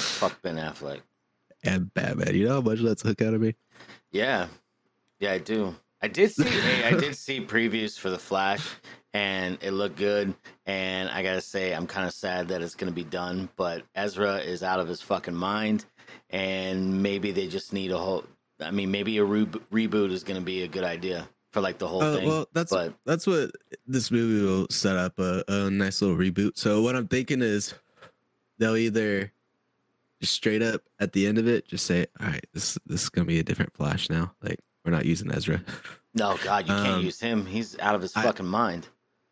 Fuck 0.00 0.40
Ben 0.42 0.56
Affleck. 0.56 1.00
And 1.64 1.92
Batman. 1.94 2.34
You 2.34 2.46
know 2.46 2.54
how 2.54 2.60
much 2.60 2.80
that's 2.80 3.02
hook 3.02 3.22
out 3.22 3.34
of 3.34 3.40
me? 3.40 3.54
Yeah, 4.10 4.48
yeah, 5.20 5.32
I 5.32 5.38
do. 5.38 5.74
I 6.00 6.08
did 6.08 6.32
see. 6.32 6.44
hey, 6.48 6.84
I 6.84 6.98
did 6.98 7.14
see 7.16 7.40
previews 7.44 7.98
for 7.98 8.10
the 8.10 8.18
Flash, 8.18 8.68
and 9.14 9.56
it 9.62 9.70
looked 9.70 9.96
good. 9.96 10.34
And 10.66 11.08
I 11.08 11.22
gotta 11.22 11.40
say, 11.40 11.72
I'm 11.72 11.86
kind 11.86 12.06
of 12.06 12.12
sad 12.12 12.48
that 12.48 12.62
it's 12.62 12.74
gonna 12.74 12.90
be 12.92 13.04
done. 13.04 13.48
But 13.56 13.84
Ezra 13.94 14.38
is 14.38 14.62
out 14.62 14.80
of 14.80 14.88
his 14.88 15.00
fucking 15.00 15.34
mind, 15.36 15.84
and 16.30 17.02
maybe 17.02 17.30
they 17.30 17.46
just 17.46 17.72
need 17.72 17.90
a 17.92 17.98
whole. 17.98 18.24
I 18.60 18.70
mean, 18.70 18.90
maybe 18.90 19.18
a 19.18 19.24
re- 19.24 19.46
reboot 19.72 20.10
is 20.10 20.24
gonna 20.24 20.40
be 20.40 20.62
a 20.62 20.68
good 20.68 20.84
idea 20.84 21.28
for 21.52 21.60
like 21.60 21.78
the 21.78 21.86
whole 21.86 22.02
Uh, 22.02 22.16
thing. 22.16 22.28
well, 22.28 22.46
that's 22.52 22.70
but 22.72 22.94
that's 23.04 23.26
what 23.26 23.50
this 23.86 24.10
movie 24.10 24.44
will 24.44 24.66
set 24.70 24.96
up 24.96 25.18
a, 25.18 25.44
a 25.48 25.70
nice 25.70 26.00
little 26.02 26.16
reboot. 26.16 26.52
So 26.56 26.82
what 26.82 26.96
I'm 26.96 27.06
thinking 27.08 27.42
is 27.42 27.74
they'll 28.58 28.76
either 28.76 29.30
just 30.22 30.34
straight 30.34 30.62
up 30.62 30.82
at 31.00 31.12
the 31.12 31.26
end 31.26 31.36
of 31.36 31.48
it 31.48 31.66
just 31.66 31.84
say, 31.84 32.06
"All 32.20 32.28
right, 32.28 32.46
this 32.54 32.78
this 32.86 33.02
is 33.02 33.08
gonna 33.10 33.24
be 33.26 33.40
a 33.40 33.42
different 33.42 33.74
Flash 33.74 34.08
now. 34.08 34.32
Like 34.40 34.60
we're 34.84 34.92
not 34.92 35.04
using 35.04 35.30
Ezra." 35.32 35.60
no, 36.14 36.38
God, 36.44 36.68
you 36.68 36.72
can't 36.74 36.86
Um, 36.98 37.04
use 37.04 37.18
him. 37.18 37.44
He's 37.44 37.76
out 37.80 37.96
of 37.96 38.02
his 38.02 38.14
I- 38.16 38.22
fucking 38.22 38.46
mind. 38.46 38.86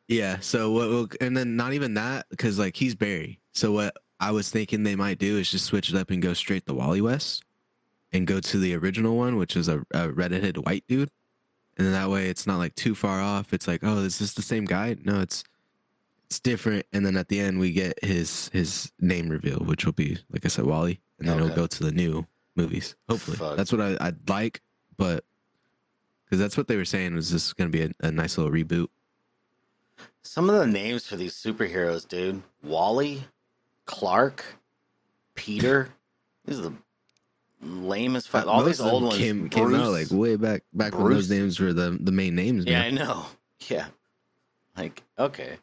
Yeah. 0.09 0.39
So 0.41 0.73
what? 0.73 0.89
Will, 0.89 1.09
and 1.21 1.37
then 1.37 1.55
not 1.55 1.73
even 1.75 1.95
that 1.95 2.27
because 2.31 2.59
like 2.59 2.75
he's 2.77 2.97
Barry. 2.97 3.39
So 3.55 3.71
what 3.71 3.97
I 4.19 4.33
was 4.33 4.51
thinking 4.51 4.83
they 4.83 4.97
might 4.97 5.19
do 5.21 5.39
is 5.39 5.49
just 5.51 5.67
switch 5.67 5.89
it 5.91 5.97
up 5.97 6.11
and 6.11 6.21
go 6.21 6.35
straight 6.35 6.67
to 6.67 6.75
Wally 6.75 7.01
West 7.01 7.45
and 8.13 8.27
go 8.27 8.41
to 8.41 8.59
the 8.59 8.75
original 8.75 9.17
one, 9.17 9.37
which 9.37 9.55
is 9.55 9.69
a, 9.69 9.85
a 9.95 10.11
redheaded 10.11 10.57
white 10.59 10.85
dude. 10.89 11.11
And 11.79 11.87
then 11.87 11.93
that 11.93 12.11
way 12.11 12.29
it's 12.29 12.45
not 12.47 12.59
like 12.59 12.75
too 12.75 12.97
far 12.97 13.21
off. 13.21 13.55
It's 13.55 13.69
like, 13.69 13.81
oh, 13.85 13.99
is 13.99 14.19
this 14.19 14.35
the 14.35 14.43
same 14.43 14.65
guy? 14.65 14.97
No, 15.05 15.21
it's 15.21 15.45
it's 16.31 16.39
different. 16.39 16.87
And 16.93 17.05
then 17.05 17.17
at 17.17 17.29
the 17.29 17.41
end 17.41 17.59
we 17.59 17.73
get 17.73 18.03
his 18.05 18.49
his 18.53 18.93
name 19.01 19.29
reveal, 19.29 19.59
which 19.59 19.85
will 19.85 19.93
be 19.93 20.17
like 20.31 20.45
I 20.45 20.49
said, 20.49 20.65
Wally, 20.65 21.01
and 21.19 21.29
then 21.29 21.37
Okay. 21.37 21.45
it'll 21.47 21.57
go 21.57 21.67
to 21.67 21.85
the 21.85 21.91
new 21.93 22.27
movies. 22.55 22.95
Hopefully, 23.09 23.37
Fuck. 23.37 23.57
that's 23.57 23.73
what 23.73 23.81
I, 23.81 23.97
I'd 24.01 24.29
like. 24.29 24.61
But 24.97 25.25
because 26.25 26.39
that's 26.39 26.57
what 26.57 26.69
they 26.69 26.77
were 26.77 26.85
saying 26.85 27.15
was 27.17 27.31
this 27.33 27.47
is 27.47 27.53
going 27.53 27.71
to 27.71 27.77
be 27.77 27.85
a, 27.85 28.07
a 28.07 28.11
nice 28.13 28.39
little 28.39 28.53
reboot. 28.53 28.89
Some 30.23 30.49
of 30.49 30.57
the 30.57 30.67
names 30.67 31.05
for 31.07 31.17
these 31.17 31.35
superheroes, 31.35 32.07
dude. 32.07 32.43
Wally, 32.63 33.25
Clark, 33.87 34.45
Peter. 35.35 35.89
These 36.47 36.61
are 36.61 36.63
the 36.63 36.75
lamest. 37.61 38.35
All 38.35 38.45
Most 38.63 38.67
these 38.67 38.81
old 38.81 39.03
ones 39.03 39.19
came, 39.19 39.49
came 39.51 39.75
out 39.75 39.91
like 39.93 40.11
way 40.11 40.37
back 40.37 40.63
back 40.73 40.97
when 40.97 41.13
those 41.13 41.29
names 41.29 41.61
were 41.61 41.73
the 41.73 41.97
the 42.01 42.13
main 42.13 42.35
names. 42.35 42.65
Yeah, 42.67 42.83
I 42.83 42.91
know. 42.91 43.27
Yeah. 43.69 43.89
Like, 44.77 45.03
okay. 45.19 45.59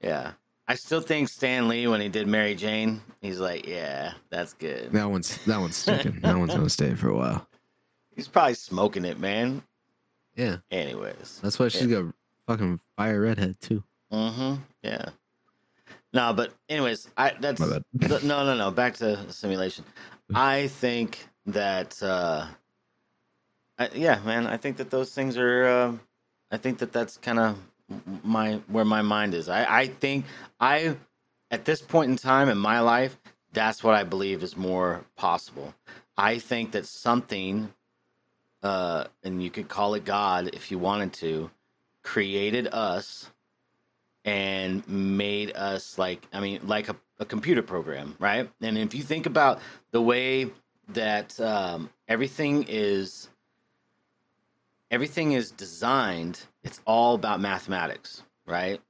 Yeah. 0.00 0.32
I 0.66 0.74
still 0.74 1.00
think 1.00 1.28
Stan 1.30 1.66
Lee 1.68 1.86
when 1.86 2.00
he 2.00 2.08
did 2.08 2.26
Mary 2.26 2.54
Jane, 2.54 3.00
he's 3.22 3.40
like, 3.40 3.66
yeah, 3.66 4.12
that's 4.30 4.52
good. 4.52 4.92
that 4.92 5.10
one's 5.10 5.38
that 5.46 5.58
one's 5.58 5.76
sticking. 5.76 6.20
that 6.22 6.36
one's 6.36 6.54
gonna 6.54 6.68
stay 6.68 6.94
for 6.94 7.08
a 7.08 7.16
while. 7.16 7.48
He's 8.14 8.28
probably 8.28 8.54
smoking 8.54 9.04
it, 9.06 9.18
man. 9.18 9.62
Yeah, 10.36 10.58
Anyways. 10.70 11.40
that's 11.42 11.58
why 11.58 11.68
she's 11.68 11.86
got 11.86 12.04
fucking 12.46 12.80
fire 12.96 13.22
redhead 13.22 13.60
too. 13.60 13.82
Mm-hmm. 14.12 14.62
Yeah. 14.82 15.06
No, 16.12 16.32
but 16.32 16.52
anyways, 16.68 17.08
I 17.16 17.34
that's 17.40 17.60
no, 17.60 17.82
no, 18.22 18.54
no. 18.54 18.70
Back 18.70 18.94
to 18.96 19.30
simulation. 19.32 19.84
I 20.34 20.68
think 20.68 21.26
that, 21.46 22.02
uh, 22.02 22.46
I, 23.78 23.88
yeah, 23.94 24.20
man. 24.24 24.46
I 24.46 24.56
think 24.56 24.76
that 24.78 24.90
those 24.90 25.14
things 25.14 25.36
are. 25.38 25.64
Uh, 25.64 25.92
I 26.50 26.56
think 26.56 26.78
that 26.78 26.92
that's 26.92 27.16
kind 27.18 27.38
of 27.38 27.58
my 28.22 28.54
where 28.68 28.84
my 28.84 29.02
mind 29.02 29.34
is. 29.34 29.48
I 29.48 29.64
I 29.64 29.86
think 29.88 30.24
I 30.60 30.96
at 31.50 31.64
this 31.64 31.80
point 31.80 32.10
in 32.10 32.16
time 32.16 32.48
in 32.48 32.58
my 32.58 32.80
life, 32.80 33.16
that's 33.52 33.82
what 33.82 33.94
I 33.94 34.04
believe 34.04 34.42
is 34.42 34.56
more 34.56 35.04
possible. 35.16 35.74
I 36.16 36.38
think 36.38 36.72
that 36.72 36.84
something, 36.84 37.72
uh, 38.62 39.04
and 39.22 39.42
you 39.42 39.50
could 39.50 39.68
call 39.68 39.94
it 39.94 40.04
God 40.04 40.50
if 40.52 40.70
you 40.70 40.78
wanted 40.78 41.12
to, 41.14 41.50
created 42.02 42.68
us 42.68 43.30
and 44.24 44.86
made 44.88 45.56
us 45.56 45.98
like 45.98 46.26
I 46.32 46.40
mean 46.40 46.60
like 46.66 46.88
a, 46.88 46.96
a 47.18 47.24
computer 47.24 47.62
program, 47.62 48.16
right? 48.18 48.50
And 48.60 48.76
if 48.76 48.94
you 48.94 49.02
think 49.02 49.26
about 49.26 49.60
the 49.90 50.02
way 50.02 50.50
that 50.88 51.38
um, 51.40 51.90
everything 52.08 52.64
is 52.68 53.28
everything 54.90 55.32
is 55.32 55.50
designed, 55.50 56.40
it's 56.62 56.80
all 56.86 57.14
about 57.14 57.40
mathematics, 57.40 58.22
right? 58.46 58.80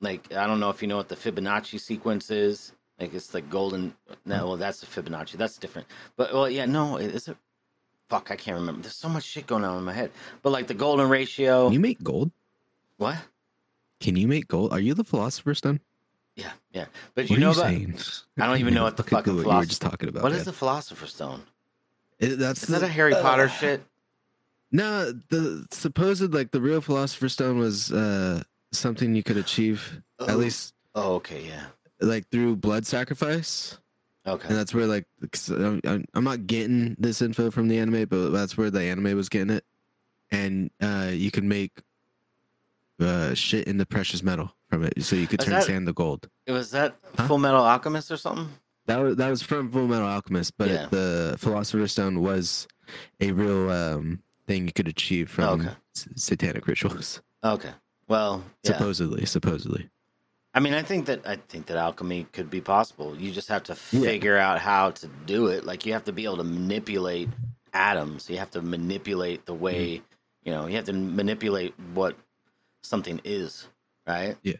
Like 0.00 0.32
I 0.34 0.46
don't 0.46 0.60
know 0.60 0.70
if 0.70 0.82
you 0.82 0.88
know 0.88 0.96
what 0.96 1.08
the 1.08 1.16
Fibonacci 1.16 1.78
sequence 1.80 2.30
is. 2.30 2.72
Like 3.00 3.14
it's 3.14 3.34
like 3.34 3.48
golden. 3.50 3.94
No, 4.24 4.48
well 4.48 4.56
that's 4.56 4.80
the 4.80 4.86
Fibonacci. 4.86 5.32
That's 5.32 5.58
different. 5.58 5.86
But 6.16 6.32
well, 6.32 6.48
yeah, 6.50 6.66
no, 6.66 6.96
is 6.98 7.28
it? 7.28 7.36
Fuck, 8.08 8.30
I 8.30 8.36
can't 8.36 8.56
remember. 8.58 8.82
There's 8.82 8.96
so 8.96 9.08
much 9.08 9.24
shit 9.24 9.46
going 9.46 9.64
on 9.64 9.78
in 9.78 9.84
my 9.84 9.92
head. 9.92 10.10
But 10.42 10.50
like 10.50 10.66
the 10.66 10.74
golden 10.74 11.08
ratio. 11.08 11.66
Can 11.66 11.72
you 11.74 11.80
make 11.80 12.02
gold? 12.02 12.30
what? 12.98 13.16
Can 14.00 14.16
you 14.16 14.26
make 14.28 14.48
gold? 14.48 14.72
Are 14.72 14.80
you 14.80 14.94
the 14.94 15.04
philosopher's 15.04 15.58
stone? 15.58 15.80
Yeah, 16.36 16.50
yeah. 16.72 16.86
But 17.14 17.22
What 17.24 17.30
you 17.30 17.36
are 17.36 17.40
know 17.40 17.46
you 17.52 17.52
about 17.60 17.66
saying? 17.68 17.98
I 18.38 18.46
don't 18.46 18.58
even 18.58 18.74
know 18.74 18.82
what 18.88 18.96
the 18.96 19.02
fuck. 19.04 19.26
what 19.26 19.36
you 19.36 19.44
were 19.44 19.64
just 19.64 19.80
talking 19.82 20.08
about. 20.08 20.22
what 20.24 20.32
is 20.32 20.44
the 20.44 20.52
philosopher's 20.52 21.14
stone? 21.14 21.42
It- 22.18 22.38
that's 22.38 22.62
Is 22.64 22.68
that 22.70 22.82
a 22.82 22.88
Harry 22.88 23.12
Potter 23.14 23.44
uh, 23.44 23.48
shit? 23.60 23.82
No, 24.72 25.12
the 25.28 25.66
supposed 25.70 26.32
like 26.32 26.50
the 26.50 26.60
real 26.60 26.80
philosopher's 26.80 27.34
stone 27.34 27.58
was 27.58 27.92
uh 27.92 28.42
something 28.72 29.14
you 29.14 29.22
could 29.22 29.36
achieve 29.36 30.00
Oh. 30.18 30.28
at 30.28 30.38
least 30.38 30.72
Oh, 30.94 31.14
okay, 31.16 31.44
yeah. 31.46 31.64
like 32.00 32.28
through 32.30 32.56
blood 32.56 32.86
sacrifice, 32.86 33.78
Okay. 34.26 34.48
and 34.48 34.56
that's 34.56 34.72
where 34.74 34.86
like 34.86 35.06
I'm, 35.50 35.80
I'm- 36.14 36.24
not 36.24 36.46
getting 36.46 36.96
this 36.98 37.20
info 37.22 37.50
from 37.50 37.68
the 37.68 37.78
anime, 37.78 38.06
but 38.06 38.30
that's 38.30 38.56
where 38.56 38.70
the 38.70 38.82
anime 38.82 39.14
was 39.16 39.28
getting 39.28 39.50
it, 39.50 39.64
and 40.30 40.70
uh 40.82 41.10
you 41.12 41.30
could 41.30 41.44
make 41.44 41.72
uh 43.00 43.34
shit 43.34 43.66
into 43.66 43.84
precious 43.84 44.22
metal 44.22 44.54
from 44.68 44.84
it, 44.84 45.02
so 45.02 45.16
you 45.16 45.26
could 45.26 45.40
turn 45.40 45.54
that- 45.54 45.64
sand 45.64 45.86
to 45.86 45.92
gold. 45.92 46.28
Was 46.46 46.70
that 46.70 46.96
Huh? 47.18 47.26
Full 47.28 47.38
Metal 47.38 47.62
Alchemist 47.62 48.10
or 48.10 48.16
something? 48.16 48.48
That 48.86 48.98
was 48.98 49.16
that 49.16 49.28
was 49.28 49.42
from 49.42 49.70
Full 49.70 49.86
Metal 49.86 50.06
Alchemist, 50.08 50.56
but 50.56 50.68
Yeah. 50.70 50.86
the 50.90 51.36
Philosopher's 51.38 51.92
Stone 51.92 52.20
was 52.22 52.66
a 53.20 53.32
real 53.32 53.70
um, 53.70 54.22
thing 54.52 54.66
you 54.66 54.72
could 54.72 54.88
achieve 54.88 55.30
from 55.30 55.60
Okay. 55.62 55.70
s- 55.96 56.08
satanic 56.16 56.66
rituals. 56.66 57.22
Okay. 57.42 57.70
Well, 58.08 58.44
yeah. 58.62 58.72
Supposedly, 58.72 59.24
supposedly. 59.26 59.88
I 60.54 60.60
mean, 60.60 60.74
I 60.74 60.82
think 60.82 61.06
that 61.06 61.26
I 61.26 61.36
think 61.36 61.66
that 61.66 61.78
alchemy 61.78 62.26
could 62.32 62.50
be 62.50 62.60
possible. 62.60 63.16
You 63.16 63.32
just 63.32 63.48
have 63.48 63.62
to 63.64 63.72
Yeah. 63.90 64.00
figure 64.02 64.36
out 64.36 64.58
how 64.60 64.90
to 64.90 65.06
do 65.26 65.46
it. 65.46 65.64
Like 65.64 65.86
you 65.86 65.92
have 65.94 66.04
to 66.04 66.12
be 66.12 66.24
able 66.24 66.36
to 66.38 66.44
manipulate 66.44 67.28
atoms. 67.72 68.28
You 68.28 68.36
have 68.38 68.50
to 68.50 68.60
manipulate 68.60 69.46
the 69.46 69.54
way, 69.54 69.96
Mm-hmm. 69.96 70.04
you 70.44 70.52
know, 70.52 70.66
you 70.66 70.76
have 70.76 70.84
to 70.86 70.92
manipulate 70.92 71.72
what 71.94 72.16
something 72.82 73.20
is, 73.24 73.66
right? 74.06 74.36
Yeah. 74.42 74.56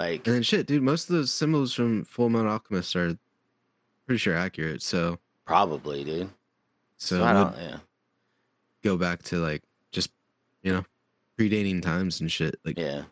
Like 0.00 0.26
And 0.26 0.36
then 0.36 0.42
shit, 0.42 0.66
dude, 0.66 0.82
most 0.82 1.10
of 1.10 1.16
those 1.16 1.30
symbols 1.32 1.74
from 1.74 2.04
Full 2.04 2.30
Metal 2.30 2.50
Alchemist 2.50 2.96
are 2.96 3.18
pretty 4.06 4.18
sure 4.18 4.34
accurate. 4.36 4.80
So 4.82 5.18
probably, 5.44 6.04
dude. 6.04 6.30
so 6.96 7.22
I 7.22 7.32
don't, 7.34 7.52
would 7.52 7.60
yeah. 7.60 7.76
Go 8.84 8.96
back 8.96 9.22
to 9.24 9.38
like 9.38 9.62
just 9.90 10.10
you 10.62 10.72
know 10.72 10.84
predating 11.38 11.82
times 11.82 12.20
and 12.20 12.30
shit. 12.30 12.60
Like 12.64 12.78
Yeah. 12.78 13.04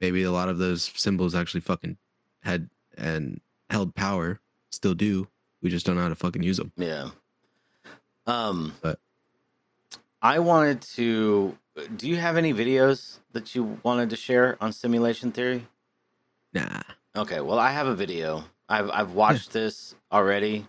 maybe 0.00 0.22
a 0.24 0.32
lot 0.32 0.48
of 0.48 0.58
those 0.58 0.90
symbols 0.96 1.34
actually 1.34 1.60
fucking 1.60 1.96
had 2.42 2.68
and 2.96 3.40
held 3.70 3.94
power, 3.94 4.40
still 4.70 4.94
do. 4.94 5.28
We 5.62 5.70
just 5.70 5.86
don't 5.86 5.94
know 5.96 6.02
how 6.02 6.08
to 6.08 6.14
fucking 6.16 6.42
use 6.42 6.56
them. 6.56 6.72
Yeah. 6.76 7.10
Um 8.26 8.74
But- 8.80 8.98
I 10.20 10.40
wanted 10.40 10.82
to 10.96 11.56
do 11.96 12.08
you 12.08 12.16
have 12.16 12.36
any 12.36 12.52
videos 12.52 13.18
that 13.32 13.54
you 13.54 13.78
wanted 13.84 14.10
to 14.10 14.16
share 14.16 14.56
on 14.60 14.72
simulation 14.72 15.30
theory? 15.30 15.66
Nah. 16.52 16.82
Okay, 17.14 17.40
well 17.40 17.58
I 17.58 17.70
have 17.70 17.86
a 17.86 17.94
video. 17.94 18.44
I've 18.68 18.90
I've 18.90 19.12
watched 19.12 19.52
this 19.52 19.94
already. 20.10 20.66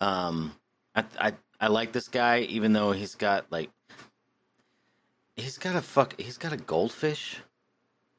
Um 0.00 0.54
I 0.96 1.04
I 1.20 1.32
I 1.60 1.66
like 1.68 1.92
this 1.92 2.08
guy 2.08 2.40
even 2.40 2.72
though 2.72 2.90
he's 2.92 3.14
got 3.14 3.46
like 3.52 3.70
he's 5.38 5.58
got 5.58 5.76
a 5.76 5.82
fuck 5.82 6.20
he's 6.20 6.38
got 6.38 6.52
a 6.52 6.58
goldfish 6.58 7.38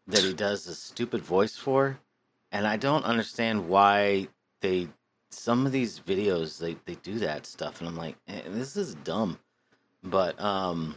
that 0.08 0.24
he 0.24 0.34
does 0.34 0.68
a 0.68 0.76
stupid 0.76 1.22
voice 1.22 1.58
for 1.58 2.00
and 2.52 2.68
I 2.68 2.78
don't 2.78 3.06
understand 3.06 3.70
why 3.70 4.30
they 4.62 4.90
some 5.32 5.68
of 5.68 5.72
these 5.74 6.00
videos 6.00 6.60
they 6.60 6.78
they 6.86 6.96
do 6.96 7.20
that 7.20 7.46
stuff 7.46 7.82
and 7.82 7.90
I'm 7.90 7.98
like 7.98 8.18
eh, 8.28 8.42
this 8.48 8.78
is 8.78 8.96
dumb. 8.96 9.40
But 10.04 10.40
um 10.42 10.96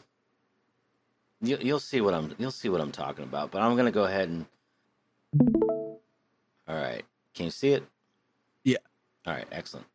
you, 1.42 1.58
you'll 1.60 1.80
see 1.80 2.00
what 2.00 2.14
I'm 2.14 2.34
you'll 2.38 2.52
see 2.52 2.70
what 2.70 2.80
I'm 2.80 2.92
talking 2.92 3.24
about. 3.24 3.50
But 3.50 3.62
I'm 3.62 3.74
going 3.74 3.86
to 3.86 3.92
go 3.92 4.04
ahead 4.04 4.28
and 4.30 4.46
All 6.68 6.76
right. 6.76 7.04
Can 7.34 7.46
you 7.46 7.50
see 7.50 7.72
it? 7.72 7.84
Yeah. 8.64 8.78
All 9.26 9.34
right, 9.34 9.46
excellent. 9.52 9.86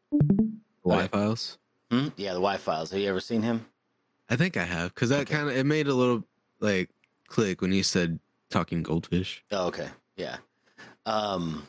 Why 0.84 1.04
Okay. 1.04 1.08
files. 1.08 1.58
Hmm? 1.92 2.10
Yeah, 2.18 2.34
the 2.34 2.42
Why 2.42 2.58
Files. 2.58 2.92
Have 2.92 3.00
you 3.00 3.10
ever 3.10 3.22
seen 3.22 3.44
him? 3.44 3.66
I 4.30 4.36
think 4.36 4.58
I 4.58 4.64
have 4.66 4.94
because 4.94 5.10
that 5.10 5.22
Okay. 5.22 5.36
kind 5.36 5.50
of 5.50 5.56
it 5.56 5.66
made 5.66 5.88
a 5.88 5.94
little 5.94 6.24
like 6.60 6.90
click 7.28 7.62
when 7.62 7.72
you 7.72 7.84
said 7.84 8.20
talking 8.50 8.84
goldfish. 8.84 9.44
Oh, 9.52 9.68
okay. 9.68 9.90
Yeah. 10.16 10.38
Um, 11.06 11.68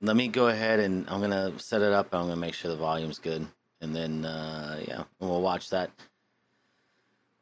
let 0.00 0.16
me 0.16 0.28
go 0.28 0.48
ahead 0.48 0.80
and 0.80 1.08
I'm 1.08 1.20
gonna 1.20 1.58
set 1.58 1.82
it 1.82 1.92
up. 1.92 2.08
I'm 2.12 2.22
gonna 2.22 2.36
make 2.36 2.54
sure 2.54 2.70
the 2.70 2.76
volume's 2.76 3.18
good, 3.18 3.46
and 3.80 3.94
then 3.94 4.24
uh, 4.24 4.80
yeah, 4.86 5.04
we'll 5.20 5.40
watch 5.42 5.70
that. 5.70 5.90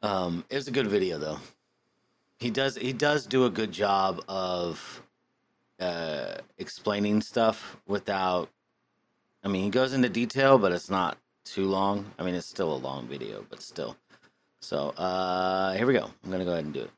Um, 0.01 0.45
it's 0.49 0.67
a 0.67 0.71
good 0.71 0.87
video 0.87 1.17
though. 1.17 1.39
He 2.39 2.49
does 2.51 2.75
he 2.75 2.93
does 2.93 3.25
do 3.25 3.45
a 3.45 3.49
good 3.49 3.71
job 3.71 4.23
of 4.27 5.01
uh, 5.79 6.35
explaining 6.57 7.21
stuff 7.21 7.77
without. 7.87 8.49
I 9.43 9.49
mean, 9.49 9.63
he 9.63 9.69
goes 9.69 9.93
into 9.93 10.09
detail, 10.09 10.57
but 10.57 10.71
it's 10.71 10.89
not 10.89 11.17
too 11.43 11.65
long. 11.65 12.05
I 12.17 12.23
mean, 12.23 12.35
it's 12.35 12.47
still 12.47 12.73
a 12.73 12.77
long 12.77 13.07
video, 13.07 13.45
but 13.49 13.61
still. 13.61 13.97
So 14.63 14.89
uh, 14.91 15.73
here 15.73 15.85
we 15.85 15.93
go. 15.93 16.09
I'm 16.23 16.31
gonna 16.31 16.45
go 16.45 16.53
ahead 16.53 16.63
and 16.63 16.73
do 16.73 16.81
it. 16.81 16.91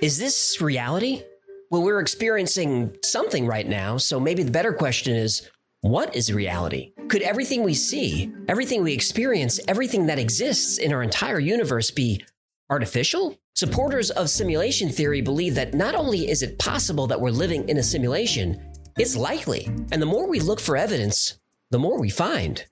Is 0.00 0.18
this 0.18 0.60
reality? 0.60 1.24
Well, 1.70 1.82
we're 1.82 1.98
experiencing 2.00 2.96
something 3.02 3.46
right 3.46 3.66
now, 3.66 3.96
so 3.96 4.20
maybe 4.20 4.44
the 4.44 4.52
better 4.52 4.72
question 4.72 5.16
is 5.16 5.50
what 5.80 6.14
is 6.14 6.32
reality? 6.32 6.92
Could 7.08 7.22
everything 7.22 7.64
we 7.64 7.74
see, 7.74 8.32
everything 8.46 8.84
we 8.84 8.92
experience, 8.92 9.58
everything 9.66 10.06
that 10.06 10.20
exists 10.20 10.78
in 10.78 10.92
our 10.92 11.02
entire 11.02 11.40
universe 11.40 11.90
be 11.90 12.24
artificial? 12.70 13.36
Supporters 13.56 14.10
of 14.12 14.30
simulation 14.30 14.90
theory 14.90 15.22
believe 15.22 15.56
that 15.56 15.74
not 15.74 15.96
only 15.96 16.30
is 16.30 16.42
it 16.42 16.60
possible 16.60 17.08
that 17.08 17.20
we're 17.20 17.30
living 17.30 17.68
in 17.68 17.78
a 17.78 17.82
simulation, 17.82 18.62
it's 18.96 19.16
likely. 19.16 19.64
And 19.90 20.00
the 20.00 20.06
more 20.06 20.28
we 20.28 20.38
look 20.38 20.60
for 20.60 20.76
evidence, 20.76 21.40
the 21.70 21.80
more 21.80 21.98
we 21.98 22.10
find. 22.10 22.64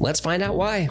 Let's 0.00 0.20
find 0.20 0.42
out 0.42 0.56
why. 0.56 0.88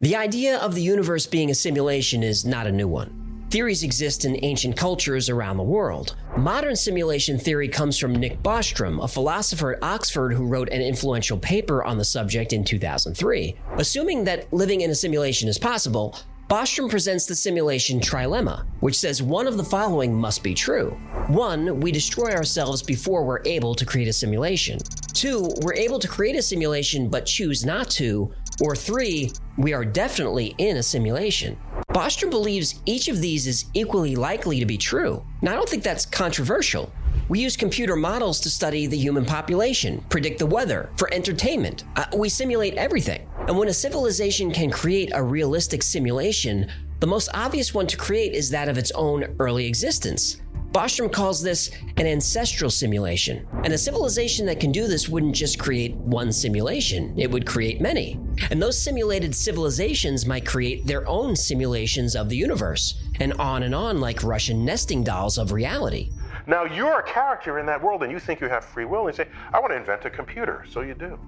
The 0.00 0.14
idea 0.14 0.58
of 0.58 0.74
the 0.74 0.82
universe 0.82 1.26
being 1.26 1.50
a 1.50 1.54
simulation 1.54 2.22
is 2.22 2.44
not 2.44 2.68
a 2.68 2.72
new 2.72 2.86
one. 2.86 3.46
Theories 3.50 3.82
exist 3.82 4.24
in 4.24 4.44
ancient 4.44 4.76
cultures 4.76 5.28
around 5.28 5.56
the 5.56 5.62
world. 5.62 6.14
Modern 6.36 6.76
simulation 6.76 7.38
theory 7.38 7.66
comes 7.66 7.98
from 7.98 8.14
Nick 8.14 8.42
Bostrom, 8.42 9.02
a 9.02 9.08
philosopher 9.08 9.72
at 9.72 9.82
Oxford 9.82 10.34
who 10.34 10.46
wrote 10.46 10.68
an 10.68 10.82
influential 10.82 11.38
paper 11.38 11.82
on 11.82 11.98
the 11.98 12.04
subject 12.04 12.52
in 12.52 12.62
2003. 12.62 13.56
Assuming 13.78 14.24
that 14.24 14.52
living 14.52 14.82
in 14.82 14.90
a 14.90 14.94
simulation 14.94 15.48
is 15.48 15.58
possible, 15.58 16.14
Bostrom 16.48 16.88
presents 16.88 17.26
the 17.26 17.34
simulation 17.34 18.00
trilemma, 18.00 18.64
which 18.80 18.98
says 18.98 19.22
one 19.22 19.46
of 19.46 19.58
the 19.58 19.64
following 19.64 20.14
must 20.14 20.42
be 20.42 20.54
true. 20.54 20.98
One, 21.26 21.78
we 21.78 21.92
destroy 21.92 22.30
ourselves 22.30 22.82
before 22.82 23.22
we're 23.22 23.42
able 23.44 23.74
to 23.74 23.84
create 23.84 24.08
a 24.08 24.14
simulation. 24.14 24.78
Two, 25.12 25.50
we're 25.60 25.74
able 25.74 25.98
to 25.98 26.08
create 26.08 26.36
a 26.36 26.42
simulation 26.42 27.10
but 27.10 27.26
choose 27.26 27.66
not 27.66 27.90
to. 27.90 28.32
Or 28.60 28.74
three, 28.74 29.32
we 29.56 29.72
are 29.72 29.84
definitely 29.84 30.54
in 30.58 30.78
a 30.78 30.82
simulation. 30.82 31.56
Bostrom 31.90 32.30
believes 32.30 32.80
each 32.86 33.08
of 33.08 33.20
these 33.20 33.46
is 33.46 33.66
equally 33.72 34.16
likely 34.16 34.58
to 34.58 34.66
be 34.66 34.76
true. 34.76 35.24
Now, 35.42 35.52
I 35.52 35.54
don't 35.54 35.68
think 35.68 35.84
that's 35.84 36.04
controversial. 36.04 36.92
We 37.28 37.40
use 37.40 37.56
computer 37.56 37.94
models 37.94 38.40
to 38.40 38.50
study 38.50 38.86
the 38.86 38.96
human 38.96 39.24
population, 39.24 40.04
predict 40.08 40.38
the 40.38 40.46
weather, 40.46 40.90
for 40.96 41.12
entertainment. 41.12 41.84
Uh, 41.94 42.06
we 42.16 42.28
simulate 42.28 42.74
everything. 42.74 43.28
And 43.46 43.56
when 43.56 43.68
a 43.68 43.72
civilization 43.72 44.50
can 44.50 44.70
create 44.70 45.10
a 45.14 45.22
realistic 45.22 45.82
simulation, 45.82 46.70
the 47.00 47.06
most 47.06 47.28
obvious 47.34 47.72
one 47.72 47.86
to 47.86 47.96
create 47.96 48.32
is 48.32 48.50
that 48.50 48.68
of 48.68 48.76
its 48.76 48.90
own 48.92 49.36
early 49.38 49.66
existence. 49.66 50.40
Bostrom 50.72 51.10
calls 51.10 51.42
this 51.42 51.70
an 51.96 52.06
ancestral 52.06 52.70
simulation. 52.70 53.46
And 53.64 53.72
a 53.72 53.78
civilization 53.78 54.44
that 54.46 54.60
can 54.60 54.70
do 54.70 54.86
this 54.86 55.08
wouldn't 55.08 55.34
just 55.34 55.58
create 55.58 55.94
one 55.96 56.30
simulation, 56.30 57.18
it 57.18 57.30
would 57.30 57.46
create 57.46 57.80
many. 57.80 58.20
And 58.50 58.60
those 58.60 58.80
simulated 58.80 59.34
civilizations 59.34 60.26
might 60.26 60.44
create 60.44 60.86
their 60.86 61.08
own 61.08 61.34
simulations 61.34 62.14
of 62.14 62.28
the 62.28 62.36
universe, 62.36 63.02
and 63.18 63.32
on 63.34 63.62
and 63.62 63.74
on 63.74 63.98
like 63.98 64.22
Russian 64.22 64.64
nesting 64.64 65.02
dolls 65.02 65.38
of 65.38 65.52
reality. 65.52 66.10
Now 66.46 66.64
you're 66.64 67.00
a 67.00 67.02
character 67.02 67.58
in 67.58 67.66
that 67.66 67.82
world 67.82 68.02
and 68.02 68.12
you 68.12 68.18
think 68.18 68.40
you 68.40 68.48
have 68.48 68.64
free 68.64 68.84
will 68.84 69.06
and 69.06 69.16
you 69.16 69.24
say, 69.24 69.30
I 69.52 69.60
want 69.60 69.72
to 69.72 69.76
invent 69.76 70.04
a 70.04 70.10
computer. 70.10 70.64
So 70.68 70.82
you 70.82 70.94
do. 70.94 71.18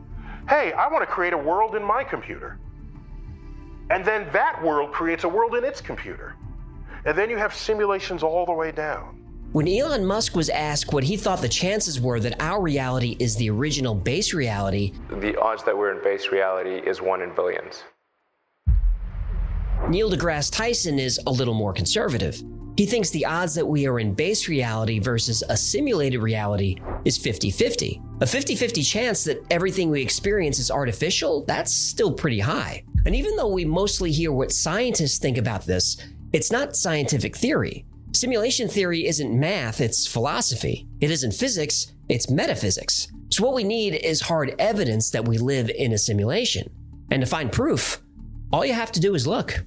Hey, 0.48 0.72
I 0.72 0.88
want 0.88 1.02
to 1.02 1.06
create 1.06 1.32
a 1.32 1.38
world 1.38 1.76
in 1.76 1.82
my 1.82 2.04
computer. 2.04 2.58
And 3.90 4.04
then 4.04 4.28
that 4.32 4.62
world 4.62 4.92
creates 4.92 5.24
a 5.24 5.28
world 5.28 5.56
in 5.56 5.64
its 5.64 5.80
computer. 5.80 6.36
And 7.04 7.16
then 7.16 7.28
you 7.28 7.36
have 7.36 7.54
simulations 7.54 8.22
all 8.22 8.46
the 8.46 8.52
way 8.52 8.70
down. 8.70 9.19
When 9.52 9.66
Elon 9.66 10.06
Musk 10.06 10.36
was 10.36 10.48
asked 10.48 10.92
what 10.92 11.02
he 11.02 11.16
thought 11.16 11.40
the 11.40 11.48
chances 11.48 12.00
were 12.00 12.20
that 12.20 12.40
our 12.40 12.60
reality 12.62 13.16
is 13.18 13.34
the 13.34 13.50
original 13.50 13.96
base 13.96 14.32
reality, 14.32 14.92
The 15.10 15.36
odds 15.40 15.64
that 15.64 15.76
we're 15.76 15.90
in 15.90 16.00
base 16.04 16.30
reality 16.30 16.76
is 16.88 17.02
one 17.02 17.20
in 17.20 17.34
billions. 17.34 17.82
Neil 19.88 20.08
deGrasse 20.08 20.52
Tyson 20.52 21.00
is 21.00 21.18
a 21.26 21.32
little 21.32 21.54
more 21.54 21.72
conservative. 21.72 22.40
He 22.76 22.86
thinks 22.86 23.10
the 23.10 23.26
odds 23.26 23.56
that 23.56 23.66
we 23.66 23.88
are 23.88 23.98
in 23.98 24.14
base 24.14 24.48
reality 24.48 25.00
versus 25.00 25.42
a 25.48 25.56
simulated 25.56 26.22
reality 26.22 26.76
is 27.04 27.18
50 27.18 27.50
50. 27.50 28.00
A 28.20 28.26
50 28.28 28.54
50 28.54 28.82
chance 28.84 29.24
that 29.24 29.44
everything 29.50 29.90
we 29.90 30.00
experience 30.00 30.60
is 30.60 30.70
artificial, 30.70 31.44
that's 31.46 31.74
still 31.74 32.12
pretty 32.12 32.38
high. 32.38 32.84
And 33.04 33.16
even 33.16 33.34
though 33.34 33.48
we 33.48 33.64
mostly 33.64 34.12
hear 34.12 34.30
what 34.30 34.52
scientists 34.52 35.18
think 35.18 35.38
about 35.38 35.66
this, 35.66 35.96
it's 36.32 36.52
not 36.52 36.76
scientific 36.76 37.36
theory. 37.36 37.84
Simulation 38.12 38.68
theory 38.68 39.06
isn't 39.06 39.38
math, 39.38 39.80
it's 39.80 40.06
philosophy. 40.06 40.88
It 41.00 41.10
isn't 41.10 41.32
physics, 41.32 41.92
it's 42.08 42.28
metaphysics. 42.28 43.06
So, 43.28 43.44
what 43.44 43.54
we 43.54 43.62
need 43.62 43.94
is 43.94 44.20
hard 44.20 44.54
evidence 44.58 45.10
that 45.10 45.28
we 45.28 45.38
live 45.38 45.70
in 45.70 45.92
a 45.92 45.98
simulation. 45.98 46.68
And 47.12 47.22
to 47.22 47.26
find 47.26 47.52
proof, 47.52 48.02
all 48.52 48.64
you 48.64 48.72
have 48.72 48.90
to 48.92 49.00
do 49.00 49.14
is 49.14 49.26
look. 49.28 49.64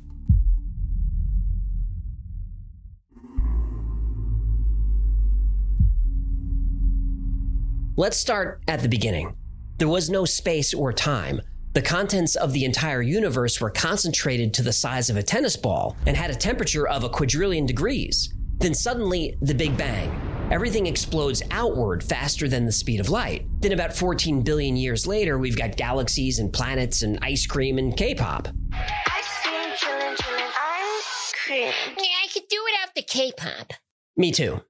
Let's 7.95 8.17
start 8.17 8.61
at 8.67 8.81
the 8.81 8.89
beginning. 8.89 9.35
There 9.77 9.87
was 9.87 10.09
no 10.09 10.25
space 10.25 10.73
or 10.73 10.91
time. 10.91 11.41
The 11.73 11.81
contents 11.81 12.35
of 12.35 12.53
the 12.53 12.65
entire 12.65 13.01
universe 13.01 13.59
were 13.59 13.71
concentrated 13.71 14.53
to 14.53 14.61
the 14.61 14.71
size 14.71 15.09
of 15.09 15.17
a 15.17 15.23
tennis 15.23 15.57
ball 15.57 15.97
and 16.05 16.15
had 16.15 16.29
a 16.29 16.35
temperature 16.35 16.87
of 16.87 17.03
a 17.03 17.09
quadrillion 17.09 17.65
degrees. 17.65 18.31
Then 18.59 18.75
suddenly, 18.75 19.35
the 19.41 19.55
Big 19.55 19.75
Bang. 19.75 20.11
Everything 20.51 20.85
explodes 20.85 21.41
outward 21.49 22.03
faster 22.03 22.47
than 22.47 22.67
the 22.67 22.71
speed 22.71 22.99
of 22.99 23.09
light. 23.09 23.47
Then, 23.59 23.71
about 23.71 23.95
14 23.95 24.43
billion 24.43 24.75
years 24.75 25.07
later, 25.07 25.39
we've 25.39 25.57
got 25.57 25.75
galaxies 25.75 26.37
and 26.37 26.53
planets 26.53 27.01
and 27.01 27.17
ice 27.23 27.47
cream 27.47 27.79
and 27.79 27.97
K 27.97 28.13
pop. 28.13 28.49
Ice 28.71 29.39
cream, 29.41 29.71
chillin', 29.71 30.15
chillin', 30.15 30.51
ice 30.55 31.33
cream. 31.43 31.71
Yeah, 31.97 32.03
I 32.23 32.27
could 32.31 32.47
do 32.49 32.63
without 32.65 32.93
the 32.95 33.01
K-pop. 33.01 33.73
Me 34.15 34.31
too. 34.31 34.61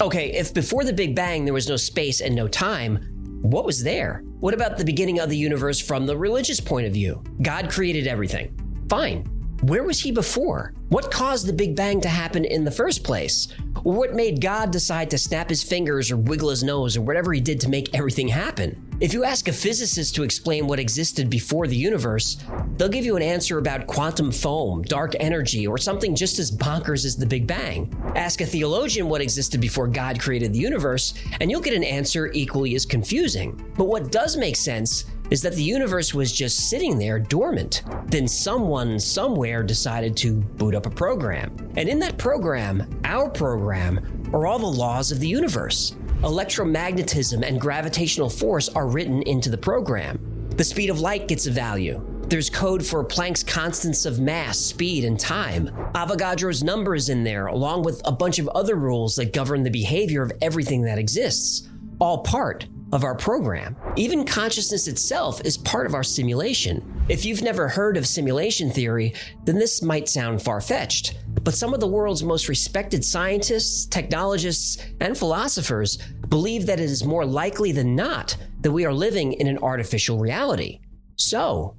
Okay, 0.00 0.32
if 0.32 0.52
before 0.52 0.82
the 0.82 0.92
Big 0.92 1.14
Bang 1.14 1.44
there 1.44 1.54
was 1.54 1.68
no 1.68 1.76
space 1.76 2.20
and 2.20 2.34
no 2.34 2.48
time, 2.48 3.09
what 3.42 3.64
was 3.64 3.82
there? 3.82 4.22
What 4.40 4.54
about 4.54 4.76
the 4.76 4.84
beginning 4.84 5.18
of 5.18 5.30
the 5.30 5.36
universe 5.36 5.80
from 5.80 6.06
the 6.06 6.16
religious 6.16 6.60
point 6.60 6.86
of 6.86 6.92
view? 6.92 7.22
God 7.42 7.70
created 7.70 8.06
everything. 8.06 8.54
Fine. 8.88 9.24
Where 9.62 9.82
was 9.82 10.00
he 10.00 10.10
before? 10.10 10.74
What 10.88 11.10
caused 11.10 11.46
the 11.46 11.52
Big 11.52 11.76
Bang 11.76 12.00
to 12.00 12.08
happen 12.08 12.44
in 12.44 12.64
the 12.64 12.70
first 12.70 13.04
place? 13.04 13.48
What 13.82 14.14
made 14.14 14.40
God 14.40 14.70
decide 14.70 15.10
to 15.10 15.18
snap 15.18 15.48
his 15.48 15.62
fingers 15.62 16.10
or 16.10 16.16
wiggle 16.16 16.50
his 16.50 16.62
nose 16.64 16.96
or 16.96 17.02
whatever 17.02 17.32
he 17.32 17.40
did 17.40 17.60
to 17.60 17.68
make 17.68 17.94
everything 17.94 18.28
happen? 18.28 18.89
If 19.00 19.14
you 19.14 19.24
ask 19.24 19.48
a 19.48 19.52
physicist 19.54 20.14
to 20.16 20.24
explain 20.24 20.66
what 20.66 20.78
existed 20.78 21.30
before 21.30 21.66
the 21.66 21.74
universe, 21.74 22.36
they'll 22.76 22.90
give 22.90 23.06
you 23.06 23.16
an 23.16 23.22
answer 23.22 23.56
about 23.56 23.86
quantum 23.86 24.30
foam, 24.30 24.82
dark 24.82 25.14
energy, 25.18 25.66
or 25.66 25.78
something 25.78 26.14
just 26.14 26.38
as 26.38 26.50
bonkers 26.50 27.06
as 27.06 27.16
the 27.16 27.24
Big 27.24 27.46
Bang. 27.46 27.90
Ask 28.14 28.42
a 28.42 28.46
theologian 28.46 29.08
what 29.08 29.22
existed 29.22 29.58
before 29.58 29.86
God 29.86 30.20
created 30.20 30.52
the 30.52 30.58
universe, 30.58 31.14
and 31.40 31.50
you'll 31.50 31.62
get 31.62 31.72
an 31.72 31.82
answer 31.82 32.30
equally 32.34 32.74
as 32.74 32.84
confusing. 32.84 33.58
But 33.78 33.86
what 33.86 34.12
does 34.12 34.36
make 34.36 34.56
sense 34.56 35.06
is 35.30 35.40
that 35.40 35.54
the 35.54 35.62
universe 35.62 36.12
was 36.12 36.30
just 36.30 36.68
sitting 36.68 36.98
there 36.98 37.18
dormant. 37.18 37.84
Then 38.08 38.28
someone 38.28 39.00
somewhere 39.00 39.62
decided 39.62 40.14
to 40.18 40.34
boot 40.34 40.74
up 40.74 40.84
a 40.84 40.90
program. 40.90 41.56
And 41.78 41.88
in 41.88 42.00
that 42.00 42.18
program, 42.18 43.00
our 43.04 43.30
program, 43.30 44.20
are 44.32 44.46
all 44.46 44.58
the 44.58 44.66
laws 44.66 45.10
of 45.10 45.20
the 45.20 45.26
universe. 45.26 45.96
Electromagnetism 46.22 47.42
and 47.42 47.58
gravitational 47.58 48.28
force 48.28 48.68
are 48.68 48.86
written 48.86 49.22
into 49.22 49.48
the 49.48 49.56
program. 49.56 50.18
The 50.50 50.64
speed 50.64 50.90
of 50.90 51.00
light 51.00 51.28
gets 51.28 51.46
a 51.46 51.50
value. 51.50 52.04
There's 52.28 52.50
code 52.50 52.84
for 52.84 53.02
Planck's 53.02 53.42
constants 53.42 54.04
of 54.04 54.20
mass, 54.20 54.58
speed, 54.58 55.06
and 55.06 55.18
time. 55.18 55.68
Avogadro's 55.94 56.62
number 56.62 56.94
is 56.94 57.08
in 57.08 57.24
there, 57.24 57.46
along 57.46 57.84
with 57.84 58.02
a 58.04 58.12
bunch 58.12 58.38
of 58.38 58.48
other 58.48 58.76
rules 58.76 59.16
that 59.16 59.32
govern 59.32 59.62
the 59.62 59.70
behavior 59.70 60.22
of 60.22 60.30
everything 60.42 60.82
that 60.82 60.98
exists. 60.98 61.66
All 61.98 62.18
part 62.18 62.66
of 62.92 63.02
our 63.02 63.14
program. 63.14 63.74
Even 63.96 64.26
consciousness 64.26 64.88
itself 64.88 65.40
is 65.46 65.56
part 65.56 65.86
of 65.86 65.94
our 65.94 66.04
simulation. 66.04 67.02
If 67.08 67.24
you've 67.24 67.42
never 67.42 67.66
heard 67.66 67.96
of 67.96 68.06
simulation 68.06 68.70
theory, 68.70 69.14
then 69.44 69.56
this 69.58 69.80
might 69.80 70.08
sound 70.08 70.42
far 70.42 70.60
fetched. 70.60 71.14
But 71.42 71.54
some 71.54 71.72
of 71.72 71.80
the 71.80 71.86
world's 71.86 72.22
most 72.22 72.48
respected 72.48 73.04
scientists, 73.04 73.86
technologists, 73.86 74.84
and 75.00 75.16
philosophers 75.16 75.98
believe 76.28 76.66
that 76.66 76.80
it 76.80 76.90
is 76.90 77.04
more 77.04 77.24
likely 77.24 77.72
than 77.72 77.96
not 77.96 78.36
that 78.60 78.70
we 78.70 78.84
are 78.84 78.92
living 78.92 79.32
in 79.32 79.46
an 79.46 79.58
artificial 79.58 80.18
reality. 80.18 80.80
So, 81.16 81.76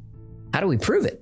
how 0.54 0.62
do 0.62 0.68
we 0.68 0.78
prove 0.78 1.06
it? 1.06 1.21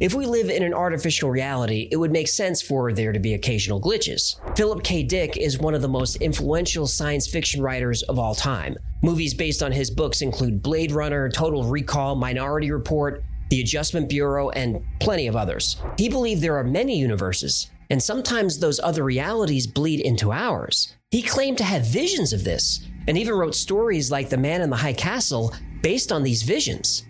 If 0.00 0.14
we 0.14 0.24
live 0.24 0.48
in 0.48 0.62
an 0.62 0.72
artificial 0.72 1.30
reality, 1.30 1.86
it 1.92 1.96
would 1.98 2.10
make 2.10 2.26
sense 2.26 2.62
for 2.62 2.90
there 2.90 3.12
to 3.12 3.18
be 3.18 3.34
occasional 3.34 3.78
glitches. 3.78 4.36
Philip 4.56 4.82
K. 4.82 5.02
Dick 5.02 5.36
is 5.36 5.58
one 5.58 5.74
of 5.74 5.82
the 5.82 5.88
most 5.88 6.16
influential 6.16 6.86
science 6.86 7.28
fiction 7.28 7.60
writers 7.60 8.02
of 8.04 8.18
all 8.18 8.34
time. 8.34 8.78
Movies 9.02 9.34
based 9.34 9.62
on 9.62 9.72
his 9.72 9.90
books 9.90 10.22
include 10.22 10.62
Blade 10.62 10.90
Runner, 10.90 11.28
Total 11.28 11.64
Recall, 11.64 12.14
Minority 12.14 12.70
Report, 12.70 13.22
The 13.50 13.60
Adjustment 13.60 14.08
Bureau, 14.08 14.48
and 14.48 14.82
plenty 15.00 15.26
of 15.26 15.36
others. 15.36 15.76
He 15.98 16.08
believed 16.08 16.40
there 16.40 16.56
are 16.56 16.64
many 16.64 16.98
universes, 16.98 17.70
and 17.90 18.02
sometimes 18.02 18.58
those 18.58 18.80
other 18.80 19.04
realities 19.04 19.66
bleed 19.66 20.00
into 20.00 20.32
ours. 20.32 20.94
He 21.10 21.20
claimed 21.20 21.58
to 21.58 21.64
have 21.64 21.84
visions 21.84 22.32
of 22.32 22.44
this, 22.44 22.86
and 23.06 23.18
even 23.18 23.34
wrote 23.34 23.54
stories 23.54 24.10
like 24.10 24.30
The 24.30 24.38
Man 24.38 24.62
in 24.62 24.70
the 24.70 24.76
High 24.76 24.94
Castle 24.94 25.54
based 25.82 26.10
on 26.10 26.22
these 26.22 26.42
visions. 26.42 27.02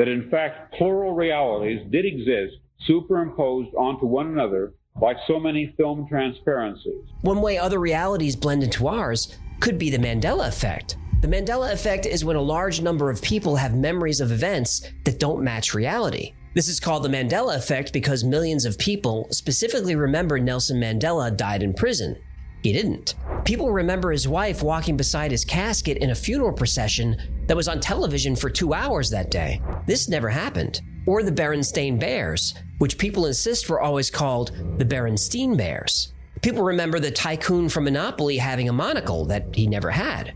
That 0.00 0.08
in 0.08 0.30
fact 0.30 0.72
plural 0.72 1.12
realities 1.12 1.86
did 1.90 2.06
exist 2.06 2.56
superimposed 2.86 3.68
onto 3.74 4.06
one 4.06 4.28
another 4.28 4.72
like 4.98 5.18
so 5.26 5.38
many 5.38 5.74
film 5.76 6.08
transparencies. 6.08 7.04
One 7.20 7.42
way 7.42 7.58
other 7.58 7.78
realities 7.78 8.34
blend 8.34 8.62
into 8.62 8.88
ours 8.88 9.36
could 9.60 9.78
be 9.78 9.90
the 9.90 9.98
Mandela 9.98 10.48
effect. 10.48 10.96
The 11.20 11.28
Mandela 11.28 11.70
effect 11.70 12.06
is 12.06 12.24
when 12.24 12.36
a 12.36 12.40
large 12.40 12.80
number 12.80 13.10
of 13.10 13.20
people 13.20 13.56
have 13.56 13.76
memories 13.76 14.22
of 14.22 14.32
events 14.32 14.90
that 15.04 15.20
don't 15.20 15.44
match 15.44 15.74
reality. 15.74 16.32
This 16.54 16.68
is 16.68 16.80
called 16.80 17.02
the 17.02 17.10
Mandela 17.10 17.54
effect 17.54 17.92
because 17.92 18.24
millions 18.24 18.64
of 18.64 18.78
people 18.78 19.28
specifically 19.30 19.96
remember 19.96 20.38
Nelson 20.38 20.80
Mandela 20.80 21.36
died 21.36 21.62
in 21.62 21.74
prison. 21.74 22.16
He 22.62 22.72
didn't. 22.72 23.14
People 23.44 23.70
remember 23.72 24.12
his 24.12 24.28
wife 24.28 24.62
walking 24.62 24.96
beside 24.96 25.30
his 25.30 25.44
casket 25.44 25.96
in 25.98 26.10
a 26.10 26.14
funeral 26.14 26.52
procession 26.52 27.16
that 27.46 27.56
was 27.56 27.68
on 27.68 27.80
television 27.80 28.36
for 28.36 28.50
two 28.50 28.74
hours 28.74 29.10
that 29.10 29.30
day. 29.30 29.60
This 29.86 30.08
never 30.08 30.28
happened. 30.28 30.80
Or 31.06 31.22
the 31.22 31.32
Berenstain 31.32 31.98
Bears, 31.98 32.54
which 32.78 32.98
people 32.98 33.26
insist 33.26 33.68
were 33.70 33.80
always 33.80 34.10
called 34.10 34.52
the 34.78 34.84
Berenstein 34.84 35.56
Bears. 35.56 36.12
People 36.42 36.62
remember 36.62 37.00
the 37.00 37.10
tycoon 37.10 37.68
from 37.68 37.84
Monopoly 37.84 38.36
having 38.36 38.68
a 38.68 38.72
monocle 38.72 39.24
that 39.26 39.54
he 39.54 39.66
never 39.66 39.90
had. 39.90 40.34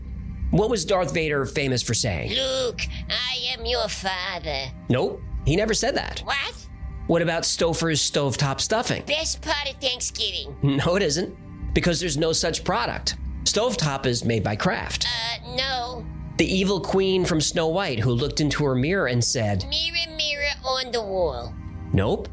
What 0.51 0.69
was 0.69 0.85
Darth 0.85 1.13
Vader 1.13 1.45
famous 1.45 1.81
for 1.81 1.93
saying? 1.93 2.31
Luke, 2.31 2.81
I 3.09 3.37
am 3.57 3.65
your 3.65 3.87
father. 3.87 4.65
Nope, 4.89 5.21
he 5.45 5.55
never 5.55 5.73
said 5.73 5.95
that. 5.95 6.19
What? 6.21 6.67
What 7.07 7.21
about 7.21 7.43
Stouffer's 7.43 8.01
stovetop 8.01 8.59
stuffing? 8.59 9.03
Best 9.05 9.41
part 9.41 9.69
of 9.71 9.79
Thanksgiving. 9.79 10.55
No, 10.85 10.95
it 10.95 11.03
isn't, 11.03 11.35
because 11.75 11.99
there's 11.99 12.17
no 12.17 12.33
such 12.33 12.63
product. 12.63 13.15
Stovetop 13.43 14.07
is 14.07 14.25
made 14.25 14.43
by 14.43 14.55
Kraft. 14.55 15.05
Uh, 15.05 15.55
no. 15.55 16.05
The 16.37 16.51
evil 16.51 16.81
queen 16.81 17.23
from 17.23 17.39
Snow 17.39 17.67
White 17.67 17.99
who 17.99 18.11
looked 18.11 18.41
into 18.41 18.65
her 18.65 18.73
mirror 18.73 19.05
and 19.05 19.23
said, 19.23 19.65
Mirror, 19.69 20.17
mirror 20.17 20.49
on 20.65 20.91
the 20.91 21.01
wall. 21.03 21.53
Nope. 21.93 22.27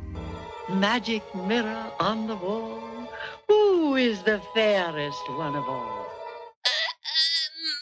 Magic 0.71 1.23
mirror 1.35 1.93
on 2.01 2.27
the 2.27 2.37
wall. 2.37 2.81
Who 3.49 3.97
is 3.97 4.23
the 4.23 4.41
fairest 4.55 5.21
one 5.33 5.55
of 5.55 5.69
all? 5.69 6.07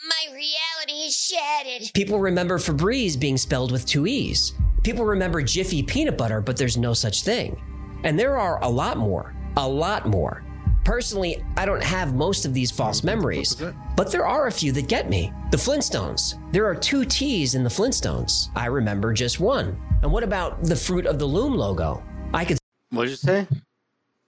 My 0.08 0.34
reality 0.34 1.06
is 1.06 1.16
shattered. 1.16 1.92
People 1.94 2.18
remember 2.18 2.58
Febreze 2.58 3.18
being 3.18 3.36
spelled 3.36 3.70
with 3.70 3.86
two 3.86 4.06
E's. 4.06 4.54
People 4.82 5.04
remember 5.04 5.42
Jiffy 5.42 5.82
peanut 5.82 6.18
butter, 6.18 6.40
but 6.40 6.56
there's 6.56 6.76
no 6.76 6.94
such 6.94 7.22
thing. 7.22 7.62
And 8.02 8.18
there 8.18 8.38
are 8.38 8.62
a 8.64 8.68
lot 8.68 8.96
more. 8.96 9.34
A 9.56 9.68
lot 9.68 10.06
more. 10.06 10.42
Personally, 10.85 11.45
I 11.57 11.66
don't 11.66 11.83
have 11.83 12.14
most 12.14 12.45
of 12.47 12.55
these 12.55 12.70
false 12.70 13.05
memories, 13.05 13.62
but 13.97 14.11
there 14.11 14.26
are 14.26 14.47
a 14.47 14.53
few 14.53 14.72
that 14.72 14.89
get 14.89 15.09
me. 15.11 15.33
The 15.51 15.57
Flintstones. 15.57 16.35
There 16.53 16.64
are 16.66 16.74
two 16.74 17.05
T's 17.05 17.55
in 17.55 17.62
the 17.62 17.68
Flintstones. 17.70 18.49
I 18.57 18.66
remember 18.66 19.12
just 19.12 19.41
one. 19.41 19.81
And 20.03 20.11
what 20.11 20.22
about 20.22 20.62
the 20.62 20.76
Fruit 20.76 21.07
of 21.07 21.18
the 21.18 21.26
Loom 21.26 21.55
logo? 21.55 22.03
I 22.33 22.45
could. 22.45 22.59
What 22.91 23.05
did 23.05 23.11
you 23.11 23.16
say? 23.16 23.47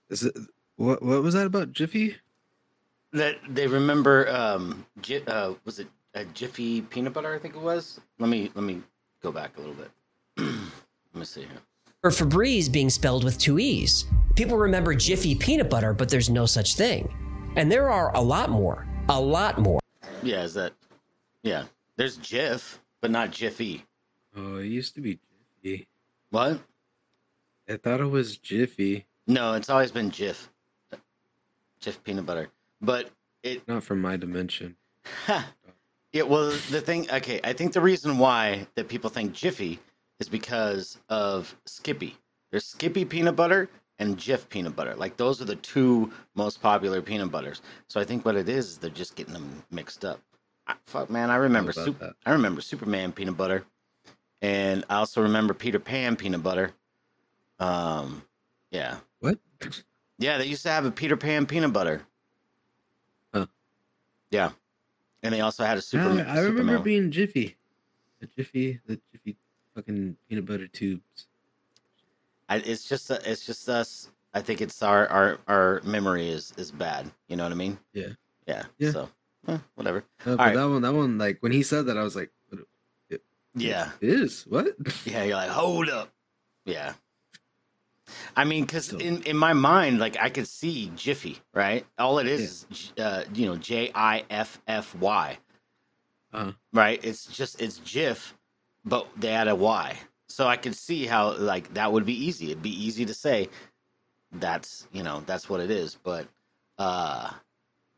Is 0.09 0.23
it 0.23 0.37
what? 0.75 1.01
What 1.01 1.23
was 1.23 1.33
that 1.33 1.47
about 1.47 1.71
Jiffy? 1.73 2.15
That 3.13 3.37
they 3.49 3.67
remember. 3.67 4.29
Um, 4.29 4.85
Ji- 5.01 5.23
uh, 5.25 5.53
was 5.65 5.79
it 5.79 5.87
a 6.13 6.25
Jiffy 6.25 6.81
peanut 6.81 7.13
butter? 7.13 7.33
I 7.33 7.39
think 7.39 7.55
it 7.55 7.61
was. 7.61 7.99
Let 8.19 8.29
me 8.29 8.51
let 8.53 8.63
me 8.63 8.81
go 9.21 9.31
back 9.31 9.57
a 9.57 9.59
little 9.59 9.75
bit. 9.75 9.91
let 10.37 11.19
me 11.19 11.25
see 11.25 11.41
here. 11.41 11.49
Or 12.03 12.09
Febreze 12.09 12.69
being 12.69 12.89
spelled 12.89 13.23
with 13.23 13.37
two 13.37 13.59
E's. 13.59 14.05
People 14.35 14.57
remember 14.57 14.93
Jiffy 14.93 15.35
peanut 15.35 15.69
butter, 15.69 15.93
but 15.93 16.09
there's 16.09 16.29
no 16.29 16.45
such 16.45 16.75
thing. 16.75 17.13
And 17.55 17.71
there 17.71 17.89
are 17.89 18.13
a 18.13 18.19
lot 18.21 18.49
more. 18.49 18.85
A 19.07 19.19
lot 19.19 19.57
more. 19.57 19.79
Yeah, 20.21 20.43
is 20.43 20.53
that? 20.55 20.73
Yeah, 21.43 21.63
there's 21.95 22.17
Jif, 22.17 22.79
but 23.01 23.09
not 23.09 23.31
Jiffy. 23.31 23.85
Oh, 24.35 24.57
it 24.57 24.65
used 24.65 24.95
to 24.95 25.01
be 25.01 25.17
Jiffy. 25.63 25.87
What? 26.31 26.59
I 27.69 27.77
thought 27.77 28.01
it 28.01 28.09
was 28.09 28.37
Jiffy. 28.37 29.05
No, 29.27 29.53
it's 29.53 29.69
always 29.69 29.91
been 29.91 30.11
Jif. 30.11 30.49
Jif 31.81 32.03
peanut 32.03 32.25
butter, 32.25 32.49
but 32.81 33.11
it 33.43 33.65
Not 33.67 33.83
from 33.83 34.01
my 34.01 34.17
dimension. 34.17 34.75
It 36.13 36.29
was 36.29 36.69
the 36.69 36.79
thing. 36.79 37.09
Okay, 37.09 37.39
I 37.43 37.53
think 37.53 37.73
the 37.73 37.81
reason 37.81 38.19
why 38.19 38.67
that 38.75 38.87
people 38.87 39.09
think 39.09 39.33
Jiffy 39.33 39.79
is 40.19 40.29
because 40.29 40.97
of 41.09 41.55
Skippy. 41.65 42.17
There's 42.51 42.65
Skippy 42.65 43.05
peanut 43.05 43.35
butter 43.35 43.69
and 43.99 44.17
Jif 44.17 44.47
peanut 44.49 44.75
butter. 44.75 44.95
Like 44.95 45.17
those 45.17 45.41
are 45.41 45.45
the 45.45 45.55
two 45.55 46.11
most 46.35 46.61
popular 46.61 47.01
peanut 47.01 47.31
butters. 47.31 47.61
So 47.87 47.99
I 47.99 48.03
think 48.03 48.25
what 48.25 48.35
it 48.35 48.49
is 48.49 48.69
is 48.69 48.77
they're 48.77 48.89
just 48.89 49.15
getting 49.15 49.33
them 49.33 49.63
mixed 49.71 50.05
up. 50.05 50.19
I, 50.67 50.75
fuck 50.85 51.09
man, 51.09 51.29
I 51.29 51.35
remember. 51.35 51.73
I 52.25 52.31
remember 52.31 52.61
Superman 52.61 53.11
peanut 53.11 53.35
butter, 53.35 53.65
and 54.41 54.85
I 54.89 54.95
also 54.95 55.21
remember 55.21 55.53
Peter 55.53 55.79
Pan 55.79 56.15
peanut 56.15 56.41
butter. 56.41 56.71
Um, 57.59 58.23
yeah, 58.71 58.97
What? 59.19 59.39
yeah, 60.19 60.37
they 60.37 60.45
used 60.45 60.63
to 60.63 60.69
have 60.69 60.85
a 60.85 60.91
Peter 60.91 61.17
Pan 61.17 61.45
peanut 61.45 61.73
butter. 61.73 62.01
Huh. 63.33 63.45
Yeah, 64.31 64.51
and 65.21 65.33
they 65.33 65.41
also 65.41 65.63
had 65.65 65.77
a 65.77 65.81
Superman. 65.81 66.25
I 66.27 66.39
remember 66.39 66.59
Superman. 66.59 66.83
being 66.83 67.11
Jiffy. 67.11 67.57
The 68.21 68.27
Jiffy, 68.27 68.79
the 68.87 68.99
Jiffy 69.11 69.35
fucking 69.75 70.17
peanut 70.29 70.45
butter 70.45 70.67
tubes. 70.67 71.27
I, 72.49 72.57
it's 72.57 72.87
just 72.87 73.09
uh, 73.11 73.19
it's 73.25 73.45
just 73.45 73.67
us. 73.69 74.09
I 74.33 74.41
think 74.41 74.61
it's 74.61 74.81
our 74.83 75.07
our 75.07 75.39
our 75.47 75.81
memory 75.83 76.29
is 76.29 76.53
is 76.57 76.71
bad. 76.71 77.11
You 77.27 77.35
know 77.37 77.43
what 77.43 77.51
I 77.51 77.55
mean? 77.55 77.77
Yeah. 77.93 78.07
Yeah. 78.47 78.63
Yeah. 78.77 78.91
So 78.91 79.09
eh, 79.47 79.57
whatever. 79.75 80.03
No, 80.25 80.33
All 80.33 80.37
but 80.37 80.45
right. 80.47 80.55
that 80.55 80.69
one, 80.69 80.81
that 80.81 80.93
one, 80.93 81.17
like 81.17 81.37
when 81.41 81.51
he 81.51 81.63
said 81.63 81.85
that, 81.87 81.97
I 81.97 82.03
was 82.03 82.15
like, 82.15 82.31
what, 82.49 82.61
it, 83.09 83.21
Yeah. 83.55 83.91
it 84.01 84.09
is 84.09 84.43
what? 84.43 84.75
Yeah. 85.05 85.23
You're 85.23 85.35
like, 85.37 85.49
hold 85.49 85.89
up. 85.89 86.09
Yeah. 86.65 86.93
I 88.35 88.43
mean, 88.43 88.65
because 88.65 88.87
So- 88.87 88.97
in, 88.97 89.23
in 89.23 89.37
my 89.37 89.53
mind, 89.53 89.99
like 89.99 90.17
I 90.19 90.29
could 90.29 90.47
see 90.47 90.91
Jiffy, 90.95 91.39
right? 91.53 91.85
All 91.97 92.19
it 92.19 92.27
is 92.27 92.65
is, 92.69 92.91
J- 92.95 93.01
uh, 93.03 93.23
you 93.33 93.45
know, 93.47 93.55
J 93.55 93.91
I 93.95 94.23
F 94.29 94.61
F 94.67 94.93
Y, 94.95 95.37
Uh, 96.33 96.51
right? 96.73 96.99
It's 97.03 97.25
just 97.27 97.61
it's 97.61 97.79
Jif, 97.79 98.33
but 98.85 99.07
they 99.17 99.29
add 99.29 99.51
why. 99.53 99.97
so 100.27 100.47
I 100.47 100.57
could 100.57 100.75
see 100.75 101.05
how 101.05 101.35
like 101.37 101.73
that 101.73 101.91
would 101.91 102.05
be 102.05 102.25
easy. 102.25 102.51
It'd 102.51 102.63
be 102.63 102.85
easy 102.85 103.05
to 103.05 103.13
say 103.13 103.49
that's 104.33 104.87
you 104.91 105.03
know 105.03 105.23
that's 105.25 105.49
what 105.49 105.59
it 105.59 105.69
is, 105.71 105.97
but 106.03 106.27
uh, 106.77 107.29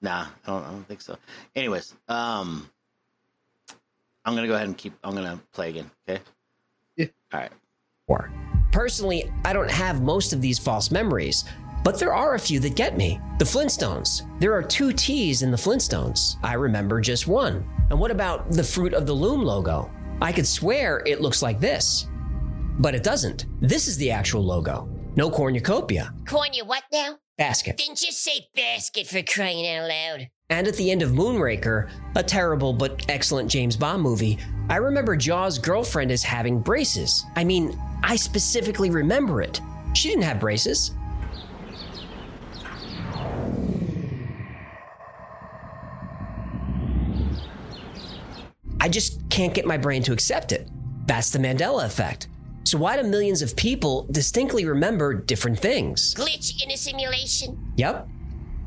nah, 0.02 0.28
I 0.46 0.48
don't, 0.48 0.64
I 0.64 0.70
don't 0.72 0.88
think 0.88 1.02
so. 1.02 1.18
Anyways, 1.56 1.94
um, 2.08 2.70
I'm 4.26 4.36
gonna 4.36 4.48
go 4.48 4.56
ahead 4.56 4.68
and 4.68 4.78
keep. 4.78 4.94
I'm 5.04 5.16
gonna 5.16 5.40
play 5.54 5.70
again. 5.70 5.90
Okay. 6.08 6.22
Yeah. 6.98 7.08
All 7.34 7.40
right. 7.42 7.52
more. 8.08 8.32
Personally, 8.72 9.32
I 9.46 9.54
don't 9.54 9.72
have 9.72 10.02
most 10.02 10.34
of 10.34 10.42
these 10.42 10.60
false 10.60 10.92
memories, 10.92 11.46
but 11.84 11.98
there 12.00 12.14
are 12.14 12.36
a 12.36 12.40
few 12.40 12.60
that 12.62 12.76
get 12.76 12.98
me. 12.98 13.20
The 13.40 13.46
Flintstones. 13.46 14.22
There 14.40 14.54
are 14.54 14.64
two 14.64 14.92
T's 14.92 15.42
in 15.44 15.52
the 15.52 15.58
Flintstones. 15.58 16.36
I 16.44 16.54
remember 16.54 17.00
just 17.00 17.28
one. 17.28 17.66
And 17.90 18.00
what 18.00 18.12
about 18.12 18.52
the 18.52 18.64
Fruit 18.64 18.94
of 18.94 19.06
the 19.06 19.14
Loom 19.14 19.44
logo? 19.44 19.90
I 20.22 20.32
could 20.32 20.48
swear 20.48 21.02
it 21.06 21.22
looks 21.22 21.42
like 21.42 21.60
this. 21.60 22.08
But 22.80 22.96
it 22.96 23.04
doesn't. 23.04 23.46
This 23.62 23.88
is 23.88 23.98
the 23.98 24.12
actual 24.12 24.44
logo. 24.44 24.90
No 25.16 25.30
cornucopia. 25.30 26.14
Corny, 26.28 26.62
what 26.62 26.84
now? 26.92 27.18
Basket. 27.38 27.78
Didn't 27.78 28.02
you 28.02 28.12
say 28.12 28.48
basket 28.56 29.08
for 29.08 29.22
crying 29.22 29.68
out 29.68 29.88
loud. 29.90 30.30
And 30.50 30.68
at 30.68 30.76
the 30.76 30.92
end 30.92 31.02
of 31.02 31.12
Moonraker, 31.12 31.90
a 32.16 32.24
terrible 32.24 32.72
but 32.72 33.06
excellent 33.10 33.50
James 33.50 33.76
Bond 33.76 34.02
movie, 34.02 34.38
I 34.70 34.76
remember 34.78 35.16
Jaws' 35.16 35.58
girlfriend 35.58 36.12
as 36.12 36.24
having 36.24 36.60
braces. 36.60 37.26
I 37.36 37.44
mean, 37.44 37.80
I 38.04 38.16
specifically 38.16 38.90
remember 38.90 39.42
it. 39.42 39.60
She 39.94 40.10
didn't 40.10 40.24
have 40.24 40.40
braces. 40.40 40.92
I 48.86 48.88
just 48.88 49.28
can't 49.32 49.52
get 49.52 49.66
my 49.66 49.78
brain 49.78 50.04
to 50.04 50.14
accept 50.14 50.52
it. 50.52 50.70
That's 51.08 51.32
the 51.32 51.40
Mandela 51.40 51.88
effect. 51.88 52.28
So, 52.66 52.78
why 52.78 53.02
do 53.02 53.10
millions 53.10 53.42
of 53.42 53.56
people 53.56 54.06
distinctly 54.12 54.64
remember 54.64 55.12
different 55.16 55.58
things? 55.58 56.14
Glitch 56.14 56.64
in 56.64 56.70
a 56.70 56.78
simulation. 56.78 57.74
Yep. 57.78 58.08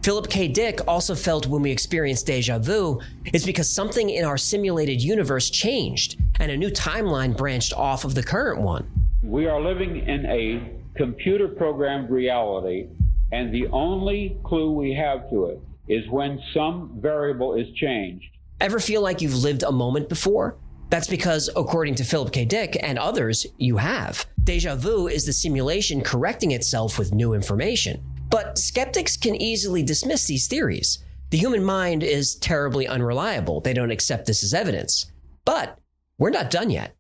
Philip 0.03 0.29
K. 0.29 0.49
Dick 0.49 0.81
also 0.89 1.15
felt 1.15 1.47
when 1.47 1.63
we 1.63 1.71
experience 1.71 2.25
deja 2.25 2.59
vu 2.59 3.01
is 3.33 3.47
because 3.47 3.71
something 3.71 4.11
in 4.11 4.25
our 4.25 4.37
simulated 4.37 5.01
universe 5.01 5.51
changed 5.51 6.19
and 6.41 6.51
a 6.51 6.57
new 6.57 6.71
timeline 6.71 7.37
branched 7.37 7.73
off 7.73 8.05
of 8.05 8.17
the 8.17 8.23
current 8.25 8.61
one. 8.61 8.91
We 9.23 9.47
are 9.47 9.61
living 9.61 10.05
in 10.05 10.27
a 10.27 10.97
computer 10.97 11.47
programmed 11.47 12.11
reality, 12.11 12.89
and 13.31 13.55
the 13.55 13.69
only 13.69 14.37
clue 14.43 14.73
we 14.73 14.95
have 14.95 15.31
to 15.31 15.45
it 15.45 15.61
is 15.87 16.11
when 16.11 16.43
some 16.53 16.99
variable 17.01 17.55
is 17.55 17.73
changed. 17.77 18.27
Ever 18.61 18.81
feel 18.81 19.03
like 19.03 19.23
you've 19.23 19.37
lived 19.37 19.63
a 19.63 19.71
moment 19.71 20.09
before? 20.09 20.57
That's 20.91 21.07
because, 21.07 21.49
according 21.55 21.95
to 21.97 22.05
Philip 22.05 22.33
K. 22.33 22.45
Dick 22.45 22.77
and 22.83 22.99
others, 22.99 23.47
you 23.57 23.77
have. 23.77 24.27
Deja 24.43 24.75
vu 24.75 25.07
is 25.07 25.25
the 25.25 25.33
simulation 25.33 26.01
correcting 26.01 26.51
itself 26.51 26.99
with 26.99 27.15
new 27.15 27.35
information. 27.35 28.03
But 28.31 28.59
skeptics 28.59 29.17
can 29.17 29.37
easily 29.37 29.85
dismiss 29.85 30.27
these 30.27 30.49
theories. 30.49 31.05
The 31.31 31.39
human 31.39 31.63
mind 31.63 32.03
is 32.03 32.35
terribly 32.35 32.89
unreliable. 32.89 33.61
They 33.61 33.75
don't 33.75 33.93
accept 33.93 34.27
this 34.27 34.43
as 34.43 34.53
evidence. 34.53 35.13
But 35.45 35.79
we're 36.19 36.31
not 36.31 36.51
done 36.51 36.71
yet. 36.71 36.97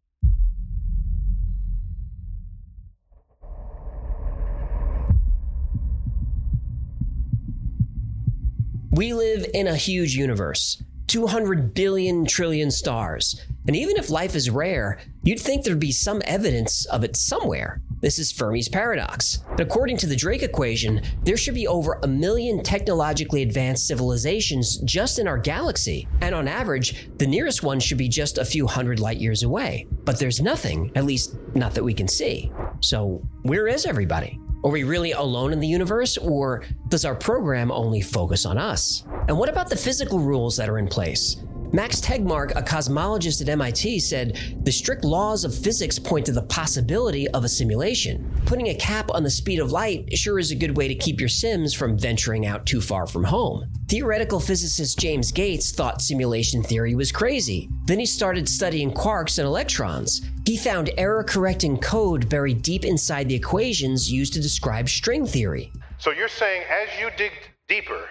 We 8.92 9.12
live 9.12 9.44
in 9.52 9.66
a 9.66 9.76
huge 9.76 10.14
universe 10.16 10.82
200 11.08 11.74
billion 11.74 12.24
trillion 12.24 12.70
stars. 12.70 13.40
And 13.66 13.74
even 13.74 13.96
if 13.96 14.10
life 14.10 14.34
is 14.34 14.50
rare, 14.50 15.00
you'd 15.22 15.40
think 15.40 15.64
there'd 15.64 15.80
be 15.80 15.92
some 15.92 16.22
evidence 16.24 16.84
of 16.86 17.02
it 17.04 17.16
somewhere. 17.16 17.82
This 18.00 18.18
is 18.18 18.32
Fermi's 18.32 18.68
paradox. 18.68 19.38
But 19.50 19.60
according 19.60 19.96
to 19.98 20.06
the 20.06 20.14
Drake 20.14 20.42
equation, 20.42 21.02
there 21.24 21.36
should 21.36 21.54
be 21.54 21.66
over 21.66 21.98
a 22.02 22.06
million 22.06 22.62
technologically 22.62 23.42
advanced 23.42 23.88
civilizations 23.88 24.78
just 24.78 25.18
in 25.18 25.26
our 25.26 25.38
galaxy. 25.38 26.06
And 26.20 26.34
on 26.34 26.46
average, 26.46 27.10
the 27.18 27.26
nearest 27.26 27.62
one 27.64 27.80
should 27.80 27.98
be 27.98 28.08
just 28.08 28.38
a 28.38 28.44
few 28.44 28.66
hundred 28.66 29.00
light 29.00 29.18
years 29.18 29.42
away. 29.42 29.86
But 30.04 30.18
there's 30.18 30.40
nothing, 30.40 30.92
at 30.94 31.04
least 31.04 31.36
not 31.54 31.74
that 31.74 31.84
we 31.84 31.92
can 31.92 32.06
see. 32.06 32.52
So, 32.80 33.20
where 33.42 33.66
is 33.66 33.84
everybody? 33.84 34.38
Are 34.64 34.70
we 34.70 34.82
really 34.84 35.12
alone 35.12 35.52
in 35.52 35.60
the 35.60 35.68
universe, 35.68 36.16
or 36.16 36.64
does 36.88 37.04
our 37.04 37.14
program 37.14 37.70
only 37.70 38.00
focus 38.00 38.44
on 38.44 38.58
us? 38.58 39.04
And 39.28 39.38
what 39.38 39.50
about 39.50 39.68
the 39.68 39.76
physical 39.76 40.18
rules 40.18 40.56
that 40.56 40.70
are 40.70 40.78
in 40.78 40.88
place? 40.88 41.36
Max 41.70 42.00
Tegmark, 42.00 42.52
a 42.56 42.62
cosmologist 42.62 43.42
at 43.42 43.48
MIT, 43.50 44.00
said 44.00 44.40
the 44.62 44.72
strict 44.72 45.04
laws 45.04 45.44
of 45.44 45.54
physics 45.54 45.98
point 45.98 46.24
to 46.24 46.32
the 46.32 46.44
possibility 46.44 47.28
of 47.28 47.44
a 47.44 47.48
simulation. 47.48 48.32
Putting 48.46 48.68
a 48.68 48.74
cap 48.74 49.10
on 49.12 49.22
the 49.22 49.30
speed 49.30 49.58
of 49.58 49.70
light 49.70 50.16
sure 50.16 50.38
is 50.38 50.50
a 50.50 50.56
good 50.56 50.74
way 50.78 50.88
to 50.88 50.94
keep 50.94 51.20
your 51.20 51.28
Sims 51.28 51.74
from 51.74 51.98
venturing 51.98 52.46
out 52.46 52.64
too 52.64 52.80
far 52.80 53.06
from 53.06 53.22
home. 53.22 53.70
Theoretical 53.86 54.40
physicist 54.40 54.98
James 54.98 55.30
Gates 55.30 55.72
thought 55.72 56.00
simulation 56.00 56.62
theory 56.62 56.94
was 56.94 57.12
crazy. 57.12 57.68
Then 57.84 57.98
he 57.98 58.06
started 58.06 58.48
studying 58.48 58.90
quarks 58.90 59.38
and 59.38 59.46
electrons. 59.46 60.22
He 60.46 60.56
found 60.56 60.88
error 60.96 61.22
correcting 61.22 61.76
code 61.76 62.30
buried 62.30 62.62
deep 62.62 62.86
inside 62.86 63.28
the 63.28 63.34
equations 63.34 64.10
used 64.10 64.32
to 64.32 64.40
describe 64.40 64.88
string 64.88 65.26
theory. 65.26 65.70
So 65.98 66.12
you're 66.12 66.28
saying 66.28 66.62
as 66.70 66.98
you 66.98 67.10
dig 67.18 67.32
deeper, 67.68 68.08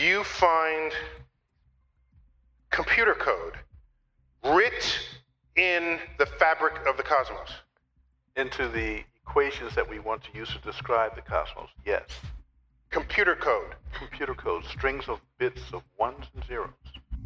you 0.00 0.24
find 0.24 0.92
computer 2.70 3.14
code 3.14 3.54
writ 4.44 4.98
in 5.56 5.98
the 6.18 6.26
fabric 6.26 6.74
of 6.86 6.96
the 6.96 7.02
cosmos. 7.02 7.50
Into 8.36 8.68
the 8.68 9.04
equations 9.22 9.74
that 9.76 9.88
we 9.88 10.00
want 10.00 10.22
to 10.24 10.36
use 10.36 10.48
to 10.50 10.58
describe 10.58 11.14
the 11.14 11.22
cosmos, 11.22 11.70
yes. 11.86 12.02
Computer 12.90 13.36
code. 13.36 13.74
Computer 13.96 14.34
code, 14.34 14.64
strings 14.64 15.08
of 15.08 15.20
bits 15.38 15.62
of 15.72 15.82
ones 15.98 16.26
and 16.34 16.44
zeros. 16.46 16.70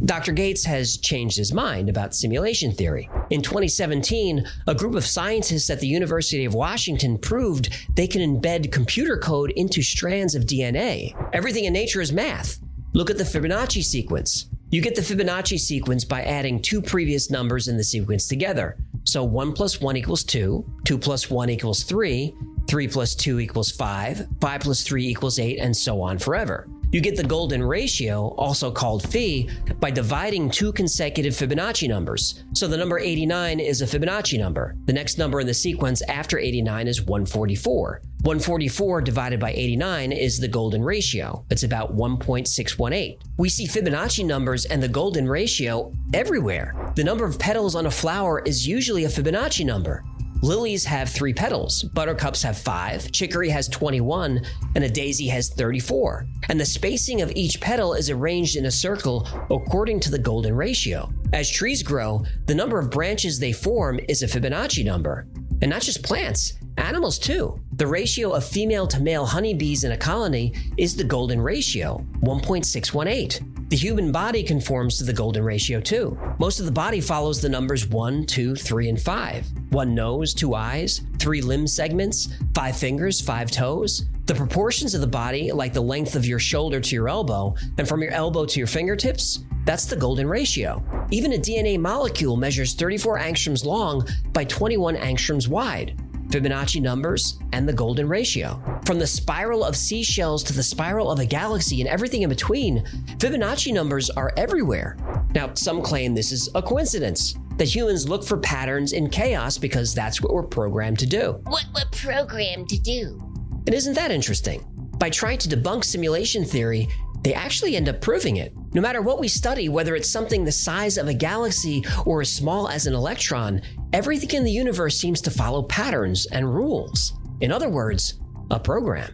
Dr. 0.05 0.33
Gates 0.33 0.65
has 0.65 0.97
changed 0.97 1.37
his 1.37 1.53
mind 1.53 1.89
about 1.89 2.15
simulation 2.15 2.73
theory. 2.73 3.11
In 3.31 3.43
2017, 3.43 4.47
a 4.69 4.75
group 4.75 4.95
of 4.95 5.05
scientists 5.05 5.71
at 5.71 5.81
the 5.81 5.89
University 5.89 6.45
of 6.45 6.55
Washington 6.55 7.19
proved 7.19 7.71
they 7.97 8.07
can 8.07 8.23
embed 8.23 8.71
computer 8.71 9.19
code 9.19 9.51
into 9.57 9.83
strands 9.83 10.37
of 10.37 10.45
DNA. 10.45 11.13
Everything 11.33 11.65
in 11.65 11.73
nature 11.73 12.01
is 12.01 12.13
math. 12.13 12.61
Look 12.95 13.11
at 13.11 13.19
the 13.19 13.25
Fibonacci 13.25 13.83
sequence. 13.83 14.49
You 14.71 14.83
get 14.83 14.95
the 14.95 15.03
Fibonacci 15.03 15.59
sequence 15.59 16.05
by 16.05 16.23
adding 16.23 16.63
two 16.63 16.81
previous 16.81 17.31
numbers 17.31 17.67
in 17.67 17.77
the 17.77 17.85
sequence 17.85 18.29
together. 18.29 18.79
So 19.03 19.25
1 19.25 19.53
plus 19.53 19.81
1 19.81 19.97
equals 19.97 20.23
2, 20.23 20.65
2 20.85 20.99
plus 20.99 21.29
1 21.29 21.51
equals 21.51 21.83
3, 21.83 22.35
3 22.69 22.89
plus 22.89 23.15
2 23.15 23.41
equals 23.41 23.71
5, 23.71 24.27
5 24.41 24.61
plus 24.61 24.83
3 24.83 25.07
equals 25.09 25.39
8, 25.39 25.59
and 25.59 25.77
so 25.77 26.01
on 26.03 26.19
forever. 26.19 26.69
You 26.91 27.03
get 27.03 27.17
the 27.17 27.23
golden 27.23 27.63
ratio, 27.63 28.29
also 28.39 28.71
called 28.71 29.03
phi, 29.11 29.47
by 29.79 29.91
dividing 29.91 30.51
two 30.51 30.73
consecutive 30.73 31.35
Fibonacci 31.35 31.87
numbers. 31.87 32.45
So 32.55 32.67
the 32.67 32.79
number 32.79 32.99
89 32.99 33.61
is 33.61 33.83
a 33.83 33.87
Fibonacci 33.87 34.39
number. 34.39 34.75
The 34.87 34.95
next 34.95 35.19
number 35.19 35.41
in 35.41 35.47
the 35.47 35.53
sequence 35.53 36.01
after 36.09 36.39
89 36.39 36.89
is 36.89 37.03
144. 37.03 38.01
144 38.23 39.03
divided 39.03 39.39
by 39.39 39.53
89 39.53 40.13
is 40.13 40.41
the 40.41 40.49
golden 40.49 40.83
ratio. 40.83 41.45
It's 41.51 41.63
about 41.63 41.95
1.618. 41.95 43.19
We 43.37 43.51
see 43.51 43.67
Fibonacci 43.67 44.25
numbers 44.25 44.65
and 44.65 44.83
the 44.83 44.89
golden 44.89 45.29
ratio 45.29 45.93
everywhere. 46.15 46.93
The 46.97 47.05
number 47.05 47.27
of 47.27 47.39
petals 47.39 47.75
on 47.75 47.85
a 47.85 47.91
flower 47.91 48.41
is 48.41 48.67
usually 48.67 49.05
a 49.05 49.09
Fibonacci 49.09 49.67
number. 49.67 50.05
Lilies 50.41 50.85
have 50.85 51.09
three 51.09 51.35
petals, 51.35 51.83
buttercups 51.83 52.43
have 52.43 52.57
five, 52.57 53.11
chicory 53.11 53.49
has 53.49 53.67
21, 53.67 54.41
and 54.77 54.85
a 54.85 54.89
daisy 54.89 55.27
has 55.27 55.49
34. 55.49 56.27
And 56.49 56.61
the 56.61 56.65
spacing 56.65 57.23
of 57.23 57.33
each 57.35 57.61
petal 57.61 57.95
is 57.95 58.09
arranged 58.09 58.55
in 58.55 58.67
a 58.67 58.71
circle 58.71 59.27
according 59.51 59.99
to 60.01 60.11
the 60.13 60.19
golden 60.19 60.55
ratio. 60.55 61.13
As 61.33 61.51
trees 61.51 61.83
grow, 61.83 62.25
the 62.47 62.55
number 62.55 62.79
of 62.79 62.91
branches 62.91 63.41
they 63.41 63.53
form 63.53 63.99
is 64.09 64.23
a 64.23 64.29
Fibonacci 64.29 64.85
number. 64.85 65.27
And 65.61 65.71
not 65.71 65.83
just 65.83 66.05
plants, 66.05 66.53
animals 66.77 67.19
too. 67.19 67.61
The 67.73 67.87
ratio 67.89 68.31
of 68.31 68.45
female 68.45 68.87
to 68.87 69.01
male 69.01 69.27
honeybees 69.27 69.83
in 69.83 69.91
a 69.91 69.97
colony 69.97 70.55
is 70.77 70.95
the 70.95 71.03
golden 71.03 71.41
ratio, 71.41 72.07
1.618. 72.21 73.48
The 73.69 73.77
human 73.77 74.13
body 74.13 74.43
conforms 74.43 74.97
to 74.97 75.05
the 75.05 75.13
golden 75.13 75.45
ratio 75.45 75.79
too. 75.79 76.19
Most 76.39 76.59
of 76.59 76.65
the 76.65 76.73
body 76.73 77.03
follows 77.03 77.43
the 77.43 77.51
numbers 77.51 77.87
1, 77.87 78.25
2, 78.25 78.55
3, 78.55 78.89
and 78.89 78.99
5. 78.99 79.47
One 79.69 79.95
nose, 79.95 80.33
two 80.33 80.55
eyes, 80.55 81.03
three 81.19 81.43
limb 81.43 81.67
segments, 81.67 82.29
five 82.55 82.79
fingers, 82.79 83.21
five 83.21 83.51
toes. 83.51 84.07
The 84.25 84.35
proportions 84.35 84.95
of 84.95 85.03
the 85.03 85.07
body, 85.07 85.53
like 85.53 85.75
the 85.75 85.83
length 85.83 86.17
of 86.17 86.25
your 86.25 86.39
shoulder 86.39 86.81
to 86.81 86.95
your 86.95 87.11
elbow, 87.11 87.55
and 87.77 87.87
from 87.87 88.01
your 88.01 88.13
elbow 88.13 88.47
to 88.47 88.59
your 88.59 88.67
fingertips, 88.67 89.41
that's 89.67 89.85
the 89.85 89.97
golden 89.97 90.29
ratio. 90.29 90.83
Even 91.11 91.35
a 91.35 91.39
DNA 91.39 91.79
molecule 91.79 92.39
measures 92.39 92.73
34 92.73 93.19
angstroms 93.19 93.67
long 93.67 94.09
by 94.33 94.45
21 94.45 94.97
angstroms 94.97 95.47
wide. 95.47 95.95
Fibonacci 96.29 96.81
numbers, 96.81 97.39
and 97.53 97.69
the 97.69 97.73
golden 97.73 98.09
ratio. 98.09 98.63
From 98.85 98.99
the 98.99 99.07
spiral 99.07 99.65
of 99.65 99.77
seashells 99.77 100.43
to 100.45 100.53
the 100.53 100.63
spiral 100.63 101.11
of 101.11 101.19
a 101.19 101.27
galaxy 101.27 101.81
and 101.81 101.89
everything 101.89 102.23
in 102.23 102.29
between, 102.29 102.85
Fibonacci 103.19 103.73
numbers 103.73 104.11
are 104.11 104.33
everywhere. 104.37 104.97
Now, 105.35 105.53
some 105.55 105.83
claim 105.83 106.15
this 106.15 106.33
is 106.33 106.49
a 106.55 106.63
coincidence, 106.63 107.35
that 107.59 107.75
humans 107.75 108.09
look 108.09 108.25
for 108.25 108.39
patterns 108.39 108.93
in 108.93 109.11
chaos 109.11 109.59
because 109.59 109.93
that's 109.93 110.23
what 110.23 110.33
we're 110.33 110.45
programmed 110.45 110.99
to 111.01 111.07
do. 111.07 111.41
What 111.47 111.67
we're 111.75 111.91
programmed 111.91 112.69
to 112.69 112.79
do. 112.79 113.21
And 113.67 113.75
isn't 113.75 113.95
that 113.95 114.11
interesting? 114.11 114.65
By 114.99 115.11
trying 115.11 115.39
to 115.39 115.49
debunk 115.49 115.85
simulation 115.85 116.45
theory, 116.45 116.89
they 117.23 117.35
actually 117.35 117.77
end 117.77 117.89
up 117.89 118.01
proving 118.01 118.37
it. 118.37 118.55
No 118.75 118.81
matter 118.81 119.03
what 119.03 119.19
we 119.19 119.27
study, 119.29 119.69
whether 119.69 119.97
it's 119.97 120.09
something 120.09 120.45
the 120.45 120.53
size 120.53 120.97
of 120.99 121.09
a 121.09 121.15
galaxy 121.15 121.85
or 122.07 122.21
as 122.21 122.31
small 122.31 122.69
as 122.69 122.87
an 122.87 122.95
electron, 122.95 123.61
everything 123.93 124.31
in 124.31 124.45
the 124.45 124.51
universe 124.51 124.99
seems 124.99 125.21
to 125.23 125.31
follow 125.31 125.63
patterns 125.63 126.27
and 126.27 126.55
rules. 126.55 127.15
In 127.41 127.53
other 127.53 127.69
words, 127.69 128.21
a 128.51 128.59
program. 128.59 129.13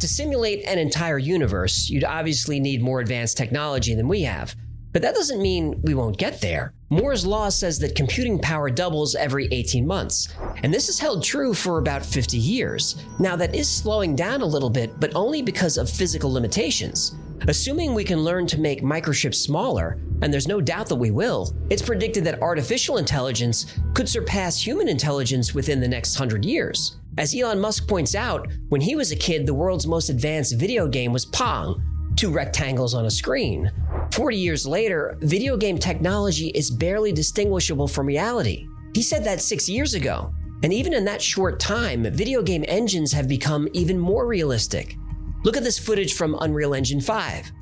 To 0.00 0.08
simulate 0.08 0.64
an 0.64 0.78
entire 0.78 1.18
universe, 1.18 1.88
you'd 1.88 2.04
obviously 2.04 2.60
need 2.60 2.82
more 2.82 3.00
advanced 3.00 3.38
technology 3.38 3.94
than 3.94 4.06
we 4.06 4.20
have. 4.22 4.54
But 4.92 5.02
that 5.02 5.14
doesn't 5.14 5.42
mean 5.42 5.80
we 5.82 5.94
won't 5.94 6.18
get 6.18 6.40
there. 6.40 6.72
Moore's 6.90 7.26
law 7.26 7.48
says 7.48 7.80
that 7.80 7.96
computing 7.96 8.38
power 8.38 8.70
doubles 8.70 9.16
every 9.16 9.48
18 9.50 9.84
months, 9.84 10.32
and 10.62 10.72
this 10.72 10.86
has 10.86 11.00
held 11.00 11.24
true 11.24 11.52
for 11.52 11.78
about 11.78 12.06
50 12.06 12.36
years. 12.36 13.02
Now, 13.18 13.34
that 13.34 13.56
is 13.56 13.68
slowing 13.68 14.14
down 14.14 14.42
a 14.42 14.46
little 14.46 14.70
bit, 14.70 15.00
but 15.00 15.12
only 15.16 15.42
because 15.42 15.78
of 15.78 15.90
physical 15.90 16.32
limitations. 16.32 17.16
Assuming 17.46 17.92
we 17.92 18.04
can 18.04 18.20
learn 18.20 18.46
to 18.46 18.58
make 18.58 18.82
microchips 18.82 19.34
smaller, 19.34 19.98
and 20.22 20.32
there's 20.32 20.48
no 20.48 20.62
doubt 20.62 20.88
that 20.88 20.94
we 20.94 21.10
will, 21.10 21.54
it's 21.68 21.82
predicted 21.82 22.24
that 22.24 22.40
artificial 22.40 22.96
intelligence 22.96 23.78
could 23.92 24.08
surpass 24.08 24.58
human 24.58 24.88
intelligence 24.88 25.54
within 25.54 25.78
the 25.78 25.88
next 25.88 26.18
100 26.18 26.42
years. 26.42 26.96
As 27.18 27.34
Elon 27.34 27.60
Musk 27.60 27.86
points 27.86 28.14
out, 28.14 28.48
when 28.70 28.80
he 28.80 28.96
was 28.96 29.12
a 29.12 29.16
kid, 29.16 29.44
the 29.44 29.52
world's 29.52 29.86
most 29.86 30.08
advanced 30.08 30.58
video 30.58 30.88
game 30.88 31.12
was 31.12 31.26
Pong, 31.26 31.82
two 32.16 32.30
rectangles 32.30 32.94
on 32.94 33.04
a 33.04 33.10
screen. 33.10 33.70
40 34.12 34.36
years 34.38 34.66
later, 34.66 35.18
video 35.20 35.56
game 35.58 35.76
technology 35.76 36.48
is 36.48 36.70
barely 36.70 37.12
distinguishable 37.12 37.88
from 37.88 38.06
reality. 38.06 38.66
He 38.94 39.02
said 39.02 39.22
that 39.24 39.42
six 39.42 39.68
years 39.68 39.92
ago. 39.92 40.32
And 40.62 40.72
even 40.72 40.94
in 40.94 41.04
that 41.04 41.20
short 41.20 41.60
time, 41.60 42.04
video 42.04 42.40
game 42.42 42.64
engines 42.66 43.12
have 43.12 43.28
become 43.28 43.68
even 43.74 43.98
more 43.98 44.26
realistic. 44.26 44.96
Look 45.44 45.58
at 45.58 45.62
this 45.62 45.78
footage 45.78 46.14
from 46.14 46.38
Unreal 46.40 46.72
Engine 46.72 47.02
5. 47.02 47.52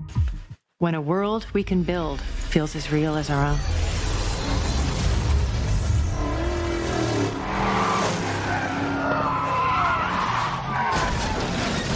When 0.78 0.95
a 0.95 1.01
world 1.01 1.49
we 1.53 1.64
can 1.64 1.83
build 1.83 2.20
feels 2.20 2.76
as 2.76 2.93
real 2.93 3.16
as 3.16 3.28
our 3.28 3.45
own. 3.45 3.59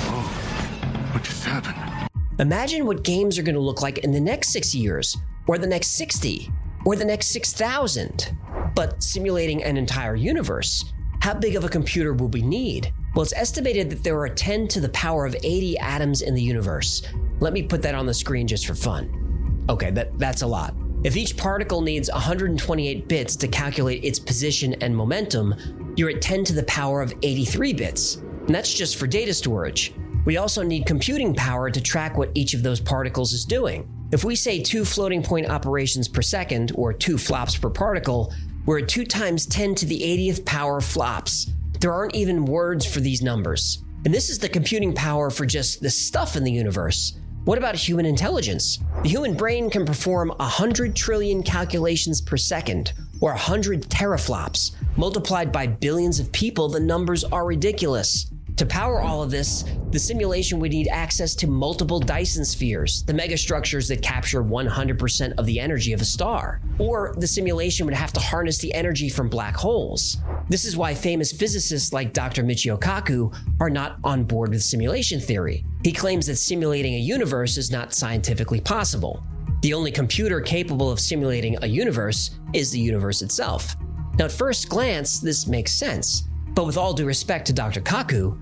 Oh, 0.08 1.10
what 1.12 1.22
just 1.22 1.44
happened? 1.44 1.76
Imagine 2.40 2.84
what 2.84 3.04
games 3.04 3.38
are 3.38 3.44
going 3.44 3.54
to 3.54 3.60
look 3.60 3.80
like 3.80 3.98
in 3.98 4.10
the 4.10 4.20
next 4.20 4.48
six 4.48 4.74
years, 4.74 5.16
or 5.46 5.56
the 5.56 5.68
next 5.68 5.92
60, 5.92 6.50
or 6.84 6.96
the 6.96 7.04
next 7.04 7.28
6,000. 7.28 8.36
But 8.74 9.00
simulating 9.04 9.62
an 9.62 9.76
entire 9.76 10.16
universe, 10.16 10.84
how 11.20 11.34
big 11.34 11.54
of 11.54 11.62
a 11.62 11.68
computer 11.68 12.12
will 12.12 12.26
we 12.26 12.42
need? 12.42 12.92
Well, 13.16 13.22
it's 13.22 13.32
estimated 13.32 13.88
that 13.88 14.04
there 14.04 14.20
are 14.20 14.28
10 14.28 14.68
to 14.68 14.80
the 14.80 14.90
power 14.90 15.24
of 15.24 15.34
80 15.42 15.78
atoms 15.78 16.20
in 16.20 16.34
the 16.34 16.42
universe. 16.42 17.00
Let 17.40 17.54
me 17.54 17.62
put 17.62 17.80
that 17.80 17.94
on 17.94 18.04
the 18.04 18.12
screen 18.12 18.46
just 18.46 18.66
for 18.66 18.74
fun. 18.74 19.64
Okay, 19.70 19.90
that, 19.92 20.18
that's 20.18 20.42
a 20.42 20.46
lot. 20.46 20.74
If 21.02 21.16
each 21.16 21.34
particle 21.34 21.80
needs 21.80 22.10
128 22.12 23.08
bits 23.08 23.34
to 23.36 23.48
calculate 23.48 24.04
its 24.04 24.18
position 24.18 24.74
and 24.82 24.94
momentum, 24.94 25.54
you're 25.96 26.10
at 26.10 26.20
10 26.20 26.44
to 26.44 26.52
the 26.52 26.64
power 26.64 27.00
of 27.00 27.14
83 27.22 27.72
bits. 27.72 28.16
And 28.16 28.54
that's 28.54 28.74
just 28.74 28.96
for 28.96 29.06
data 29.06 29.32
storage. 29.32 29.94
We 30.26 30.36
also 30.36 30.62
need 30.62 30.84
computing 30.84 31.34
power 31.34 31.70
to 31.70 31.80
track 31.80 32.18
what 32.18 32.32
each 32.34 32.52
of 32.52 32.62
those 32.62 32.80
particles 32.80 33.32
is 33.32 33.46
doing. 33.46 33.88
If 34.12 34.24
we 34.24 34.36
say 34.36 34.60
two 34.60 34.84
floating 34.84 35.22
point 35.22 35.48
operations 35.48 36.06
per 36.06 36.20
second, 36.20 36.72
or 36.74 36.92
two 36.92 37.16
flops 37.16 37.56
per 37.56 37.70
particle, 37.70 38.34
we're 38.66 38.80
at 38.80 38.88
2 38.88 39.06
times 39.06 39.46
10 39.46 39.74
to 39.76 39.86
the 39.86 40.00
80th 40.00 40.44
power 40.44 40.82
flops. 40.82 41.50
There 41.86 41.94
aren't 41.94 42.16
even 42.16 42.46
words 42.46 42.84
for 42.84 42.98
these 42.98 43.22
numbers. 43.22 43.84
And 44.04 44.12
this 44.12 44.28
is 44.28 44.40
the 44.40 44.48
computing 44.48 44.92
power 44.92 45.30
for 45.30 45.46
just 45.46 45.80
the 45.80 45.88
stuff 45.88 46.34
in 46.34 46.42
the 46.42 46.50
universe. 46.50 47.16
What 47.44 47.58
about 47.58 47.76
human 47.76 48.06
intelligence? 48.06 48.80
The 49.04 49.08
human 49.08 49.34
brain 49.34 49.70
can 49.70 49.86
perform 49.86 50.30
100 50.30 50.96
trillion 50.96 51.44
calculations 51.44 52.20
per 52.20 52.36
second, 52.36 52.92
or 53.20 53.30
100 53.30 53.82
teraflops. 53.82 54.72
Multiplied 54.96 55.52
by 55.52 55.68
billions 55.68 56.18
of 56.18 56.32
people, 56.32 56.68
the 56.68 56.80
numbers 56.80 57.22
are 57.22 57.46
ridiculous. 57.46 58.32
To 58.56 58.64
power 58.64 59.02
all 59.02 59.22
of 59.22 59.30
this, 59.30 59.66
the 59.90 59.98
simulation 59.98 60.58
would 60.60 60.72
need 60.72 60.88
access 60.88 61.34
to 61.36 61.46
multiple 61.46 62.00
Dyson 62.00 62.42
spheres, 62.42 63.02
the 63.02 63.12
megastructures 63.12 63.86
that 63.88 64.00
capture 64.00 64.42
100% 64.42 65.34
of 65.36 65.44
the 65.44 65.60
energy 65.60 65.92
of 65.92 66.00
a 66.00 66.06
star. 66.06 66.62
Or 66.78 67.14
the 67.18 67.26
simulation 67.26 67.84
would 67.84 67.94
have 67.94 68.14
to 68.14 68.20
harness 68.20 68.56
the 68.56 68.72
energy 68.72 69.10
from 69.10 69.28
black 69.28 69.54
holes. 69.54 70.16
This 70.48 70.64
is 70.64 70.74
why 70.74 70.94
famous 70.94 71.32
physicists 71.32 71.92
like 71.92 72.14
Dr. 72.14 72.42
Michio 72.42 72.80
Kaku 72.80 73.34
are 73.60 73.68
not 73.68 73.98
on 74.04 74.24
board 74.24 74.50
with 74.50 74.62
simulation 74.62 75.20
theory. 75.20 75.62
He 75.84 75.92
claims 75.92 76.26
that 76.26 76.36
simulating 76.36 76.94
a 76.94 76.98
universe 76.98 77.58
is 77.58 77.70
not 77.70 77.92
scientifically 77.92 78.62
possible. 78.62 79.22
The 79.60 79.74
only 79.74 79.90
computer 79.90 80.40
capable 80.40 80.90
of 80.90 81.00
simulating 81.00 81.58
a 81.62 81.66
universe 81.66 82.30
is 82.54 82.70
the 82.70 82.80
universe 82.80 83.20
itself. 83.20 83.76
Now, 84.18 84.26
at 84.26 84.32
first 84.32 84.70
glance, 84.70 85.20
this 85.20 85.46
makes 85.46 85.72
sense, 85.72 86.22
but 86.54 86.64
with 86.64 86.78
all 86.78 86.94
due 86.94 87.04
respect 87.04 87.46
to 87.48 87.52
Dr. 87.52 87.82
Kaku, 87.82 88.38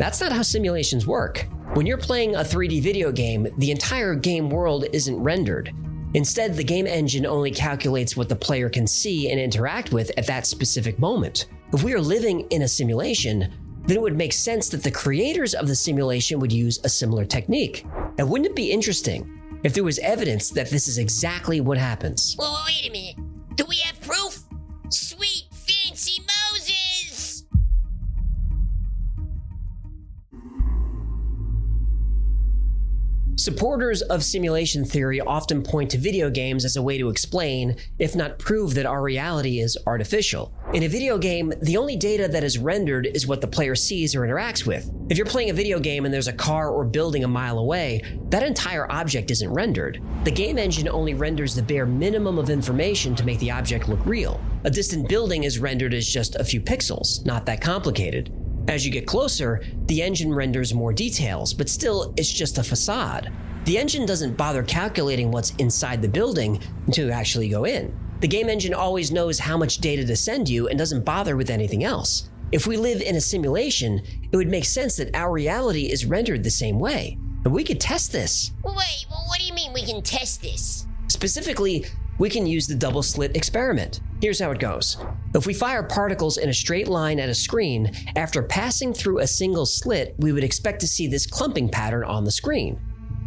that's 0.00 0.20
not 0.20 0.32
how 0.32 0.42
simulations 0.42 1.06
work. 1.06 1.46
When 1.74 1.86
you're 1.86 1.98
playing 1.98 2.34
a 2.34 2.40
3D 2.40 2.82
video 2.82 3.12
game, 3.12 3.46
the 3.58 3.70
entire 3.70 4.14
game 4.14 4.50
world 4.50 4.86
isn't 4.92 5.22
rendered. 5.22 5.72
Instead, 6.14 6.56
the 6.56 6.64
game 6.64 6.86
engine 6.86 7.24
only 7.24 7.50
calculates 7.50 8.16
what 8.16 8.28
the 8.28 8.34
player 8.34 8.68
can 8.68 8.86
see 8.86 9.30
and 9.30 9.38
interact 9.38 9.92
with 9.92 10.10
at 10.16 10.26
that 10.26 10.46
specific 10.46 10.98
moment. 10.98 11.46
If 11.72 11.84
we 11.84 11.94
are 11.94 12.00
living 12.00 12.40
in 12.50 12.62
a 12.62 12.68
simulation, 12.68 13.52
then 13.82 13.96
it 13.96 14.02
would 14.02 14.16
make 14.16 14.32
sense 14.32 14.68
that 14.70 14.82
the 14.82 14.90
creators 14.90 15.54
of 15.54 15.68
the 15.68 15.76
simulation 15.76 16.40
would 16.40 16.52
use 16.52 16.80
a 16.82 16.88
similar 16.88 17.24
technique. 17.24 17.86
And 18.18 18.28
wouldn't 18.28 18.50
it 18.50 18.56
be 18.56 18.72
interesting 18.72 19.40
if 19.62 19.74
there 19.74 19.84
was 19.84 19.98
evidence 20.00 20.50
that 20.50 20.70
this 20.70 20.88
is 20.88 20.98
exactly 20.98 21.60
what 21.60 21.78
happens? 21.78 22.34
Well, 22.38 22.60
wait 22.66 22.88
a 22.88 22.90
minute. 22.90 23.16
Do 23.54 23.64
we 23.68 23.76
have 23.76 24.00
proof? 24.00 24.40
Sweet 24.88 25.39
Supporters 33.40 34.02
of 34.02 34.22
simulation 34.22 34.84
theory 34.84 35.18
often 35.18 35.62
point 35.62 35.90
to 35.92 35.96
video 35.96 36.28
games 36.28 36.62
as 36.66 36.76
a 36.76 36.82
way 36.82 36.98
to 36.98 37.08
explain, 37.08 37.74
if 37.98 38.14
not 38.14 38.38
prove, 38.38 38.74
that 38.74 38.84
our 38.84 39.00
reality 39.00 39.60
is 39.60 39.78
artificial. 39.86 40.52
In 40.74 40.82
a 40.82 40.88
video 40.88 41.16
game, 41.16 41.50
the 41.62 41.78
only 41.78 41.96
data 41.96 42.28
that 42.28 42.44
is 42.44 42.58
rendered 42.58 43.06
is 43.06 43.26
what 43.26 43.40
the 43.40 43.46
player 43.46 43.74
sees 43.74 44.14
or 44.14 44.26
interacts 44.26 44.66
with. 44.66 44.90
If 45.08 45.16
you're 45.16 45.24
playing 45.24 45.48
a 45.48 45.54
video 45.54 45.80
game 45.80 46.04
and 46.04 46.12
there's 46.12 46.28
a 46.28 46.34
car 46.34 46.68
or 46.68 46.84
building 46.84 47.24
a 47.24 47.28
mile 47.28 47.58
away, 47.58 48.02
that 48.28 48.42
entire 48.42 48.92
object 48.92 49.30
isn't 49.30 49.54
rendered. 49.54 50.02
The 50.24 50.30
game 50.30 50.58
engine 50.58 50.86
only 50.86 51.14
renders 51.14 51.54
the 51.54 51.62
bare 51.62 51.86
minimum 51.86 52.36
of 52.36 52.50
information 52.50 53.14
to 53.14 53.24
make 53.24 53.38
the 53.38 53.52
object 53.52 53.88
look 53.88 54.04
real. 54.04 54.38
A 54.64 54.70
distant 54.70 55.08
building 55.08 55.44
is 55.44 55.58
rendered 55.58 55.94
as 55.94 56.06
just 56.06 56.36
a 56.36 56.44
few 56.44 56.60
pixels, 56.60 57.24
not 57.24 57.46
that 57.46 57.62
complicated. 57.62 58.30
As 58.68 58.84
you 58.84 58.92
get 58.92 59.06
closer, 59.06 59.62
the 59.86 60.02
engine 60.02 60.32
renders 60.32 60.74
more 60.74 60.92
details, 60.92 61.54
but 61.54 61.68
still, 61.68 62.14
it's 62.16 62.32
just 62.32 62.58
a 62.58 62.62
facade. 62.62 63.32
The 63.64 63.78
engine 63.78 64.06
doesn't 64.06 64.36
bother 64.36 64.62
calculating 64.62 65.30
what's 65.30 65.54
inside 65.56 66.02
the 66.02 66.08
building 66.08 66.60
until 66.86 67.06
you 67.06 67.12
actually 67.12 67.48
go 67.48 67.64
in. 67.64 67.96
The 68.20 68.28
game 68.28 68.48
engine 68.48 68.74
always 68.74 69.10
knows 69.10 69.38
how 69.38 69.56
much 69.56 69.78
data 69.78 70.06
to 70.06 70.16
send 70.16 70.48
you 70.48 70.68
and 70.68 70.78
doesn't 70.78 71.04
bother 71.04 71.36
with 71.36 71.50
anything 71.50 71.84
else. 71.84 72.28
If 72.52 72.66
we 72.66 72.76
live 72.76 73.00
in 73.00 73.16
a 73.16 73.20
simulation, 73.20 74.02
it 74.30 74.36
would 74.36 74.48
make 74.48 74.64
sense 74.64 74.96
that 74.96 75.14
our 75.14 75.32
reality 75.32 75.90
is 75.90 76.04
rendered 76.04 76.42
the 76.42 76.50
same 76.50 76.78
way. 76.78 77.16
And 77.44 77.54
we 77.54 77.64
could 77.64 77.80
test 77.80 78.12
this. 78.12 78.50
Wait, 78.64 79.06
what 79.08 79.38
do 79.38 79.44
you 79.44 79.54
mean 79.54 79.72
we 79.72 79.84
can 79.84 80.02
test 80.02 80.42
this? 80.42 80.86
Specifically, 81.08 81.86
we 82.20 82.28
can 82.28 82.46
use 82.46 82.66
the 82.66 82.74
double 82.74 83.02
slit 83.02 83.34
experiment. 83.34 84.00
Here's 84.20 84.40
how 84.40 84.50
it 84.50 84.58
goes. 84.58 84.98
If 85.34 85.46
we 85.46 85.54
fire 85.54 85.82
particles 85.82 86.36
in 86.36 86.50
a 86.50 86.54
straight 86.54 86.86
line 86.86 87.18
at 87.18 87.30
a 87.30 87.34
screen, 87.34 87.92
after 88.14 88.42
passing 88.42 88.92
through 88.92 89.20
a 89.20 89.26
single 89.26 89.64
slit, 89.64 90.16
we 90.18 90.30
would 90.30 90.44
expect 90.44 90.80
to 90.80 90.86
see 90.86 91.06
this 91.06 91.26
clumping 91.26 91.70
pattern 91.70 92.04
on 92.04 92.24
the 92.24 92.30
screen. 92.30 92.78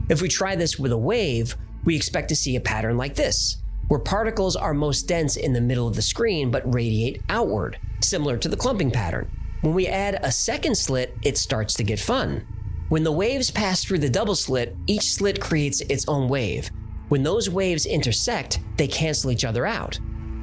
If 0.10 0.22
we 0.22 0.30
try 0.30 0.56
this 0.56 0.78
with 0.78 0.91
a 0.91 0.98
wave, 0.98 1.58
we 1.86 1.96
expect 1.96 2.30
to 2.30 2.36
see 2.36 2.56
a 2.56 2.62
pattern 2.62 2.96
like 2.96 3.16
this, 3.16 3.58
where 3.88 4.00
particles 4.00 4.56
are 4.56 4.76
most 4.76 5.08
dense 5.08 5.38
in 5.38 5.54
the 5.54 5.62
middle 5.62 5.88
of 5.88 5.96
the 5.96 6.04
screen 6.04 6.52
but 6.52 6.72
radiate 6.72 7.24
outward, 7.30 7.80
similar 8.00 8.38
to 8.38 8.48
the 8.48 8.56
clumping 8.56 8.91
pattern. 8.91 9.28
When 9.62 9.74
we 9.74 9.88
add 9.88 10.20
a 10.22 10.32
second 10.32 10.78
slit, 10.78 11.18
it 11.24 11.39
starts 11.39 11.74
to 11.76 11.84
get 11.84 12.00
fun. 12.00 12.46
When 12.89 13.04
the 13.04 13.12
waves 13.12 13.50
pass 13.50 13.84
through 13.84 14.00
the 14.00 14.10
double 14.10 14.36
slit, 14.36 14.76
each 14.86 15.14
slit 15.14 15.41
creates 15.41 15.82
its 15.82 16.08
own 16.08 16.30
wave. 16.30 16.70
When 17.14 17.22
those 17.22 17.47
waves 17.47 17.86
intersect, 17.86 18.59
they 18.76 18.88
cancel 18.88 19.30
each 19.30 19.45
other 19.45 19.68
out. 19.68 19.99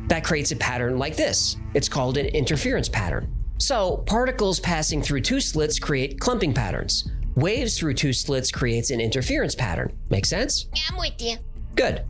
That 0.06 0.22
creates 0.22 0.52
a 0.52 0.56
pattern 0.56 0.98
like 0.98 1.16
this. 1.16 1.56
It's 1.74 1.88
called 1.88 2.16
an 2.16 2.26
interference 2.26 2.88
pattern. 2.88 3.34
So, 3.58 3.96
particles 4.06 4.60
passing 4.60 5.02
through 5.02 5.22
two 5.22 5.40
slits 5.40 5.80
create 5.80 6.20
clumping 6.20 6.54
patterns. 6.54 7.10
Waves 7.34 7.76
through 7.76 7.94
two 7.94 8.12
slits 8.12 8.52
creates 8.52 8.90
an 8.90 9.00
interference 9.00 9.56
pattern. 9.56 9.98
Make 10.10 10.24
sense? 10.24 10.66
Yeah, 10.72 10.82
I'm 10.90 10.96
with 10.96 11.20
you. 11.20 11.38
Good. 11.74 12.04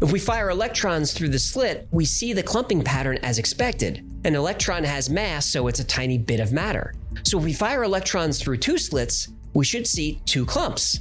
If 0.00 0.10
we 0.10 0.18
fire 0.18 0.48
electrons 0.48 1.12
through 1.12 1.28
the 1.28 1.38
slit, 1.38 1.86
we 1.90 2.06
see 2.06 2.32
the 2.32 2.42
clumping 2.42 2.82
pattern 2.82 3.18
as 3.22 3.38
expected. 3.38 4.10
An 4.24 4.34
electron 4.34 4.84
has 4.84 5.10
mass, 5.10 5.44
so 5.44 5.66
it's 5.66 5.80
a 5.80 5.84
tiny 5.84 6.16
bit 6.16 6.40
of 6.40 6.50
matter. 6.50 6.94
So 7.24 7.36
if 7.36 7.44
we 7.44 7.52
fire 7.52 7.82
electrons 7.82 8.40
through 8.40 8.56
two 8.56 8.78
slits, 8.78 9.28
we 9.52 9.66
should 9.66 9.86
see 9.86 10.22
two 10.24 10.46
clumps. 10.46 11.00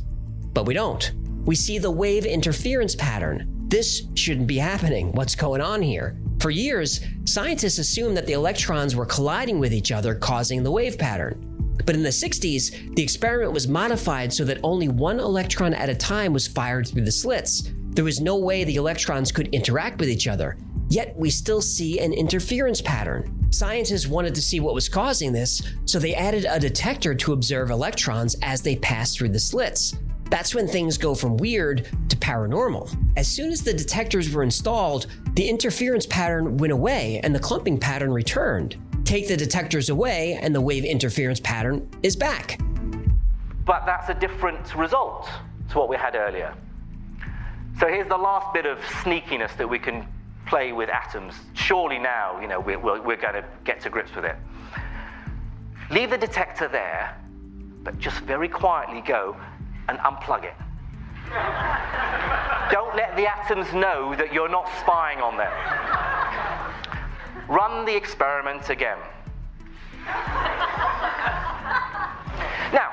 But 0.51 0.65
we 0.65 0.73
don't. 0.73 1.09
We 1.47 1.55
see 1.55 1.77
the 1.77 1.89
wave 1.89 2.25
interference 2.25 2.93
pattern. 2.93 3.47
This 3.69 4.03
shouldn't 4.15 4.47
be 4.47 4.57
happening. 4.57 5.13
What's 5.13 5.33
going 5.33 5.61
on 5.61 5.81
here? 5.81 6.17
For 6.41 6.49
years, 6.49 6.99
scientists 7.23 7.77
assumed 7.77 8.17
that 8.17 8.27
the 8.27 8.33
electrons 8.33 8.97
were 8.97 9.05
colliding 9.05 9.57
with 9.57 9.73
each 9.73 9.93
other, 9.93 10.13
causing 10.13 10.61
the 10.61 10.71
wave 10.71 10.97
pattern. 10.97 11.41
But 11.85 11.95
in 11.95 12.03
the 12.03 12.09
60s, 12.09 12.93
the 12.97 13.01
experiment 13.01 13.53
was 13.53 13.65
modified 13.65 14.33
so 14.33 14.43
that 14.43 14.59
only 14.61 14.89
one 14.89 15.21
electron 15.21 15.73
at 15.73 15.87
a 15.87 15.95
time 15.95 16.33
was 16.33 16.49
fired 16.49 16.85
through 16.85 17.05
the 17.05 17.11
slits. 17.13 17.71
There 17.91 18.03
was 18.03 18.19
no 18.19 18.35
way 18.35 18.65
the 18.65 18.75
electrons 18.75 19.31
could 19.31 19.47
interact 19.55 20.01
with 20.01 20.09
each 20.09 20.27
other, 20.27 20.57
yet 20.89 21.15
we 21.15 21.29
still 21.29 21.61
see 21.61 21.99
an 21.99 22.11
interference 22.11 22.81
pattern. 22.81 23.47
Scientists 23.51 24.05
wanted 24.05 24.35
to 24.35 24.41
see 24.41 24.59
what 24.59 24.73
was 24.73 24.89
causing 24.89 25.31
this, 25.31 25.61
so 25.85 25.97
they 25.97 26.13
added 26.13 26.45
a 26.49 26.59
detector 26.59 27.15
to 27.15 27.31
observe 27.31 27.71
electrons 27.71 28.35
as 28.41 28.61
they 28.61 28.75
pass 28.75 29.15
through 29.15 29.29
the 29.29 29.39
slits. 29.39 29.95
That's 30.29 30.53
when 30.53 30.67
things 30.67 30.97
go 30.97 31.15
from 31.15 31.37
weird 31.37 31.87
to 32.09 32.17
paranormal. 32.17 32.95
As 33.15 33.27
soon 33.27 33.51
as 33.51 33.61
the 33.61 33.73
detectors 33.73 34.33
were 34.33 34.43
installed, 34.43 35.07
the 35.33 35.47
interference 35.47 36.05
pattern 36.05 36.57
went 36.57 36.73
away 36.73 37.21
and 37.23 37.33
the 37.33 37.39
clumping 37.39 37.79
pattern 37.79 38.11
returned. 38.11 38.75
Take 39.05 39.29
the 39.29 39.37
detectors 39.37 39.87
away, 39.87 40.37
and 40.41 40.53
the 40.53 40.59
wave 40.59 40.83
interference 40.83 41.39
pattern 41.39 41.89
is 42.03 42.17
back. 42.17 42.59
But 43.65 43.85
that's 43.85 44.09
a 44.09 44.13
different 44.13 44.75
result 44.75 45.29
to 45.69 45.77
what 45.77 45.87
we 45.87 45.95
had 45.95 46.13
earlier. 46.13 46.53
So 47.79 47.87
here's 47.87 48.09
the 48.09 48.17
last 48.17 48.53
bit 48.53 48.65
of 48.65 48.79
sneakiness 48.79 49.55
that 49.55 49.69
we 49.69 49.79
can 49.79 50.05
play 50.45 50.73
with 50.73 50.89
atoms. 50.89 51.35
Surely 51.53 51.99
now, 51.99 52.37
you 52.41 52.49
know, 52.49 52.59
we're, 52.59 52.79
we're, 52.79 53.01
we're 53.01 53.15
going 53.15 53.35
to 53.35 53.45
get 53.63 53.79
to 53.81 53.89
grips 53.89 54.13
with 54.13 54.25
it. 54.25 54.35
Leave 55.89 56.09
the 56.09 56.17
detector 56.17 56.67
there, 56.67 57.17
but 57.83 57.97
just 57.99 58.19
very 58.21 58.49
quietly 58.49 58.99
go 58.99 59.37
and 59.89 59.99
unplug 59.99 60.43
it. 60.43 60.55
Don't 62.71 62.95
let 62.95 63.15
the 63.15 63.27
atoms 63.27 63.73
know 63.73 64.15
that 64.15 64.33
you're 64.33 64.49
not 64.49 64.69
spying 64.79 65.19
on 65.19 65.37
them. 65.37 65.51
Run 67.47 67.85
the 67.85 67.95
experiment 67.95 68.69
again. 68.69 68.97
Now, 72.73 72.91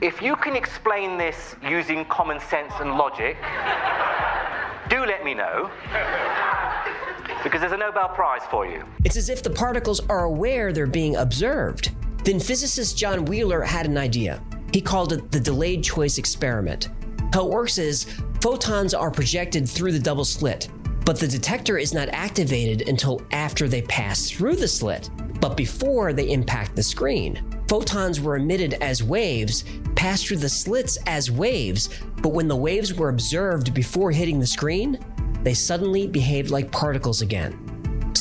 if 0.00 0.22
you 0.22 0.36
can 0.36 0.54
explain 0.56 1.18
this 1.18 1.56
using 1.62 2.04
common 2.04 2.38
sense 2.40 2.72
and 2.80 2.96
logic, 2.96 3.36
do 4.88 5.04
let 5.04 5.24
me 5.24 5.34
know. 5.34 5.70
Because 7.42 7.60
there's 7.60 7.72
a 7.72 7.76
Nobel 7.76 8.08
Prize 8.08 8.42
for 8.50 8.66
you. 8.66 8.84
It's 9.04 9.16
as 9.16 9.28
if 9.28 9.42
the 9.42 9.50
particles 9.50 10.00
are 10.08 10.24
aware 10.24 10.72
they're 10.72 10.86
being 10.86 11.16
observed. 11.16 11.90
Then 12.24 12.40
physicist 12.40 12.96
John 12.98 13.24
Wheeler 13.24 13.62
had 13.62 13.86
an 13.86 13.96
idea. 13.96 14.42
He 14.76 14.82
called 14.82 15.14
it 15.14 15.30
the 15.30 15.40
delayed 15.40 15.82
choice 15.82 16.18
experiment. 16.18 16.90
How 17.32 17.46
it 17.46 17.50
works 17.50 17.78
is 17.78 18.04
photons 18.42 18.92
are 18.92 19.10
projected 19.10 19.66
through 19.66 19.92
the 19.92 19.98
double 19.98 20.22
slit, 20.22 20.68
but 21.06 21.18
the 21.18 21.26
detector 21.26 21.78
is 21.78 21.94
not 21.94 22.10
activated 22.10 22.86
until 22.86 23.22
after 23.30 23.68
they 23.68 23.80
pass 23.80 24.28
through 24.28 24.56
the 24.56 24.68
slit, 24.68 25.08
but 25.40 25.56
before 25.56 26.12
they 26.12 26.30
impact 26.30 26.76
the 26.76 26.82
screen. 26.82 27.42
Photons 27.68 28.20
were 28.20 28.36
emitted 28.36 28.74
as 28.82 29.02
waves, 29.02 29.64
passed 29.94 30.26
through 30.26 30.36
the 30.44 30.48
slits 30.50 30.98
as 31.06 31.30
waves, 31.30 31.88
but 32.20 32.34
when 32.34 32.46
the 32.46 32.54
waves 32.54 32.92
were 32.92 33.08
observed 33.08 33.72
before 33.72 34.10
hitting 34.10 34.38
the 34.38 34.46
screen, 34.46 34.98
they 35.42 35.54
suddenly 35.54 36.06
behaved 36.06 36.50
like 36.50 36.70
particles 36.70 37.22
again. 37.22 37.65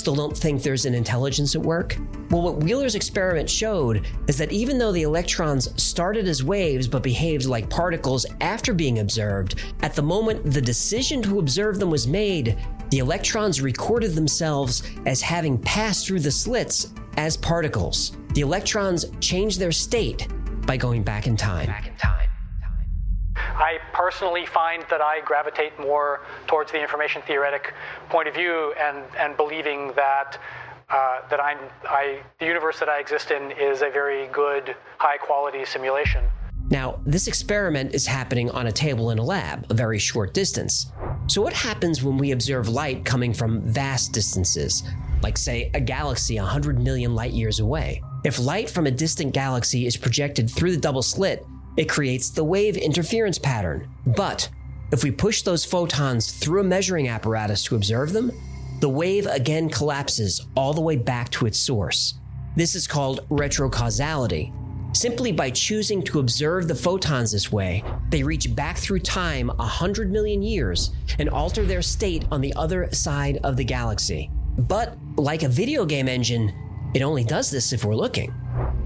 Still 0.05 0.13
don't 0.13 0.37
think 0.37 0.61
there's 0.61 0.85
an 0.85 0.93
intelligence 0.93 1.55
at 1.55 1.61
work? 1.63 1.97
Well, 2.29 2.43
what 2.43 2.57
Wheeler's 2.57 2.93
experiment 2.93 3.49
showed 3.49 4.05
is 4.27 4.37
that 4.37 4.51
even 4.51 4.77
though 4.77 4.91
the 4.91 5.01
electrons 5.01 5.67
started 5.81 6.27
as 6.27 6.43
waves 6.43 6.87
but 6.87 7.01
behaved 7.01 7.45
like 7.45 7.71
particles 7.71 8.23
after 8.39 8.75
being 8.75 8.99
observed, 8.99 9.59
at 9.81 9.95
the 9.95 10.03
moment 10.03 10.43
the 10.45 10.61
decision 10.61 11.23
to 11.23 11.39
observe 11.39 11.79
them 11.79 11.89
was 11.89 12.05
made, 12.05 12.55
the 12.91 12.99
electrons 12.99 13.61
recorded 13.61 14.13
themselves 14.13 14.83
as 15.07 15.21
having 15.23 15.57
passed 15.57 16.05
through 16.05 16.19
the 16.19 16.29
slits 16.29 16.93
as 17.17 17.35
particles. 17.35 18.15
The 18.35 18.41
electrons 18.41 19.05
changed 19.21 19.59
their 19.59 19.71
state 19.71 20.27
by 20.67 20.77
going 20.77 21.01
back 21.01 21.25
in 21.25 21.35
time. 21.35 21.65
Back 21.65 21.87
in 21.87 21.95
time. 21.95 22.24
I 23.55 23.79
personally 23.93 24.45
find 24.45 24.85
that 24.89 25.01
I 25.01 25.21
gravitate 25.21 25.79
more 25.79 26.21
towards 26.47 26.71
the 26.71 26.81
information 26.81 27.21
theoretic 27.21 27.73
point 28.09 28.27
of 28.27 28.33
view 28.33 28.73
and, 28.79 29.03
and 29.17 29.37
believing 29.37 29.93
that 29.95 30.37
uh, 30.87 31.21
that 31.31 31.39
I'm, 31.39 31.57
I, 31.89 32.19
the 32.39 32.45
universe 32.45 32.77
that 32.77 32.89
I 32.89 32.99
exist 32.99 33.31
in 33.31 33.51
is 33.53 33.81
a 33.81 33.89
very 33.89 34.27
good, 34.27 34.75
high 34.99 35.17
quality 35.17 35.65
simulation. 35.65 36.23
Now, 36.69 36.99
this 37.07 37.27
experiment 37.27 37.95
is 37.95 38.05
happening 38.05 38.51
on 38.51 38.67
a 38.67 38.71
table 38.71 39.09
in 39.09 39.17
a 39.17 39.23
lab, 39.23 39.65
a 39.71 39.73
very 39.73 39.97
short 39.97 40.35
distance. 40.35 40.91
So, 41.25 41.41
what 41.41 41.53
happens 41.53 42.03
when 42.03 42.19
we 42.19 42.31
observe 42.31 42.69
light 42.69 43.03
coming 43.03 43.33
from 43.33 43.61
vast 43.61 44.13
distances? 44.13 44.83
like, 45.25 45.39
say, 45.39 45.71
a 45.73 45.79
galaxy 45.79 46.37
100 46.37 46.79
million 46.79 47.15
light 47.15 47.31
years 47.31 47.59
away. 47.59 47.99
If 48.23 48.37
light 48.37 48.69
from 48.69 48.85
a 48.85 48.91
distant 48.91 49.33
galaxy 49.33 49.87
is 49.87 49.97
projected 49.97 50.51
through 50.51 50.71
the 50.71 50.77
double 50.77 51.01
slit, 51.01 51.43
it 51.77 51.89
creates 51.89 52.29
the 52.29 52.43
wave 52.43 52.77
interference 52.77 53.37
pattern. 53.37 53.89
But 54.05 54.49
if 54.91 55.03
we 55.03 55.11
push 55.11 55.41
those 55.41 55.65
photons 55.65 56.31
through 56.31 56.61
a 56.61 56.63
measuring 56.63 57.09
apparatus 57.09 57.63
to 57.65 57.75
observe 57.75 58.13
them, 58.13 58.31
the 58.79 58.89
wave 58.89 59.25
again 59.25 59.69
collapses 59.69 60.45
all 60.55 60.73
the 60.73 60.81
way 60.81 60.95
back 60.95 61.29
to 61.31 61.45
its 61.45 61.57
source. 61.57 62.15
This 62.55 62.75
is 62.75 62.87
called 62.87 63.27
retrocausality. 63.29 64.53
Simply 64.95 65.33
by 65.33 65.49
choosing 65.49 66.01
to 66.03 66.19
observe 66.19 66.67
the 66.69 66.75
photons 66.75 67.33
this 67.33 67.51
way, 67.51 67.83
they 68.09 68.23
reach 68.23 68.55
back 68.55 68.77
through 68.77 68.99
time 68.99 69.49
100 69.49 70.09
million 70.09 70.41
years 70.41 70.91
and 71.19 71.29
alter 71.29 71.65
their 71.65 71.81
state 71.81 72.25
on 72.31 72.39
the 72.39 72.53
other 72.55 72.89
side 72.93 73.39
of 73.43 73.57
the 73.57 73.63
galaxy. 73.65 74.31
But, 74.57 74.97
like 75.17 75.43
a 75.43 75.49
video 75.49 75.85
game 75.85 76.07
engine, 76.07 76.53
it 76.93 77.01
only 77.01 77.25
does 77.25 77.51
this 77.51 77.73
if 77.73 77.83
we're 77.83 77.95
looking. 77.95 78.33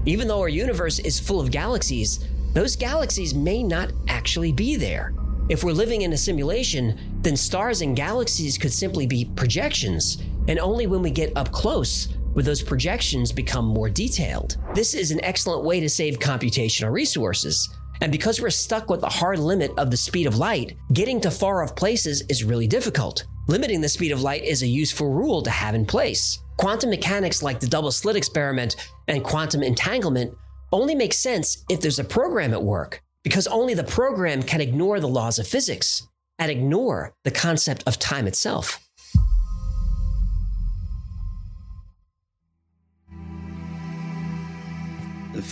Even 0.04 0.26
though 0.26 0.40
our 0.40 0.48
universe 0.48 0.98
is 0.98 1.20
full 1.20 1.38
of 1.38 1.52
galaxies, 1.52 2.26
those 2.52 2.76
galaxies 2.76 3.34
may 3.34 3.62
not 3.62 3.92
actually 4.08 4.52
be 4.52 4.76
there. 4.76 5.14
If 5.48 5.64
we're 5.64 5.72
living 5.72 6.02
in 6.02 6.12
a 6.12 6.16
simulation, 6.16 6.98
then 7.22 7.36
stars 7.36 7.80
and 7.82 7.96
galaxies 7.96 8.56
could 8.56 8.72
simply 8.72 9.06
be 9.06 9.30
projections, 9.36 10.22
and 10.48 10.58
only 10.58 10.86
when 10.86 11.02
we 11.02 11.10
get 11.10 11.36
up 11.36 11.50
close 11.52 12.08
would 12.34 12.44
those 12.44 12.62
projections 12.62 13.32
become 13.32 13.64
more 13.64 13.88
detailed. 13.88 14.56
This 14.74 14.94
is 14.94 15.10
an 15.10 15.24
excellent 15.24 15.64
way 15.64 15.80
to 15.80 15.88
save 15.88 16.18
computational 16.18 16.92
resources. 16.92 17.68
And 18.00 18.12
because 18.12 18.40
we're 18.40 18.50
stuck 18.50 18.88
with 18.88 19.00
the 19.00 19.08
hard 19.08 19.38
limit 19.38 19.72
of 19.76 19.90
the 19.90 19.96
speed 19.96 20.26
of 20.26 20.38
light, 20.38 20.76
getting 20.92 21.20
to 21.20 21.30
far 21.30 21.62
off 21.62 21.76
places 21.76 22.22
is 22.28 22.44
really 22.44 22.66
difficult. 22.66 23.24
Limiting 23.46 23.80
the 23.80 23.88
speed 23.88 24.12
of 24.12 24.22
light 24.22 24.44
is 24.44 24.62
a 24.62 24.66
useful 24.66 25.10
rule 25.10 25.42
to 25.42 25.50
have 25.50 25.74
in 25.74 25.84
place. 25.84 26.38
Quantum 26.56 26.90
mechanics 26.90 27.42
like 27.42 27.58
the 27.58 27.66
double 27.66 27.90
slit 27.90 28.16
experiment 28.16 28.76
and 29.08 29.24
quantum 29.24 29.62
entanglement 29.62 30.32
only 30.72 30.94
makes 30.94 31.18
sense 31.18 31.64
if 31.68 31.80
there's 31.80 31.98
a 31.98 32.04
program 32.04 32.52
at 32.52 32.62
work, 32.62 33.02
because 33.22 33.46
only 33.46 33.74
the 33.74 33.84
program 33.84 34.42
can 34.42 34.60
ignore 34.60 35.00
the 35.00 35.08
laws 35.08 35.38
of 35.38 35.46
physics 35.46 36.06
and 36.38 36.50
ignore 36.50 37.14
the 37.24 37.30
concept 37.30 37.82
of 37.86 37.98
time 37.98 38.26
itself. 38.26 38.80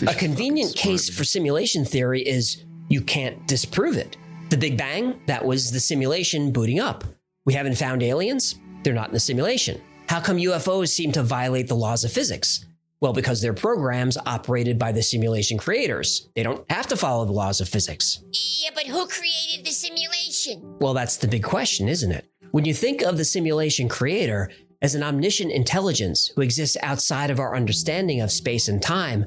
A 0.07 0.15
convenient 0.15 0.75
case 0.75 1.09
for 1.09 1.25
simulation 1.25 1.85
theory 1.85 2.23
is 2.23 2.65
you 2.89 3.01
can't 3.01 3.47
disprove 3.47 3.97
it. 3.97 4.17
The 4.51 4.57
Big 4.57 4.77
Bang, 4.77 5.21
that 5.27 5.45
was 5.45 5.71
the 5.71 5.81
simulation 5.81 6.53
booting 6.53 6.81
up. 6.81 7.05
We 7.45 7.55
haven't 7.55 7.77
found 7.77 8.03
aliens, 8.03 8.57
they're 8.83 8.95
not 8.95 9.09
in 9.09 9.15
the 9.15 9.21
simulation. 9.21 9.81
How 10.09 10.21
come 10.21 10.39
UFOs 10.39 10.89
seem 10.89 11.13
to 11.13 11.23
violate 11.23 11.69
the 11.69 11.77
laws 11.77 12.05
of 12.05 12.13
physics? 12.13 12.65
Well, 13.01 13.13
because 13.13 13.41
they're 13.41 13.55
programs 13.55 14.19
operated 14.27 14.79
by 14.79 14.91
the 14.91 15.03
simulation 15.03 15.57
creators. 15.57 16.29
They 16.35 16.43
don't 16.43 16.69
have 16.71 16.89
to 16.89 16.97
follow 16.97 17.25
the 17.25 17.33
laws 17.33 17.61
of 17.61 17.69
physics. 17.69 18.25
Yeah, 18.33 18.71
but 18.75 18.87
who 18.87 19.07
created 19.07 19.65
the 19.65 19.71
simulation? 19.71 20.77
Well, 20.81 20.95
that's 20.95 21.17
the 21.17 21.29
big 21.29 21.45
question, 21.45 21.89
isn't 21.89 22.11
it? 22.11 22.29
When 22.51 22.65
you 22.65 22.75
think 22.75 23.03
of 23.03 23.17
the 23.17 23.25
simulation 23.25 23.89
creator 23.89 24.51
as 24.83 24.95
an 24.95 25.03
omniscient 25.03 25.53
intelligence 25.53 26.33
who 26.35 26.43
exists 26.43 26.77
outside 26.83 27.31
of 27.31 27.39
our 27.39 27.55
understanding 27.55 28.21
of 28.21 28.33
space 28.33 28.69
and 28.69 28.83
time, 28.83 29.27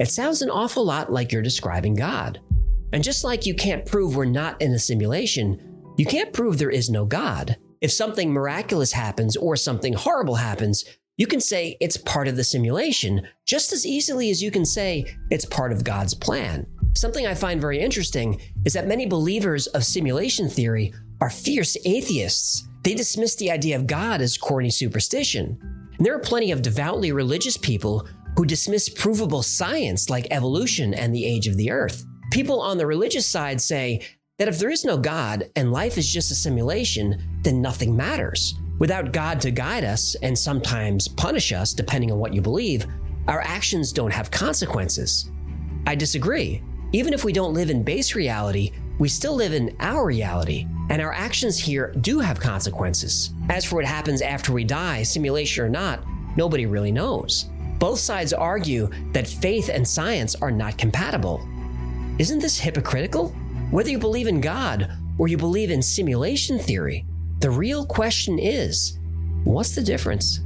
it 0.00 0.08
sounds 0.08 0.42
an 0.42 0.50
awful 0.50 0.84
lot 0.84 1.12
like 1.12 1.30
you're 1.30 1.42
describing 1.42 1.94
God. 1.94 2.40
And 2.92 3.04
just 3.04 3.22
like 3.22 3.46
you 3.46 3.54
can't 3.54 3.86
prove 3.86 4.16
we're 4.16 4.24
not 4.24 4.60
in 4.60 4.72
a 4.72 4.78
simulation, 4.78 5.92
you 5.96 6.06
can't 6.06 6.32
prove 6.32 6.58
there 6.58 6.70
is 6.70 6.90
no 6.90 7.04
God. 7.04 7.56
If 7.80 7.92
something 7.92 8.32
miraculous 8.32 8.92
happens 8.92 9.36
or 9.36 9.56
something 9.56 9.92
horrible 9.92 10.36
happens, 10.36 10.84
you 11.18 11.26
can 11.26 11.40
say 11.40 11.76
it's 11.80 11.96
part 11.96 12.26
of 12.26 12.36
the 12.36 12.44
simulation 12.44 13.26
just 13.46 13.72
as 13.72 13.84
easily 13.84 14.30
as 14.30 14.42
you 14.42 14.50
can 14.50 14.64
say 14.64 15.04
it's 15.30 15.44
part 15.44 15.72
of 15.72 15.84
God's 15.84 16.14
plan. 16.14 16.66
Something 16.94 17.26
I 17.26 17.34
find 17.34 17.60
very 17.60 17.80
interesting 17.80 18.40
is 18.64 18.72
that 18.72 18.86
many 18.86 19.06
believers 19.06 19.66
of 19.68 19.84
simulation 19.84 20.48
theory 20.48 20.92
are 21.20 21.30
fierce 21.30 21.76
atheists. 21.84 22.66
They 22.82 22.94
dismiss 22.94 23.36
the 23.36 23.50
idea 23.50 23.76
of 23.76 23.86
God 23.86 24.20
as 24.20 24.38
corny 24.38 24.70
superstition. 24.70 25.58
And 25.96 26.06
there 26.06 26.14
are 26.14 26.20
plenty 26.20 26.50
of 26.50 26.62
devoutly 26.62 27.12
religious 27.12 27.56
people 27.56 28.08
who 28.36 28.46
dismiss 28.46 28.88
provable 28.88 29.42
science 29.42 30.08
like 30.08 30.26
evolution 30.30 30.94
and 30.94 31.14
the 31.14 31.26
age 31.26 31.46
of 31.46 31.56
the 31.56 31.70
earth. 31.70 32.04
People 32.30 32.60
on 32.60 32.78
the 32.78 32.86
religious 32.86 33.26
side 33.26 33.60
say 33.60 34.00
that 34.38 34.48
if 34.48 34.58
there 34.58 34.70
is 34.70 34.84
no 34.84 34.96
God 34.96 35.50
and 35.56 35.72
life 35.72 35.98
is 35.98 36.10
just 36.10 36.30
a 36.30 36.34
simulation, 36.34 37.22
then 37.42 37.60
nothing 37.60 37.94
matters. 37.94 38.54
Without 38.78 39.12
God 39.12 39.40
to 39.42 39.50
guide 39.50 39.84
us 39.84 40.14
and 40.22 40.36
sometimes 40.36 41.08
punish 41.08 41.52
us, 41.52 41.72
depending 41.72 42.10
on 42.10 42.18
what 42.18 42.34
you 42.34 42.40
believe, 42.40 42.86
our 43.28 43.40
actions 43.40 43.92
don't 43.92 44.12
have 44.12 44.30
consequences. 44.30 45.30
I 45.86 45.94
disagree. 45.94 46.62
Even 46.92 47.14
if 47.14 47.24
we 47.24 47.32
don't 47.32 47.54
live 47.54 47.70
in 47.70 47.82
base 47.82 48.14
reality, 48.14 48.72
we 48.98 49.08
still 49.08 49.34
live 49.34 49.52
in 49.52 49.74
our 49.80 50.04
reality, 50.04 50.66
and 50.90 51.00
our 51.00 51.12
actions 51.12 51.58
here 51.58 51.94
do 52.00 52.18
have 52.20 52.38
consequences. 52.38 53.30
As 53.48 53.64
for 53.64 53.76
what 53.76 53.84
happens 53.84 54.20
after 54.20 54.52
we 54.52 54.64
die, 54.64 55.02
simulation 55.02 55.64
or 55.64 55.68
not, 55.68 56.04
nobody 56.36 56.66
really 56.66 56.92
knows. 56.92 57.48
Both 57.78 57.98
sides 57.98 58.32
argue 58.32 58.90
that 59.12 59.26
faith 59.26 59.68
and 59.68 59.86
science 59.86 60.34
are 60.36 60.50
not 60.50 60.78
compatible. 60.78 61.46
Isn't 62.18 62.40
this 62.40 62.58
hypocritical? 62.58 63.30
Whether 63.70 63.90
you 63.90 63.98
believe 63.98 64.26
in 64.26 64.40
God 64.40 64.90
or 65.18 65.28
you 65.28 65.36
believe 65.36 65.70
in 65.70 65.82
simulation 65.82 66.58
theory, 66.58 67.06
the 67.42 67.50
real 67.50 67.84
question 67.84 68.38
is 68.38 68.98
what's 69.44 69.74
the 69.74 69.82
difference? 69.82 70.40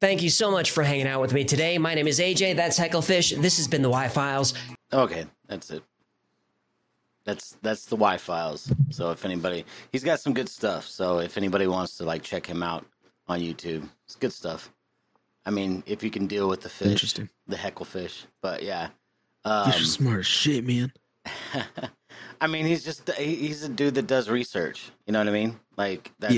Thank 0.00 0.22
you 0.22 0.30
so 0.30 0.50
much 0.50 0.70
for 0.70 0.82
hanging 0.84 1.08
out 1.08 1.20
with 1.20 1.32
me 1.32 1.44
today. 1.44 1.76
My 1.78 1.94
name 1.94 2.06
is 2.06 2.20
AJ. 2.20 2.56
That's 2.56 2.78
Hecklefish. 2.78 3.40
This 3.42 3.56
has 3.56 3.66
been 3.66 3.82
the 3.82 3.90
Why 3.90 4.06
Files. 4.06 4.54
Okay, 4.92 5.26
that's 5.48 5.70
it. 5.70 5.82
That's 7.24 7.56
that's 7.62 7.86
the 7.86 7.96
Why 7.96 8.18
Files. 8.18 8.72
So 8.90 9.10
if 9.10 9.24
anybody, 9.24 9.64
he's 9.90 10.04
got 10.04 10.20
some 10.20 10.32
good 10.32 10.48
stuff. 10.48 10.86
So 10.86 11.18
if 11.18 11.36
anybody 11.36 11.66
wants 11.66 11.96
to 11.96 12.04
like 12.04 12.22
check 12.22 12.46
him 12.46 12.62
out 12.62 12.86
on 13.26 13.40
YouTube, 13.40 13.88
it's 14.04 14.14
good 14.14 14.32
stuff. 14.32 14.70
I 15.44 15.50
mean, 15.50 15.82
if 15.86 16.04
you 16.04 16.10
can 16.10 16.26
deal 16.28 16.48
with 16.48 16.60
the 16.60 16.68
fish, 16.68 16.92
Interesting. 16.92 17.28
the 17.48 17.56
hecklefish. 17.56 18.26
But 18.42 18.62
yeah, 18.62 18.90
You're 19.44 19.54
um, 19.64 19.72
smart 19.72 20.20
as 20.20 20.26
shit, 20.26 20.64
man. 20.64 20.92
I 22.40 22.46
mean, 22.46 22.66
he's 22.66 22.84
just 22.84 23.08
he- 23.12 23.36
he's 23.36 23.62
a 23.62 23.68
dude 23.68 23.94
that 23.94 24.06
does 24.06 24.28
research. 24.28 24.90
You 25.06 25.12
know 25.12 25.18
what 25.20 25.28
I 25.28 25.32
mean? 25.32 25.58
Like 25.76 26.12
that's, 26.18 26.34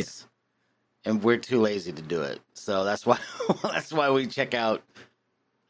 and 1.05 1.23
we're 1.23 1.37
too 1.39 1.61
lazy 1.61 1.93
to 1.93 2.03
do 2.03 2.23
it. 2.23 2.41
So 2.55 2.85
that's 2.85 3.07
why 3.07 3.19
that's 3.63 3.93
why 3.93 4.11
we 4.11 4.27
check 4.27 4.55
out. 4.55 4.83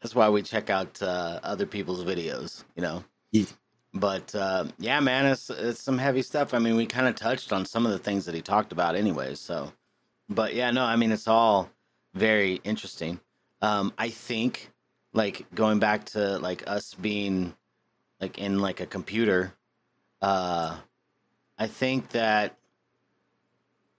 That's 0.01 0.13
why 0.15 0.29
we 0.29 0.41
check 0.43 0.69
out 0.69 1.01
uh, 1.01 1.39
other 1.43 1.65
people's 1.65 2.03
videos. 2.03 2.63
You 2.75 2.81
know. 2.83 3.03
Yeah. 3.31 3.45
But 3.93 4.33
uh, 4.35 4.65
yeah, 4.79 4.99
man, 4.99 5.25
it's 5.25 5.49
it's 5.49 5.81
some 5.81 5.97
heavy 5.97 6.21
stuff. 6.21 6.53
I 6.53 6.59
mean, 6.59 6.75
we 6.75 6.85
kind 6.85 7.07
of 7.07 7.15
touched 7.15 7.51
on 7.51 7.65
some 7.65 7.85
of 7.85 7.91
the 7.91 7.99
things 7.99 8.25
that 8.25 8.35
he 8.35 8.41
talked 8.41 8.71
about, 8.71 8.95
anyways. 8.95 9.39
So, 9.39 9.71
but 10.29 10.53
yeah, 10.53 10.71
no, 10.71 10.83
I 10.83 10.95
mean, 10.97 11.11
it's 11.11 11.27
all 11.27 11.69
very 12.13 12.61
interesting. 12.63 13.19
Um, 13.61 13.93
I 13.97 14.09
think, 14.09 14.69
like 15.13 15.45
going 15.55 15.79
back 15.79 16.05
to 16.05 16.37
like 16.37 16.63
us 16.67 16.93
being 16.93 17.55
like 18.21 18.37
in 18.37 18.59
like 18.59 18.81
a 18.81 18.85
computer 18.85 19.53
uh 20.21 20.77
i 21.59 21.67
think 21.67 22.09
that 22.09 22.57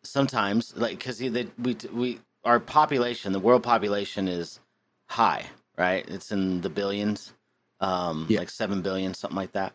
sometimes 0.02 0.76
like 0.76 0.98
because 0.98 1.20
we 1.20 1.76
we 1.92 2.20
our 2.44 2.60
population 2.60 3.32
the 3.32 3.40
world 3.40 3.62
population 3.62 4.28
is 4.28 4.60
high 5.08 5.46
right? 5.78 6.06
It's 6.08 6.32
in 6.32 6.60
the 6.60 6.68
billions 6.70 7.32
um 7.80 8.26
like 8.28 8.50
7 8.50 8.82
billion 8.82 9.14
something 9.14 9.36
like 9.36 9.52
that. 9.52 9.72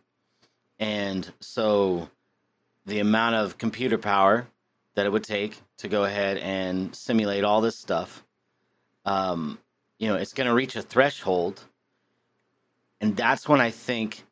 And 0.79 1.31
so 1.39 2.09
the 2.85 2.99
amount 2.99 3.35
of 3.35 3.57
computer 3.57 3.97
power 3.97 4.47
that 4.95 5.05
it 5.05 5.11
would 5.11 5.23
take 5.23 5.61
to 5.77 5.87
go 5.87 6.03
ahead 6.03 6.37
and 6.37 6.95
simulate 6.95 7.43
all 7.43 7.61
this 7.61 7.77
stuff 7.77 8.23
um 9.05 9.59
you 9.99 10.07
know 10.07 10.15
it's 10.15 10.33
going 10.33 10.47
to 10.47 10.53
reach 10.53 10.75
a 10.75 10.81
threshold. 10.81 11.63
And 13.01 13.15
that's 13.17 13.47
when 13.49 13.61
i 13.61 13.71
think 13.71 14.23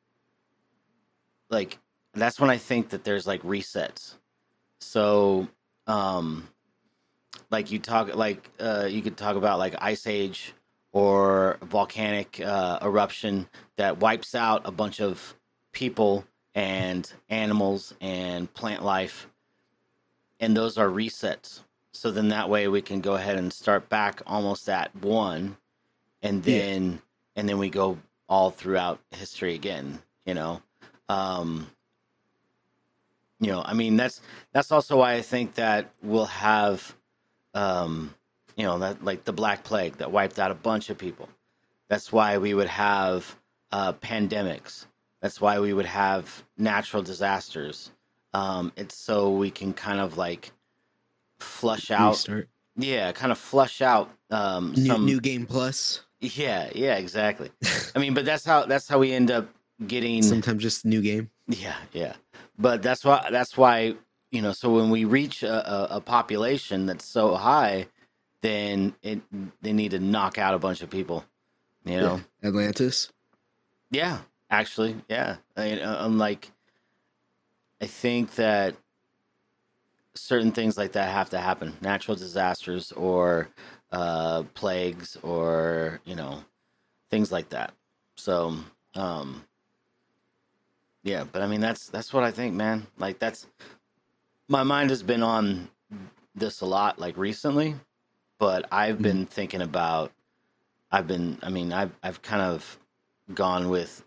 like 1.49 1.79
that's 2.13 2.39
when 2.39 2.49
I 2.49 2.57
think 2.57 2.89
that 2.89 3.03
there's 3.03 3.27
like 3.27 3.41
resets. 3.43 4.15
So, 4.79 5.47
um, 5.87 6.47
like 7.49 7.71
you 7.71 7.79
talk, 7.79 8.15
like 8.15 8.49
uh, 8.59 8.87
you 8.89 9.01
could 9.01 9.17
talk 9.17 9.35
about 9.35 9.59
like 9.59 9.75
ice 9.79 10.07
age 10.07 10.53
or 10.91 11.57
volcanic 11.63 12.41
uh, 12.41 12.79
eruption 12.81 13.47
that 13.77 13.99
wipes 13.99 14.35
out 14.35 14.61
a 14.65 14.71
bunch 14.71 14.99
of 14.99 15.35
people 15.71 16.25
and 16.53 17.11
animals 17.29 17.93
and 18.01 18.53
plant 18.53 18.83
life, 18.83 19.27
and 20.39 20.55
those 20.57 20.77
are 20.77 20.87
resets. 20.89 21.61
So 21.93 22.11
then 22.11 22.29
that 22.29 22.49
way 22.49 22.67
we 22.67 22.81
can 22.81 23.01
go 23.01 23.15
ahead 23.15 23.37
and 23.37 23.51
start 23.53 23.89
back 23.89 24.21
almost 24.25 24.67
at 24.69 24.93
one, 24.95 25.57
and 26.21 26.43
Yeah. 26.45 26.57
then 26.59 27.01
and 27.35 27.47
then 27.47 27.57
we 27.57 27.69
go 27.69 27.97
all 28.27 28.51
throughout 28.51 28.99
history 29.11 29.55
again. 29.55 30.01
You 30.25 30.33
know. 30.33 30.61
Um, 31.09 31.67
you 33.41 33.51
know, 33.51 33.61
I 33.65 33.73
mean 33.73 33.97
that's 33.97 34.21
that's 34.53 34.71
also 34.71 34.97
why 34.97 35.13
I 35.15 35.21
think 35.21 35.55
that 35.55 35.91
we'll 36.01 36.25
have, 36.27 36.95
um, 37.53 38.13
you 38.55 38.63
know, 38.63 38.79
that 38.79 39.03
like 39.03 39.25
the 39.25 39.33
Black 39.33 39.63
Plague 39.63 39.97
that 39.97 40.11
wiped 40.11 40.39
out 40.39 40.51
a 40.51 40.55
bunch 40.55 40.89
of 40.89 40.97
people. 40.97 41.27
That's 41.89 42.13
why 42.13 42.37
we 42.37 42.53
would 42.53 42.69
have 42.69 43.35
uh, 43.71 43.93
pandemics. 43.93 44.85
That's 45.21 45.41
why 45.41 45.59
we 45.59 45.73
would 45.73 45.85
have 45.87 46.43
natural 46.57 47.03
disasters. 47.03 47.91
Um, 48.33 48.71
it's 48.77 48.95
so 48.95 49.31
we 49.31 49.51
can 49.51 49.73
kind 49.73 49.99
of 49.99 50.17
like 50.17 50.51
flush 51.39 51.91
out. 51.91 52.11
Restart. 52.11 52.47
Yeah, 52.77 53.11
kind 53.11 53.31
of 53.31 53.37
flush 53.37 53.81
out 53.81 54.09
um, 54.29 54.71
New, 54.73 54.85
some 54.85 55.05
new 55.05 55.19
game 55.19 55.45
plus. 55.45 56.01
Yeah, 56.19 56.69
yeah, 56.73 56.95
exactly. 56.95 57.49
I 57.95 57.99
mean, 57.99 58.13
but 58.13 58.23
that's 58.23 58.45
how 58.45 58.65
that's 58.65 58.87
how 58.87 58.99
we 58.99 59.11
end 59.11 59.31
up 59.31 59.49
getting 59.85 60.21
Sometimes 60.21 60.61
just 60.61 60.85
new 60.85 61.01
game. 61.01 61.29
yeah, 61.47 61.75
yeah. 61.91 62.13
But 62.61 62.83
that's 62.83 63.03
why 63.03 63.27
that's 63.31 63.57
why 63.57 63.95
you 64.31 64.41
know. 64.41 64.53
So 64.53 64.75
when 64.75 64.89
we 64.89 65.05
reach 65.05 65.43
a, 65.43 65.93
a, 65.93 65.97
a 65.97 66.01
population 66.01 66.85
that's 66.85 67.05
so 67.05 67.35
high, 67.35 67.87
then 68.41 68.93
it 69.01 69.21
they 69.61 69.73
need 69.73 69.91
to 69.91 69.99
knock 69.99 70.37
out 70.37 70.53
a 70.53 70.59
bunch 70.59 70.81
of 70.81 70.89
people. 70.89 71.25
You 71.83 71.99
know. 71.99 72.21
Yeah. 72.41 72.49
Atlantis. 72.49 73.11
Yeah, 73.89 74.19
actually, 74.49 74.95
yeah. 75.09 75.37
I 75.57 75.63
mean, 75.65 75.79
uh, 75.79 75.97
I'm 75.99 76.17
like, 76.17 76.51
I 77.81 77.87
think 77.87 78.35
that 78.35 78.75
certain 80.13 80.51
things 80.51 80.77
like 80.77 80.93
that 80.93 81.09
have 81.09 81.31
to 81.31 81.39
happen. 81.39 81.75
Natural 81.81 82.15
disasters 82.15 82.91
or 82.93 83.49
uh, 83.91 84.43
plagues 84.53 85.17
or 85.23 85.99
you 86.05 86.15
know 86.15 86.43
things 87.09 87.31
like 87.31 87.49
that. 87.49 87.73
So, 88.15 88.55
um, 88.95 89.43
yeah. 91.03 91.25
But 91.31 91.41
I 91.43 91.47
mean, 91.47 91.61
that's 91.61 91.89
that's 91.89 92.13
what 92.13 92.23
I 92.23 92.31
think, 92.31 92.55
man. 92.55 92.87
Like 92.97 93.19
that's 93.19 93.47
my 94.49 94.63
mind 94.63 94.91
has 94.91 95.03
been 95.03 95.23
on 95.23 95.69
this 96.35 96.61
a 96.61 96.65
lot, 96.67 96.99
like 96.99 97.17
recently. 97.17 97.75
But 98.39 98.67
I've 98.71 99.01
been 99.01 99.25
thinking 99.27 99.61
about. 99.61 100.11
I've 100.91 101.07
been. 101.07 101.39
I 101.43 101.49
mean, 101.49 101.73
I've 101.73 101.91
I've 102.03 102.21
kind 102.21 102.41
of 102.43 102.79
gone 103.35 103.69
with 103.69 104.03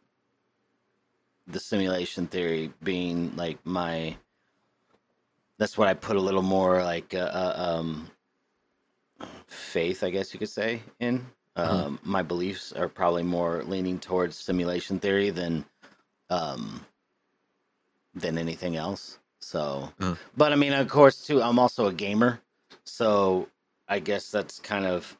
the 1.48 1.60
simulation 1.60 2.28
theory 2.28 2.72
being 2.82 3.36
like 3.36 3.58
my 3.66 4.16
that's 5.58 5.78
what 5.78 5.88
I 5.88 5.94
put 5.94 6.16
a 6.16 6.20
little 6.20 6.42
more 6.42 6.82
like 6.84 7.14
uh, 7.14 7.18
uh, 7.18 7.78
um 7.80 8.10
faith 9.48 10.04
I 10.04 10.10
guess 10.10 10.34
you 10.34 10.40
could 10.40 10.50
say 10.50 10.82
in 11.00 11.26
Uh-huh. 11.64 11.84
um 11.84 12.00
my 12.04 12.22
beliefs 12.22 12.72
are 12.72 12.88
probably 12.88 13.24
more 13.24 13.64
leaning 13.64 13.98
towards 14.00 14.36
simulation 14.38 15.00
theory 15.00 15.30
than 15.30 15.64
um 16.34 16.62
than 18.22 18.38
anything 18.38 18.74
else 18.76 19.18
so 19.40 19.92
Uh. 20.00 20.14
but 20.36 20.52
I 20.52 20.56
mean 20.56 20.72
of 20.72 20.88
course 20.88 21.26
too 21.26 21.38
I'm 21.42 21.58
also 21.58 21.86
a 21.86 21.92
gamer 21.92 22.40
so 22.84 23.48
I 23.88 23.98
guess 24.08 24.30
that's 24.30 24.58
kind 24.60 24.86
of 24.86 25.16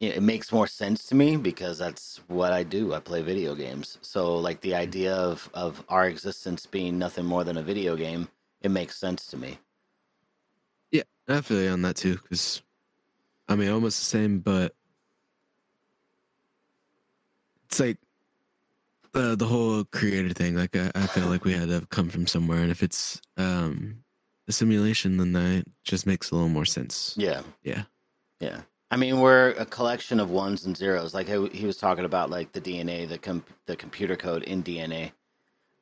yeah, 0.00 0.10
it 0.10 0.22
makes 0.22 0.52
more 0.52 0.66
sense 0.66 1.06
to 1.06 1.14
me 1.14 1.36
because 1.36 1.78
that's 1.78 2.20
what 2.28 2.52
I 2.52 2.62
do. 2.64 2.92
I 2.92 3.00
play 3.00 3.22
video 3.22 3.54
games. 3.54 3.98
So 4.02 4.36
like 4.36 4.60
the 4.60 4.74
idea 4.74 5.14
of 5.14 5.48
of 5.54 5.82
our 5.88 6.06
existence 6.06 6.66
being 6.66 6.98
nothing 6.98 7.24
more 7.24 7.44
than 7.44 7.56
a 7.56 7.62
video 7.62 7.96
game, 7.96 8.28
it 8.60 8.70
makes 8.70 8.96
sense 8.96 9.26
to 9.28 9.36
me. 9.38 9.58
Yeah, 10.90 11.04
I 11.28 11.40
feel 11.40 11.62
you 11.62 11.70
on 11.70 11.82
that 11.82 11.96
too. 11.96 12.18
Because, 12.22 12.62
I 13.48 13.56
mean, 13.56 13.70
almost 13.70 13.98
the 14.00 14.04
same, 14.04 14.40
but 14.40 14.74
it's 17.66 17.80
like 17.80 17.98
the 19.16 19.36
the 19.36 19.46
whole 19.46 19.84
creator 19.84 20.32
thing. 20.32 20.54
Like, 20.56 20.76
I, 20.76 20.90
I 20.94 21.06
feel 21.06 21.26
like 21.26 21.44
we 21.44 21.52
had 21.52 21.68
to 21.68 21.86
come 21.90 22.08
from 22.08 22.26
somewhere, 22.26 22.58
and 22.62 22.70
if 22.70 22.82
it's 22.82 23.20
um 23.36 24.04
a 24.48 24.52
simulation, 24.52 25.16
then 25.16 25.32
that 25.32 25.64
just 25.84 26.06
makes 26.06 26.30
a 26.30 26.34
little 26.34 26.48
more 26.48 26.64
sense. 26.64 27.14
Yeah. 27.16 27.42
Yeah. 27.62 27.82
Yeah. 28.40 28.60
I 28.90 28.96
mean, 28.96 29.18
we're 29.18 29.50
a 29.58 29.66
collection 29.66 30.20
of 30.20 30.30
ones 30.30 30.64
and 30.64 30.76
zeros. 30.76 31.12
Like 31.14 31.26
he 31.28 31.48
he 31.48 31.66
was 31.66 31.76
talking 31.76 32.04
about, 32.04 32.30
like 32.30 32.52
the 32.52 32.60
DNA, 32.60 33.08
the 33.08 33.18
com- 33.18 33.44
the 33.66 33.74
computer 33.76 34.14
code 34.16 34.44
in 34.44 34.62
DNA. 34.62 35.12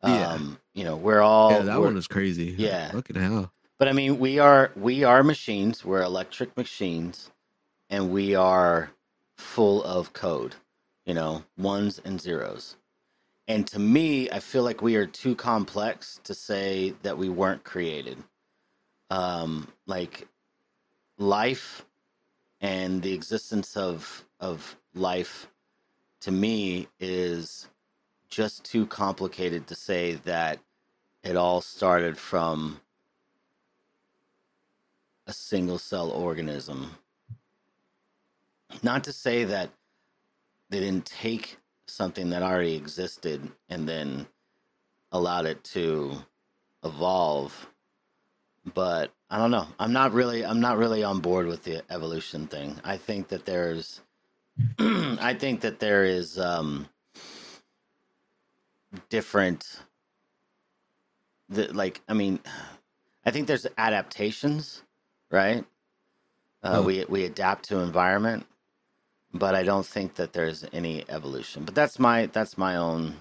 Yeah. 0.02 0.28
Um, 0.32 0.58
you 0.74 0.84
know, 0.84 0.96
we're 0.96 1.20
all 1.20 1.50
yeah, 1.50 1.58
that 1.60 1.74
we're- 1.76 1.86
one 1.86 1.94
was 1.94 2.06
crazy. 2.08 2.54
Yeah. 2.56 2.90
Look 2.94 3.10
at 3.10 3.16
hell. 3.16 3.52
But 3.78 3.88
I 3.88 3.92
mean, 3.92 4.18
we 4.18 4.38
are 4.38 4.70
we 4.76 5.04
are 5.04 5.22
machines. 5.22 5.84
We're 5.84 6.02
electric 6.02 6.56
machines, 6.56 7.30
and 7.90 8.10
we 8.10 8.34
are 8.34 8.90
full 9.36 9.82
of 9.82 10.12
code. 10.12 10.54
You 11.04 11.12
know, 11.12 11.44
ones 11.58 12.00
and 12.02 12.18
zeros. 12.20 12.76
And 13.46 13.66
to 13.68 13.78
me, 13.78 14.30
I 14.30 14.40
feel 14.40 14.62
like 14.62 14.80
we 14.80 14.96
are 14.96 15.06
too 15.06 15.34
complex 15.34 16.20
to 16.24 16.34
say 16.34 16.94
that 17.02 17.18
we 17.18 17.28
weren't 17.28 17.64
created. 17.64 18.18
Um, 19.10 19.68
like 19.86 20.26
life 21.18 21.84
and 22.60 23.02
the 23.02 23.12
existence 23.12 23.76
of 23.76 24.24
of 24.40 24.76
life 24.94 25.48
to 26.20 26.32
me 26.32 26.88
is 26.98 27.68
just 28.28 28.64
too 28.64 28.86
complicated 28.86 29.66
to 29.66 29.74
say 29.74 30.14
that 30.24 30.58
it 31.22 31.36
all 31.36 31.60
started 31.60 32.18
from 32.18 32.80
a 35.26 35.32
single 35.32 35.78
cell 35.78 36.10
organism. 36.10 36.90
Not 38.82 39.04
to 39.04 39.12
say 39.12 39.44
that 39.44 39.70
they 40.70 40.80
didn't 40.80 41.06
take 41.06 41.58
something 41.88 42.30
that 42.30 42.42
already 42.42 42.76
existed 42.76 43.50
and 43.68 43.88
then 43.88 44.26
allowed 45.12 45.46
it 45.46 45.64
to 45.64 46.18
evolve, 46.84 47.68
but 48.74 49.12
I 49.30 49.38
don't 49.38 49.52
know. 49.52 49.68
I'm 49.78 49.92
not 49.92 50.12
really 50.14 50.44
I'm 50.46 50.60
not 50.60 50.78
really 50.78 51.04
on 51.04 51.20
board 51.20 51.46
with 51.48 51.64
the 51.64 51.82
evolution 51.90 52.46
thing. 52.48 52.80
I 52.84 52.98
think 52.98 53.28
that 53.28 53.46
there's 53.46 54.00
I 54.80 55.34
think 55.38 55.62
that 55.62 55.80
there 55.80 56.04
is 56.04 56.38
um 56.38 56.88
different 59.10 59.66
the 61.50 61.72
like 61.74 62.02
I 62.08 62.14
mean 62.14 62.40
I 63.26 63.32
think 63.32 63.48
there's 63.48 63.66
adaptations, 63.78 64.82
right? 65.30 65.64
Uh, 66.62 66.80
Oh. 66.80 66.84
we 66.84 67.04
we 67.06 67.24
adapt 67.26 67.66
to 67.70 67.80
environment, 67.80 68.46
but 69.34 69.54
I 69.56 69.64
don't 69.64 69.86
think 69.86 70.14
that 70.14 70.32
there's 70.32 70.64
any 70.72 71.04
evolution. 71.08 71.64
But 71.64 71.74
that's 71.74 71.98
my 71.98 72.26
that's 72.26 72.56
my 72.56 72.76
own 72.76 73.16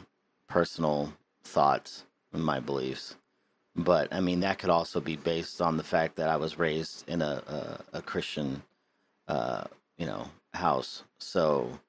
personal 0.47 1.13
thoughts 1.43 2.05
and 2.31 2.43
my 2.43 2.59
beliefs. 2.59 3.15
But 3.75 4.13
I 4.13 4.21
mean 4.21 4.41
that 4.41 4.59
could 4.59 4.69
also 4.69 5.01
be 5.01 5.17
based 5.17 5.61
on 5.61 5.77
the 5.77 5.83
fact 5.83 6.15
that 6.17 6.29
I 6.29 6.37
was 6.37 6.59
raised 6.59 7.09
in 7.09 7.21
a 7.21 7.43
a, 7.93 7.97
a 7.97 8.01
Christian, 8.03 8.63
uh, 9.27 9.65
you 9.97 10.05
know, 10.05 10.29
house. 10.53 11.03
So, 11.19 11.79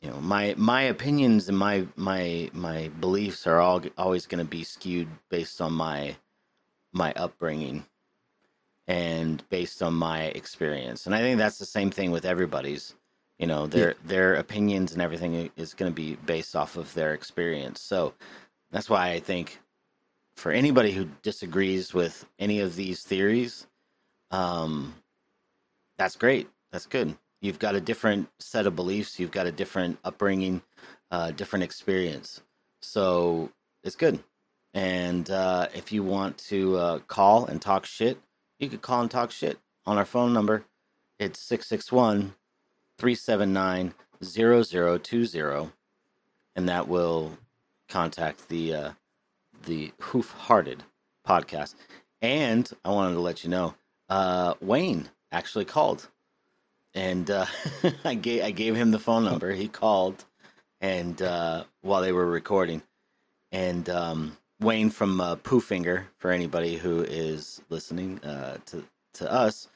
you 0.00 0.10
know, 0.10 0.20
my 0.20 0.54
my 0.56 0.82
opinions 0.82 1.48
and 1.48 1.58
my 1.58 1.86
my 1.96 2.50
my 2.54 2.88
beliefs 3.00 3.46
are 3.46 3.60
all 3.60 3.82
always 3.98 4.26
going 4.26 4.44
to 4.44 4.50
be 4.50 4.64
skewed 4.64 5.08
based 5.30 5.60
on 5.60 5.74
my 5.74 6.16
my 6.92 7.12
upbringing 7.14 7.84
and 8.86 9.42
based 9.50 9.82
on 9.82 9.94
my 9.94 10.24
experience. 10.24 11.06
And 11.06 11.14
I 11.14 11.20
think 11.20 11.38
that's 11.38 11.58
the 11.58 11.66
same 11.66 11.90
thing 11.90 12.10
with 12.10 12.24
everybody's. 12.24 12.94
You 13.38 13.46
know, 13.48 13.66
their 13.66 13.94
their 14.04 14.34
opinions 14.36 14.92
and 14.92 15.02
everything 15.02 15.50
is 15.56 15.74
going 15.74 15.90
to 15.90 15.94
be 15.94 16.16
based 16.16 16.54
off 16.54 16.76
of 16.76 16.92
their 16.94 17.14
experience. 17.14 17.80
So 17.80 18.14
that's 18.70 18.88
why 18.88 19.10
I 19.10 19.20
think 19.20 19.58
for 20.36 20.52
anybody 20.52 20.92
who 20.92 21.08
disagrees 21.22 21.92
with 21.94 22.26
any 22.38 22.60
of 22.60 22.76
these 22.76 23.02
theories, 23.02 23.66
um, 24.30 24.94
that's 25.98 26.16
great. 26.16 26.48
That's 26.72 26.86
good. 26.86 27.16
You've 27.40 27.58
got 27.58 27.74
a 27.74 27.80
different 27.80 28.28
set 28.38 28.66
of 28.66 28.74
beliefs. 28.74 29.20
You've 29.20 29.30
got 29.30 29.46
a 29.46 29.52
different 29.52 29.98
upbringing, 30.04 30.62
uh, 31.10 31.30
different 31.32 31.64
experience. 31.64 32.40
So 32.82 33.50
it's 33.82 33.96
good. 33.96 34.18
And 34.72 35.30
uh, 35.30 35.68
if 35.74 35.92
you 35.92 36.02
want 36.02 36.38
to 36.38 36.76
uh, 36.76 36.98
call 37.00 37.46
and 37.46 37.60
talk 37.62 37.86
shit, 37.86 38.18
you 38.58 38.68
could 38.68 38.82
call 38.82 39.02
and 39.02 39.10
talk 39.10 39.30
shit 39.30 39.58
on 39.86 39.98
our 39.98 40.04
phone 40.04 40.32
number. 40.32 40.64
It's 41.18 41.38
661 41.40 42.34
379 42.98 43.94
0020. 44.22 45.70
And 46.56 46.68
that 46.68 46.88
will 46.88 47.36
contact 47.88 48.48
the 48.48 48.74
uh, 48.74 48.90
the 49.66 49.92
Hoof 50.00 50.30
Hearted 50.32 50.82
podcast. 51.26 51.74
And 52.22 52.70
I 52.84 52.90
wanted 52.90 53.14
to 53.14 53.20
let 53.20 53.44
you 53.44 53.50
know, 53.50 53.74
uh, 54.08 54.54
Wayne 54.60 55.10
actually 55.32 55.64
called, 55.64 56.08
and 56.94 57.30
uh, 57.30 57.46
I 58.04 58.14
gave 58.14 58.44
I 58.44 58.50
gave 58.50 58.76
him 58.76 58.90
the 58.90 58.98
phone 58.98 59.24
number. 59.24 59.52
He 59.52 59.68
called, 59.68 60.24
and 60.80 61.20
uh, 61.20 61.64
while 61.82 62.00
they 62.00 62.12
were 62.12 62.26
recording, 62.26 62.82
and 63.52 63.88
um, 63.90 64.36
Wayne 64.60 64.90
from 64.90 65.20
uh, 65.20 65.36
Poofinger, 65.36 66.04
for 66.16 66.30
anybody 66.30 66.76
who 66.76 67.02
is 67.02 67.60
listening 67.68 68.22
uh, 68.24 68.58
to 68.66 68.84
to 69.14 69.30
us, 69.30 69.68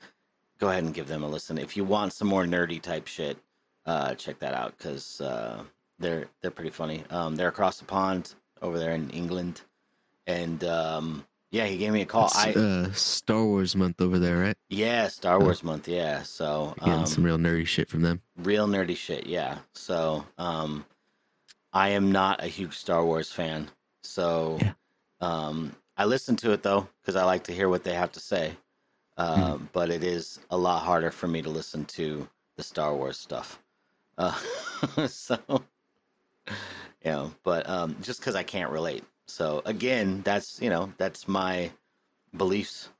go 0.58 0.68
ahead 0.70 0.84
and 0.84 0.94
give 0.94 1.08
them 1.08 1.22
a 1.22 1.28
listen. 1.28 1.58
If 1.58 1.76
you 1.76 1.84
want 1.84 2.12
some 2.12 2.28
more 2.28 2.44
nerdy 2.44 2.80
type 2.80 3.06
shit, 3.06 3.38
uh, 3.86 4.14
check 4.14 4.38
that 4.40 4.54
out 4.54 4.76
because 4.76 5.20
uh, 5.20 5.62
they're 5.98 6.26
they're 6.42 6.50
pretty 6.50 6.70
funny. 6.70 7.04
Um, 7.10 7.36
they're 7.36 7.48
across 7.48 7.78
the 7.78 7.84
pond 7.84 8.34
over 8.62 8.78
there 8.78 8.92
in 8.92 9.10
England, 9.10 9.62
and 10.26 10.62
um, 10.64 11.24
Yeah, 11.50 11.66
he 11.66 11.78
gave 11.78 11.92
me 11.92 12.02
a 12.02 12.06
call. 12.06 12.26
It's, 12.26 12.36
I 12.36 12.52
uh, 12.52 12.92
Star 12.92 13.44
Wars 13.44 13.74
month 13.76 14.00
over 14.00 14.18
there, 14.18 14.38
right? 14.38 14.56
yeah, 14.68 15.08
Star 15.08 15.40
Wars 15.40 15.62
month. 15.64 15.88
Yeah, 15.88 16.22
so 16.22 16.74
Getting 16.80 16.92
um, 17.00 17.06
some 17.06 17.24
real 17.24 17.38
nerdy 17.38 17.66
shit 17.66 17.88
from 17.88 18.02
them. 18.02 18.20
real 18.36 18.66
nerdy 18.66 18.96
shit. 18.96 19.26
Yeah, 19.26 19.58
so 19.74 20.26
um, 20.36 20.84
I 21.72 21.90
am 21.90 22.12
not 22.12 22.42
a 22.42 22.48
huge 22.48 22.76
Star 22.76 23.04
Wars 23.04 23.30
fan. 23.32 23.70
So 24.02 24.58
um, 25.20 25.74
I 25.96 26.04
listen 26.04 26.36
to 26.36 26.52
it 26.52 26.62
though 26.62 26.88
because 27.00 27.16
I 27.16 27.24
like 27.24 27.44
to 27.44 27.52
hear 27.54 27.68
what 27.68 27.84
they 27.84 27.94
have 27.94 28.12
to 28.12 28.20
say. 28.20 28.52
Uh, 29.18 29.58
But 29.74 29.90
it 29.90 30.04
is 30.04 30.40
a 30.50 30.58
lot 30.58 30.84
harder 30.84 31.12
for 31.12 31.28
me 31.28 31.42
to 31.42 31.50
listen 31.50 31.86
to 31.86 32.28
the 32.56 32.64
Star 32.64 32.94
Wars 32.96 33.18
stuff. 33.18 33.60
Uh, 34.18 34.38
so 35.08 35.38
you 35.48 37.10
know, 37.12 37.32
but 37.44 37.68
um, 37.68 37.96
just 38.02 38.20
because 38.20 38.34
I 38.36 38.42
can't 38.42 38.70
relate. 38.70 39.04
So 39.26 39.62
again, 39.66 40.22
that's 40.24 40.60
you 40.62 40.70
know 40.70 40.92
that's 40.98 41.28
my 41.28 41.72
beliefs, 42.36 42.90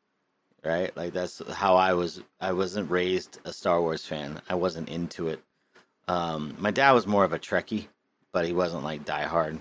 right? 0.65 0.97
Like 0.97 1.13
that's 1.15 1.43
how 1.53 1.77
I 1.77 1.95
was. 1.95 2.23
I 2.41 2.53
wasn't 2.53 2.91
raised 2.91 3.41
a 3.45 3.53
Star 3.53 3.81
Wars 3.81 4.07
fan. 4.07 4.43
I 4.51 4.57
wasn't 4.57 4.91
into 4.91 5.29
it. 5.29 5.43
Um, 6.09 6.57
my 6.59 6.73
dad 6.73 6.93
was 6.93 7.07
more 7.07 7.25
of 7.25 7.35
a 7.35 7.41
Trekkie, 7.41 7.89
but 8.33 8.47
he 8.47 8.55
wasn't 8.55 8.85
like 8.85 9.05
diehard. 9.07 9.61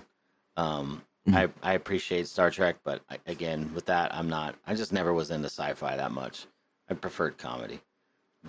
Um, 0.56 1.02
I 1.34 1.48
I 1.62 1.74
appreciate 1.74 2.28
Star 2.28 2.50
Trek, 2.50 2.76
but 2.84 3.02
I, 3.10 3.18
again, 3.26 3.70
with 3.74 3.86
that, 3.86 4.14
I'm 4.14 4.28
not. 4.28 4.54
I 4.66 4.74
just 4.74 4.92
never 4.92 5.12
was 5.12 5.30
into 5.30 5.46
sci-fi 5.46 5.96
that 5.96 6.12
much. 6.12 6.46
I 6.90 6.94
preferred 6.94 7.38
comedy, 7.38 7.80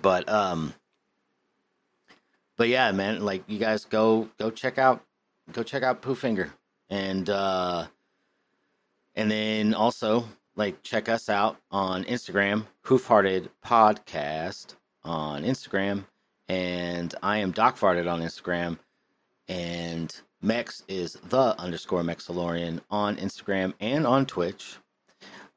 but 0.00 0.28
um, 0.28 0.74
but 2.56 2.68
yeah, 2.68 2.90
man, 2.92 3.24
like 3.24 3.44
you 3.46 3.58
guys 3.58 3.84
go 3.84 4.28
go 4.38 4.50
check 4.50 4.78
out 4.78 5.02
go 5.52 5.62
check 5.62 5.82
out 5.82 6.02
Poofinger 6.02 6.50
and 6.90 7.28
uh 7.30 7.86
and 9.14 9.30
then 9.30 9.74
also 9.74 10.24
like 10.56 10.82
check 10.82 11.08
us 11.08 11.28
out 11.28 11.56
on 11.70 12.04
Instagram, 12.04 12.66
Hoofhearted 12.84 13.48
Podcast 13.64 14.74
on 15.04 15.44
Instagram, 15.44 16.04
and 16.48 17.14
I 17.22 17.38
am 17.38 17.52
Doc 17.52 17.78
Farted 17.78 18.10
on 18.12 18.20
Instagram, 18.20 18.78
and 19.48 20.14
Mex 20.42 20.82
is 20.88 21.18
the 21.28 21.58
underscore 21.60 22.02
Mexilorian 22.02 22.80
on 22.90 23.16
Instagram 23.16 23.74
and 23.80 24.06
on 24.06 24.24
Twitch. 24.26 24.76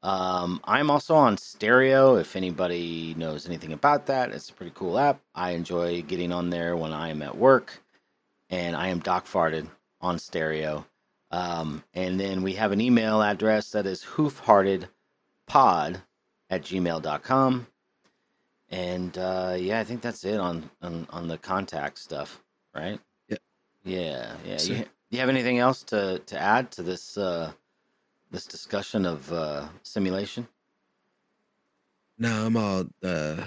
Um, 0.02 0.60
I'm 0.64 0.90
also 0.90 1.14
on 1.14 1.38
Stereo. 1.38 2.16
If 2.16 2.36
anybody 2.36 3.14
knows 3.16 3.46
anything 3.46 3.72
about 3.72 4.04
that, 4.06 4.32
it's 4.32 4.50
a 4.50 4.52
pretty 4.52 4.72
cool 4.74 4.98
app. 4.98 5.22
I 5.34 5.52
enjoy 5.52 6.02
getting 6.02 6.30
on 6.30 6.50
there 6.50 6.76
when 6.76 6.92
I 6.92 7.08
am 7.08 7.22
at 7.22 7.38
work, 7.38 7.82
and 8.50 8.76
I 8.76 8.88
am 8.88 8.98
Doc 8.98 9.26
Farted 9.26 9.66
on 10.02 10.18
Stereo. 10.18 10.84
Um, 11.30 11.82
and 11.94 12.20
then 12.20 12.42
we 12.42 12.52
have 12.52 12.72
an 12.72 12.82
email 12.82 13.22
address 13.22 13.70
that 13.70 13.86
is 13.86 14.04
hoofheartedpod 14.04 14.86
at 15.48 16.02
gmail.com. 16.50 17.66
And 18.68 19.18
uh, 19.18 19.56
yeah, 19.58 19.80
I 19.80 19.84
think 19.84 20.02
that's 20.02 20.24
it 20.24 20.38
on, 20.38 20.70
on, 20.82 21.06
on 21.10 21.28
the 21.28 21.38
contact 21.38 21.98
stuff, 21.98 22.42
right? 22.74 23.00
Yeah. 23.84 24.00
Yeah, 24.04 24.34
yeah. 24.44 24.56
So- 24.56 24.72
You, 24.72 24.84
you 25.10 25.18
have 25.20 25.28
anything 25.28 25.58
else 25.58 25.82
to, 25.84 26.18
to 26.26 26.38
add 26.40 26.70
to 26.72 26.82
this 26.82 27.16
uh, 27.16 27.52
this 28.30 28.46
discussion 28.46 29.06
of 29.06 29.32
uh, 29.32 29.66
simulation? 29.82 30.48
No, 32.18 32.46
I'm 32.46 32.56
all. 32.56 32.84
Uh, 33.02 33.44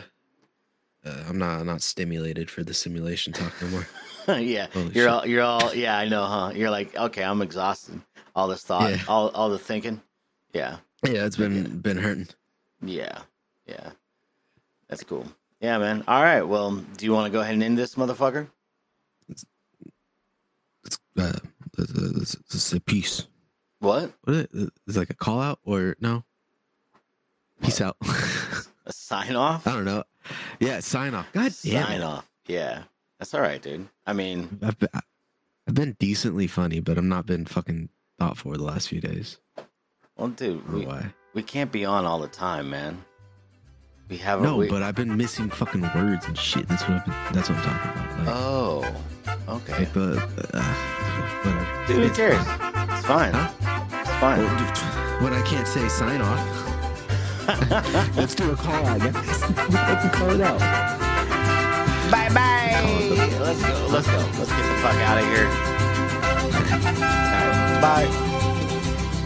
uh, 1.05 1.23
I'm 1.29 1.37
not 1.37 1.65
not 1.65 1.81
stimulated 1.81 2.49
for 2.49 2.63
the 2.63 2.73
simulation 2.73 3.33
talk 3.33 3.53
no 3.61 3.67
more. 3.69 3.87
yeah, 4.39 4.67
Holy 4.73 4.85
you're 4.91 5.05
shit. 5.05 5.07
all 5.07 5.25
you're 5.25 5.41
all 5.43 5.73
yeah, 5.73 5.97
I 5.97 6.07
know, 6.07 6.25
huh? 6.25 6.51
You're 6.53 6.69
like, 6.69 6.95
okay, 6.95 7.23
I'm 7.23 7.41
exhausted. 7.41 8.01
All 8.35 8.47
this 8.47 8.63
thought, 8.63 8.91
Yeah. 8.91 9.01
all 9.07 9.29
all 9.29 9.49
the 9.49 9.57
thinking. 9.59 10.01
Yeah, 10.53 10.77
Yeah, 11.03 11.25
it's 11.25 11.37
been 11.37 11.79
been 11.79 11.97
hurting. 11.97 12.27
yeah, 12.81 13.19
yeah. 13.65 13.91
That's 14.89 15.03
cool. 15.03 15.25
Yeah, 15.61 15.77
man. 15.79 16.03
All 16.07 16.21
right. 16.23 16.41
Well, 16.43 16.71
do 16.97 17.05
you 17.05 17.13
want 17.13 17.25
to 17.25 17.31
go 17.31 17.41
ahead 17.41 17.53
and 17.53 17.63
end 17.63 17.77
this 17.77 17.95
motherfucker? 17.95 18.47
Uh, 21.17 21.33
this, 21.77 22.35
this 22.51 22.73
a 22.73 22.79
piece. 22.79 23.27
What? 23.79 24.11
What 24.23 24.35
is 24.35 24.41
it? 24.43 24.49
Is 24.87 24.95
it 24.95 24.99
like 24.99 25.09
a 25.09 25.15
call 25.15 25.41
out 25.41 25.59
or 25.63 25.95
no? 25.99 26.23
Peace 27.61 27.81
out. 27.81 27.97
A 28.85 28.93
sign 28.93 29.35
off? 29.35 29.67
I 29.67 29.73
don't 29.73 29.83
know. 29.85 30.03
Yeah, 30.59 30.79
sign 30.79 31.13
off. 31.13 31.27
God 31.33 31.53
damn 31.63 31.85
Sign 31.85 32.01
it. 32.01 32.03
off. 32.03 32.29
Yeah, 32.47 32.83
that's 33.19 33.33
all 33.33 33.41
right, 33.41 33.61
dude. 33.61 33.87
I 34.05 34.13
mean, 34.13 34.59
I've 34.63 34.79
been, 34.79 34.89
I've 35.67 35.73
been 35.73 35.97
decently 35.99 36.47
funny, 36.47 36.79
but 36.79 36.97
I've 36.97 37.03
not 37.03 37.25
been 37.25 37.45
fucking 37.45 37.89
thoughtful 38.17 38.53
the 38.53 38.63
last 38.63 38.87
few 38.87 39.01
days. 39.01 39.39
well, 40.15 40.29
dude, 40.29 40.71
we, 40.71 40.85
why. 40.85 41.13
we 41.33 41.43
can't 41.43 41.71
be 41.71 41.83
on 41.83 42.05
all 42.05 42.19
the 42.19 42.29
time, 42.29 42.69
man. 42.69 43.03
We 44.09 44.15
have 44.17 44.39
a 44.39 44.43
No, 44.43 44.55
we, 44.55 44.69
but 44.69 44.83
I've 44.83 44.95
been 44.95 45.17
missing 45.17 45.49
fucking 45.49 45.81
words 45.93 46.25
and 46.25 46.37
shit. 46.37 46.67
That's 46.69 46.83
what 46.83 46.91
I've 46.91 47.05
been, 47.05 47.15
that's 47.33 47.49
what 47.49 47.57
I'm 47.57 47.63
talking 47.65 47.91
about. 47.91 48.19
Like, 48.19 48.27
oh, 48.29 49.55
okay. 49.55 49.79
like 49.79 49.93
the 49.93 50.49
uh, 50.53 50.96
whatever. 51.17 51.85
Dude, 51.87 51.95
who 51.97 52.01
It's 52.03 52.17
cares? 52.17 52.37
fine. 52.45 52.89
It's 52.97 53.05
fine. 53.05 53.33
Huh? 53.33 53.49
It's 54.01 54.09
fine. 54.19 55.23
When 55.23 55.33
I 55.33 55.41
can't 55.43 55.67
say 55.67 55.87
sign 55.89 56.21
off, 56.21 56.39
let's 58.17 58.35
do 58.35 58.51
a 58.51 58.55
call 58.55 58.85
out. 58.85 58.99
can 59.01 60.09
call 60.11 60.31
it 60.31 60.41
out. 60.41 60.59
Bye 62.11 62.29
bye. 62.33 62.81
Let's 63.39 63.61
go. 63.61 63.87
Let's 63.89 64.07
go. 64.07 64.17
Let's 64.17 64.51
get 64.51 64.65
the 64.67 64.75
fuck 64.81 64.95
out 64.95 65.17
of 65.17 65.25
here. 65.25 65.47
Right, 66.99 67.81
bye. 67.81 68.07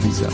Peace 0.01 0.21
out. 0.23 0.31